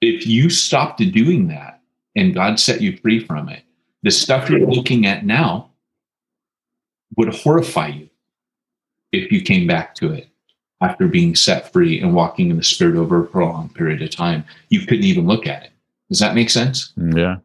if 0.01 0.25
you 0.25 0.49
stopped 0.49 0.97
doing 0.97 1.47
that 1.47 1.81
and 2.15 2.33
God 2.33 2.59
set 2.59 2.81
you 2.81 2.97
free 2.97 3.25
from 3.25 3.49
it, 3.49 3.63
the 4.01 4.11
stuff 4.11 4.49
you're 4.49 4.59
looking 4.59 5.05
at 5.05 5.25
now 5.25 5.69
would 7.15 7.33
horrify 7.33 7.87
you 7.87 8.09
if 9.11 9.31
you 9.31 9.41
came 9.41 9.67
back 9.67 9.95
to 9.95 10.11
it 10.11 10.27
after 10.81 11.07
being 11.07 11.35
set 11.35 11.71
free 11.71 12.01
and 12.01 12.13
walking 12.13 12.49
in 12.49 12.57
the 12.57 12.63
spirit 12.63 12.95
over 12.95 13.21
a 13.21 13.25
prolonged 13.25 13.73
period 13.73 14.01
of 14.01 14.09
time. 14.09 14.43
You 14.69 14.81
couldn't 14.81 15.05
even 15.05 15.25
look 15.25 15.47
at 15.47 15.63
it. 15.63 15.71
Does 16.09 16.19
that 16.19 16.35
make 16.35 16.49
sense? 16.49 16.91
Yeah. 16.97 17.37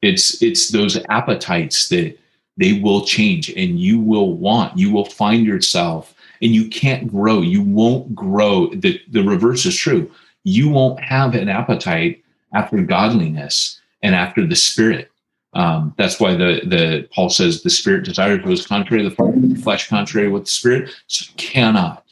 It's 0.00 0.42
it's 0.42 0.70
those 0.70 0.98
appetites 1.08 1.88
that 1.88 2.18
they 2.56 2.74
will 2.74 3.04
change 3.04 3.50
and 3.50 3.78
you 3.78 4.00
will 4.00 4.32
want, 4.32 4.76
you 4.78 4.92
will 4.92 5.04
find 5.04 5.44
yourself 5.44 6.14
and 6.42 6.54
you 6.54 6.68
can't 6.68 7.10
grow. 7.10 7.40
You 7.40 7.62
won't 7.62 8.14
grow. 8.14 8.68
The, 8.74 9.00
the 9.10 9.22
reverse 9.22 9.66
is 9.66 9.76
true. 9.76 10.10
You 10.44 10.68
won't 10.68 11.00
have 11.00 11.34
an 11.34 11.48
appetite 11.48 12.22
after 12.54 12.80
godliness 12.82 13.80
and 14.02 14.14
after 14.14 14.46
the 14.46 14.56
spirit. 14.56 15.10
Um, 15.54 15.94
that's 15.96 16.20
why 16.20 16.34
the 16.34 16.60
the 16.66 17.08
Paul 17.14 17.30
says 17.30 17.62
the 17.62 17.70
spirit 17.70 18.04
desires 18.04 18.44
what 18.44 18.52
is 18.52 18.66
contrary 18.66 19.02
to 19.02 19.08
the 19.08 19.60
flesh, 19.62 19.88
contrary 19.88 20.28
with 20.28 20.44
the 20.44 20.50
spirit. 20.50 20.90
So 21.06 21.24
you 21.30 21.34
cannot 21.36 22.04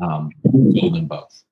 um, 0.00 0.30
build 0.72 0.96
in 0.96 1.06
both. 1.06 1.42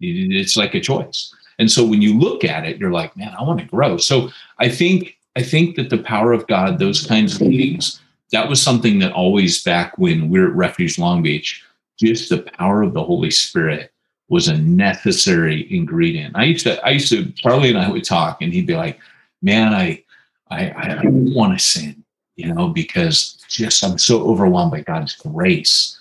It's 0.00 0.56
like 0.56 0.74
a 0.74 0.80
choice. 0.80 1.34
And 1.58 1.70
so 1.70 1.86
when 1.86 2.02
you 2.02 2.18
look 2.18 2.44
at 2.44 2.66
it, 2.66 2.76
you're 2.76 2.92
like, 2.92 3.16
man, 3.16 3.34
I 3.38 3.42
want 3.42 3.60
to 3.60 3.66
grow. 3.66 3.96
So 3.96 4.28
I 4.58 4.68
think 4.68 5.15
I 5.36 5.42
think 5.42 5.76
that 5.76 5.90
the 5.90 5.98
power 5.98 6.32
of 6.32 6.46
God, 6.46 6.78
those 6.78 7.06
kinds 7.06 7.34
of 7.34 7.46
things, 7.46 8.00
that 8.32 8.48
was 8.48 8.60
something 8.60 8.98
that 9.00 9.12
always 9.12 9.62
back 9.62 9.96
when 9.98 10.30
we 10.30 10.40
were 10.40 10.48
at 10.48 10.54
Refuge 10.54 10.98
Long 10.98 11.22
Beach, 11.22 11.62
just 12.00 12.30
the 12.30 12.38
power 12.38 12.82
of 12.82 12.94
the 12.94 13.04
Holy 13.04 13.30
Spirit 13.30 13.92
was 14.28 14.48
a 14.48 14.58
necessary 14.58 15.72
ingredient. 15.72 16.34
I 16.36 16.44
used 16.44 16.66
to, 16.66 16.84
I 16.84 16.90
used 16.90 17.10
to, 17.10 17.30
Charlie 17.32 17.68
and 17.68 17.78
I 17.78 17.90
would 17.90 18.04
talk, 18.04 18.42
and 18.42 18.52
he'd 18.52 18.66
be 18.66 18.76
like, 18.76 18.98
"Man, 19.42 19.72
I, 19.72 20.02
I, 20.50 20.72
I 20.76 21.02
don't 21.02 21.32
want 21.32 21.56
to 21.56 21.64
sin, 21.64 22.02
you 22.34 22.52
know, 22.52 22.68
because 22.68 23.38
just 23.48 23.84
I'm 23.84 23.98
so 23.98 24.26
overwhelmed 24.26 24.72
by 24.72 24.80
God's 24.80 25.14
grace, 25.14 25.98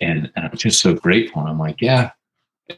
and, 0.00 0.30
and 0.36 0.46
I'm 0.46 0.56
just 0.56 0.80
so 0.80 0.94
grateful." 0.94 1.42
And 1.42 1.50
I'm 1.50 1.58
like, 1.58 1.82
"Yeah." 1.82 2.12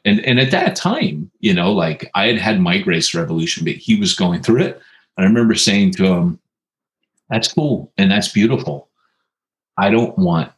And 0.05 0.21
and 0.21 0.41
at 0.41 0.51
that 0.51 0.75
time, 0.75 1.31
you 1.39 1.55
know, 1.55 1.73
like 1.73 2.11
I 2.15 2.27
had 2.27 2.39
had 2.39 2.61
my 2.61 2.79
grace 2.79 3.15
revolution, 3.15 3.65
but 3.65 3.75
he 3.75 3.97
was 4.01 4.15
going 4.15 4.43
through 4.43 4.63
it. 4.63 4.83
I 5.19 5.25
remember 5.25 5.55
saying 5.55 5.93
to 5.95 6.07
him, 6.07 6.39
"That's 7.29 7.53
cool 7.53 7.93
and 7.99 8.11
that's 8.11 8.29
beautiful. 8.29 8.89
I 9.77 9.91
don't 9.91 10.17
want 10.19 10.51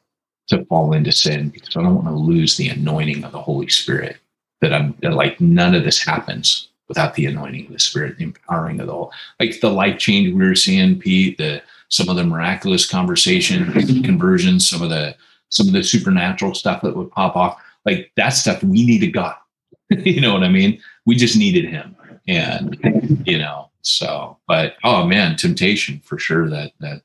to 0.50 0.64
fall 0.66 0.92
into 0.92 1.12
sin 1.12 1.48
because 1.48 1.76
I 1.76 1.82
don't 1.82 1.94
want 1.94 2.08
to 2.08 2.14
lose 2.14 2.56
the 2.56 2.68
anointing 2.68 3.24
of 3.24 3.32
the 3.32 3.40
Holy 3.40 3.68
Spirit. 3.68 4.16
That 4.60 4.74
I'm 4.74 4.94
that 5.00 5.14
like 5.14 5.40
none 5.40 5.74
of 5.74 5.84
this 5.84 6.02
happens 6.04 6.68
without 6.88 7.14
the 7.14 7.24
anointing 7.26 7.66
of 7.66 7.72
the 7.72 7.78
Spirit, 7.78 8.18
the 8.18 8.24
empowering 8.24 8.80
of 8.80 8.88
the 8.88 8.92
whole, 8.92 9.12
like 9.38 9.58
the 9.60 9.70
life 9.70 9.98
change 9.98 10.34
we 10.34 10.44
were 10.44 10.54
seeing, 10.54 10.98
Pete, 10.98 11.38
the 11.38 11.62
some 11.88 12.08
of 12.08 12.16
the 12.16 12.24
miraculous 12.24 12.88
conversation, 12.88 13.72
conversions, 14.02 14.68
some 14.68 14.82
of 14.82 14.90
the 14.90 15.14
some 15.48 15.66
of 15.66 15.72
the 15.72 15.82
supernatural 15.82 16.54
stuff 16.54 16.82
that 16.82 16.96
would 16.96 17.10
pop 17.10 17.36
off. 17.36 17.60
Like 17.86 18.12
that 18.16 18.30
stuff 18.30 18.62
we 18.62 18.84
needed 18.84 19.12
God. 19.12 19.36
you 19.90 20.20
know 20.20 20.34
what 20.34 20.44
I 20.44 20.48
mean? 20.48 20.80
We 21.06 21.16
just 21.16 21.36
needed 21.36 21.64
him. 21.64 21.96
And 22.28 23.22
you 23.26 23.38
know, 23.38 23.69
so 23.82 24.38
but 24.46 24.76
oh 24.84 25.06
man, 25.06 25.36
temptation 25.36 26.00
for 26.04 26.18
sure 26.18 26.48
that 26.48 26.72
that 26.80 27.02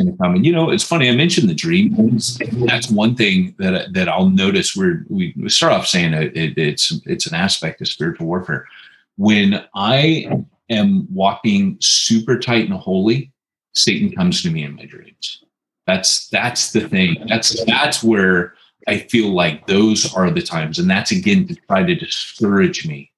going 0.00 0.12
to 0.12 0.18
come. 0.18 0.34
And 0.34 0.46
you 0.46 0.52
know, 0.52 0.70
it's 0.70 0.84
funny. 0.84 1.08
I 1.08 1.14
mentioned 1.14 1.48
the 1.48 1.54
dreams. 1.54 2.38
That's 2.66 2.90
one 2.90 3.14
thing 3.14 3.54
that 3.58 3.92
that 3.92 4.08
I'll 4.08 4.30
notice. 4.30 4.76
Where 4.76 5.04
we, 5.08 5.34
we 5.36 5.48
start 5.48 5.72
off 5.72 5.86
saying 5.86 6.14
it, 6.14 6.36
it, 6.36 6.58
it's 6.58 6.92
it's 7.06 7.26
an 7.26 7.34
aspect 7.34 7.80
of 7.80 7.88
spiritual 7.88 8.26
warfare. 8.26 8.66
When 9.16 9.64
I 9.74 10.44
am 10.70 11.06
walking 11.12 11.76
super 11.80 12.38
tight 12.38 12.68
and 12.68 12.78
holy, 12.78 13.32
Satan 13.72 14.12
comes 14.12 14.42
to 14.42 14.50
me 14.50 14.64
in 14.64 14.76
my 14.76 14.86
dreams. 14.86 15.44
That's 15.86 16.28
that's 16.28 16.72
the 16.72 16.88
thing. 16.88 17.24
That's 17.28 17.64
that's 17.64 18.02
where 18.02 18.54
I 18.88 18.98
feel 18.98 19.32
like 19.34 19.66
those 19.66 20.12
are 20.14 20.30
the 20.30 20.42
times, 20.42 20.78
and 20.78 20.90
that's 20.90 21.12
again 21.12 21.46
to 21.48 21.54
try 21.54 21.82
to 21.82 21.94
discourage 21.94 22.86
me 22.86 23.10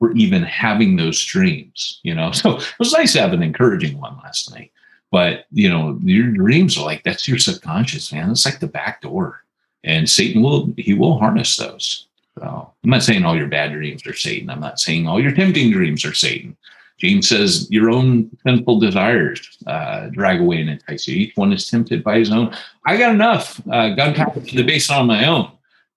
for 0.00 0.10
even 0.12 0.42
having 0.42 0.96
those 0.96 1.24
dreams. 1.24 2.00
You 2.02 2.16
know, 2.16 2.32
so 2.32 2.56
it 2.56 2.78
was 2.80 2.92
nice 2.92 3.12
to 3.12 3.20
have 3.20 3.32
an 3.32 3.44
encouraging 3.44 4.00
one 4.00 4.18
last 4.24 4.50
night. 4.50 4.72
But 5.12 5.44
you 5.52 5.68
know 5.68 5.98
your 6.02 6.28
dreams 6.28 6.76
are 6.78 6.84
like 6.84 7.04
that's 7.04 7.28
your 7.28 7.38
subconscious 7.38 8.12
man. 8.12 8.30
It's 8.30 8.44
like 8.44 8.58
the 8.58 8.66
back 8.66 9.02
door. 9.02 9.44
And 9.82 10.08
satan 10.08 10.42
will 10.42 10.72
he 10.76 10.94
will 10.94 11.18
harness 11.18 11.56
those. 11.56 12.06
So 12.38 12.72
i'm 12.84 12.90
not 12.90 13.02
saying 13.02 13.24
all 13.24 13.36
your 13.36 13.48
bad 13.48 13.72
dreams 13.72 14.06
are 14.06 14.14
satan. 14.14 14.50
I'm 14.50 14.60
not 14.60 14.78
saying 14.78 15.06
all 15.06 15.20
your 15.20 15.32
tempting 15.32 15.72
dreams 15.72 16.04
are 16.04 16.14
satan. 16.14 16.56
James 16.98 17.28
says 17.28 17.68
your 17.70 17.90
own 17.90 18.30
sinful 18.46 18.78
desires 18.78 19.58
uh, 19.66 20.08
drag 20.10 20.40
away 20.40 20.60
and 20.60 20.68
entice 20.68 21.08
you. 21.08 21.16
Each 21.16 21.36
one 21.36 21.52
is 21.52 21.68
tempted 21.68 22.04
by 22.04 22.18
his 22.18 22.30
own. 22.30 22.54
I 22.86 22.96
got 22.96 23.14
enough. 23.14 23.60
Uh, 23.68 23.94
god 23.94 24.14
power 24.14 24.34
to 24.34 24.56
the 24.56 24.62
base 24.62 24.90
on 24.90 25.08
my 25.08 25.26
own 25.26 25.50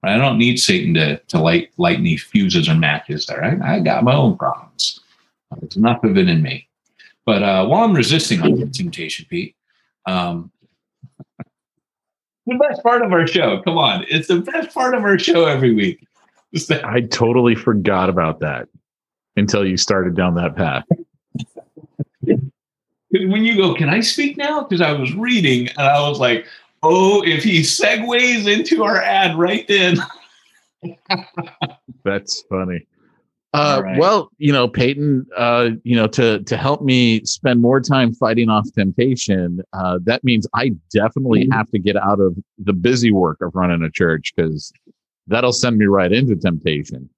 i 0.03 0.17
don't 0.17 0.37
need 0.37 0.57
satan 0.57 0.93
to, 0.93 1.17
to 1.27 1.39
light 1.39 1.71
light 1.77 1.97
any 1.97 2.17
fuses 2.17 2.69
or 2.69 2.75
matches 2.75 3.25
there 3.25 3.43
I, 3.43 3.75
I 3.75 3.79
got 3.79 4.03
my 4.03 4.13
own 4.13 4.37
problems 4.37 4.99
there's 5.59 5.75
enough 5.75 6.03
of 6.03 6.17
it 6.17 6.27
in 6.27 6.41
me 6.41 6.67
but 7.25 7.43
uh, 7.43 7.65
while 7.65 7.83
I'm 7.83 7.93
resisting 7.93 8.41
all 8.41 8.55
the 8.55 8.65
temptation, 8.67 9.25
Pete, 9.29 9.55
um, 10.05 10.51
the 12.45 12.55
best 12.55 12.83
part 12.83 13.01
of 13.01 13.13
our 13.13 13.25
show, 13.25 13.61
come 13.61 13.77
on, 13.77 14.05
it's 14.09 14.27
the 14.27 14.41
best 14.41 14.73
part 14.73 14.93
of 14.93 15.03
our 15.03 15.17
show 15.17 15.45
every 15.45 15.73
week. 15.73 16.05
That- 16.67 16.85
I 16.85 17.01
totally 17.01 17.55
forgot 17.55 18.09
about 18.09 18.39
that 18.41 18.67
until 19.37 19.65
you 19.65 19.77
started 19.77 20.15
down 20.15 20.35
that 20.35 20.55
path. 20.55 20.85
when 23.11 23.43
you 23.43 23.55
go, 23.55 23.73
can 23.73 23.89
I 23.89 24.01
speak 24.01 24.37
now? 24.37 24.63
Because 24.63 24.81
I 24.81 24.91
was 24.91 25.13
reading 25.15 25.69
and 25.69 25.87
I 25.87 26.07
was 26.07 26.19
like, 26.19 26.45
oh, 26.83 27.23
if 27.23 27.43
he 27.43 27.61
segues 27.61 28.47
into 28.47 28.83
our 28.83 29.01
ad 29.01 29.37
right 29.37 29.67
then. 29.67 29.97
That's 32.03 32.43
funny. 32.49 32.85
Uh, 33.53 33.75
All 33.75 33.83
right. 33.83 33.99
Well, 33.99 34.31
you 34.39 34.51
know, 34.51 34.67
Peyton, 34.67 35.27
uh, 35.37 35.69
you 35.83 35.95
know, 35.95 36.07
to 36.07 36.41
to 36.43 36.57
help 36.57 36.81
me 36.81 37.23
spend 37.23 37.61
more 37.61 37.79
time 37.79 38.13
fighting 38.13 38.49
off 38.49 38.67
temptation, 38.73 39.61
uh, 39.73 39.99
that 40.03 40.23
means 40.23 40.47
I 40.55 40.71
definitely 40.91 41.47
have 41.51 41.69
to 41.69 41.79
get 41.79 41.95
out 41.95 42.19
of 42.19 42.35
the 42.57 42.73
busy 42.73 43.11
work 43.11 43.41
of 43.41 43.53
running 43.53 43.83
a 43.83 43.91
church 43.91 44.33
because 44.35 44.73
that'll 45.27 45.53
send 45.53 45.77
me 45.77 45.85
right 45.85 46.11
into 46.11 46.35
temptation. 46.35 47.09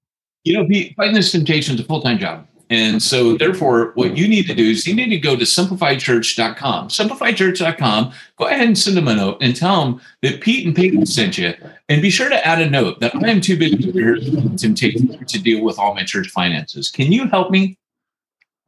you 0.44 0.52
know, 0.52 0.64
be, 0.64 0.92
fighting 0.94 1.14
this 1.14 1.32
temptation 1.32 1.74
is 1.74 1.80
a 1.80 1.84
full 1.84 2.02
time 2.02 2.18
job. 2.18 2.46
And 2.68 3.00
so, 3.00 3.36
therefore, 3.36 3.92
what 3.94 4.16
you 4.16 4.26
need 4.26 4.46
to 4.48 4.54
do 4.54 4.64
is 4.64 4.86
you 4.86 4.94
need 4.94 5.10
to 5.10 5.18
go 5.18 5.36
to 5.36 5.44
simplifiedchurch.com. 5.44 6.88
Simplifiedchurch.com. 6.88 8.12
Go 8.36 8.46
ahead 8.46 8.66
and 8.66 8.76
send 8.76 8.96
them 8.96 9.06
a 9.06 9.14
note 9.14 9.38
and 9.40 9.54
tell 9.54 9.84
them 9.84 10.00
that 10.22 10.40
Pete 10.40 10.66
and 10.66 10.74
Peyton 10.74 11.06
sent 11.06 11.38
you. 11.38 11.54
And 11.88 12.02
be 12.02 12.10
sure 12.10 12.28
to 12.28 12.46
add 12.46 12.60
a 12.60 12.68
note 12.68 12.98
that 13.00 13.14
I 13.14 13.28
am 13.28 13.40
too 13.40 13.56
busy 13.56 13.76
to 13.76 14.56
temptation 14.56 15.24
to 15.24 15.38
deal 15.38 15.62
with 15.62 15.78
all 15.78 15.94
my 15.94 16.02
church 16.02 16.28
finances. 16.30 16.90
Can 16.90 17.12
you 17.12 17.28
help 17.28 17.52
me? 17.52 17.78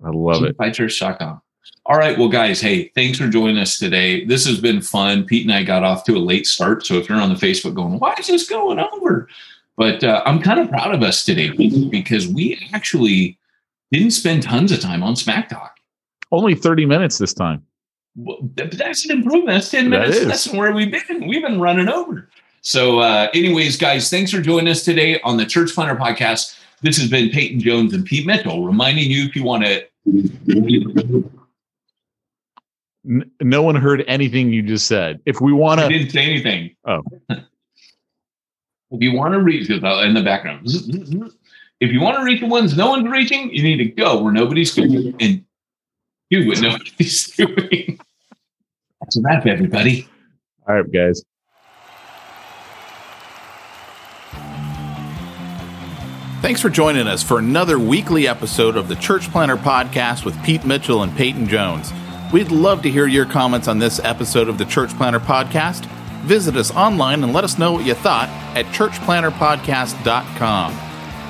I 0.04 0.10
love 0.10 0.44
it. 0.44 0.56
Simplifiedchurch.com. 0.56 1.42
All 1.86 1.96
right. 1.96 2.16
Well, 2.16 2.28
guys, 2.28 2.60
hey, 2.60 2.92
thanks 2.94 3.18
for 3.18 3.26
joining 3.28 3.58
us 3.58 3.78
today. 3.78 4.24
This 4.24 4.46
has 4.46 4.60
been 4.60 4.80
fun. 4.80 5.24
Pete 5.24 5.44
and 5.46 5.54
I 5.54 5.64
got 5.64 5.82
off 5.82 6.04
to 6.04 6.16
a 6.16 6.18
late 6.18 6.46
start. 6.46 6.86
So 6.86 6.94
if 6.94 7.08
you're 7.08 7.20
on 7.20 7.30
the 7.30 7.34
Facebook 7.34 7.74
going, 7.74 7.98
why 7.98 8.14
is 8.18 8.28
this 8.28 8.48
going 8.48 8.78
over? 8.78 9.26
But 9.76 10.04
uh, 10.04 10.22
I'm 10.26 10.40
kind 10.40 10.60
of 10.60 10.68
proud 10.68 10.94
of 10.94 11.02
us 11.02 11.24
today 11.24 11.50
because 11.88 12.28
we 12.28 12.68
actually 12.72 13.38
didn't 13.90 14.10
spend 14.10 14.42
tons 14.42 14.72
of 14.72 14.80
time 14.80 15.02
on 15.02 15.16
Smack 15.16 15.48
Talk. 15.48 15.78
Only 16.30 16.54
30 16.54 16.86
minutes 16.86 17.18
this 17.18 17.32
time. 17.32 17.64
Well, 18.16 18.38
that's 18.54 19.04
an 19.04 19.18
improvement. 19.18 19.56
That's 19.56 19.70
10 19.70 19.90
That 19.90 20.00
minutes 20.00 20.24
less 20.24 20.44
than 20.44 20.58
where 20.58 20.72
we've 20.72 20.90
been. 20.90 21.26
We've 21.26 21.42
been 21.42 21.60
running 21.60 21.88
over. 21.88 22.28
So, 22.60 22.98
uh, 22.98 23.28
anyways, 23.32 23.76
guys, 23.76 24.10
thanks 24.10 24.30
for 24.30 24.40
joining 24.40 24.68
us 24.68 24.84
today 24.84 25.20
on 25.20 25.36
the 25.36 25.46
Church 25.46 25.74
Planter 25.74 25.94
Podcast. 25.94 26.58
This 26.82 26.98
has 26.98 27.08
been 27.08 27.30
Peyton 27.30 27.60
Jones 27.60 27.94
and 27.94 28.04
Pete 28.04 28.26
Mitchell 28.26 28.64
reminding 28.64 29.10
you 29.10 29.24
if 29.24 29.36
you 29.36 29.44
want 29.44 29.64
to. 29.64 29.86
No 33.40 33.62
one 33.62 33.74
heard 33.76 34.04
anything 34.06 34.52
you 34.52 34.62
just 34.62 34.86
said. 34.86 35.20
If 35.24 35.40
we 35.40 35.52
want 35.52 35.80
I 35.80 35.88
to, 35.88 35.98
didn't 35.98 36.10
say 36.10 36.24
anything. 36.24 36.76
Oh. 36.84 37.02
if 37.30 37.42
you 38.90 39.12
want 39.12 39.34
to 39.34 39.40
read, 39.40 39.70
in 39.70 40.14
the 40.14 40.22
background, 40.22 40.66
if 41.80 41.92
you 41.92 42.00
want 42.00 42.16
to 42.18 42.24
reach 42.24 42.40
the 42.40 42.46
ones 42.46 42.76
no 42.76 42.90
one's 42.90 43.08
reaching, 43.08 43.52
you 43.54 43.62
need 43.62 43.76
to 43.78 43.84
go 43.86 44.20
where 44.22 44.32
nobody's 44.32 44.74
going 44.74 45.14
and 45.20 45.44
do 46.30 46.46
what 46.48 46.60
nobody's 46.60 47.30
doing. 47.36 47.98
That's 49.00 49.16
a 49.16 49.20
wrap, 49.22 49.46
everybody. 49.46 50.06
all 50.68 50.74
right, 50.74 50.92
guys. 50.92 51.22
Thanks 56.40 56.60
for 56.60 56.70
joining 56.70 57.06
us 57.08 57.22
for 57.22 57.38
another 57.38 57.78
weekly 57.78 58.26
episode 58.28 58.76
of 58.76 58.88
the 58.88 58.94
Church 58.96 59.30
Planter 59.30 59.56
Podcast 59.56 60.24
with 60.24 60.40
Pete 60.44 60.64
Mitchell 60.64 61.02
and 61.02 61.14
Peyton 61.16 61.46
Jones. 61.48 61.92
We'd 62.32 62.50
love 62.52 62.82
to 62.82 62.90
hear 62.90 63.06
your 63.06 63.26
comments 63.26 63.66
on 63.68 63.78
this 63.80 63.98
episode 64.00 64.48
of 64.48 64.56
the 64.58 64.64
Church 64.64 64.90
Planter 64.96 65.18
Podcast. 65.20 65.84
Visit 66.22 66.56
us 66.56 66.70
online 66.70 67.24
and 67.24 67.32
let 67.32 67.42
us 67.44 67.58
know 67.58 67.72
what 67.72 67.84
you 67.86 67.94
thought 67.94 68.28
at 68.56 68.66
churchplanterpodcast.com. 68.66 70.87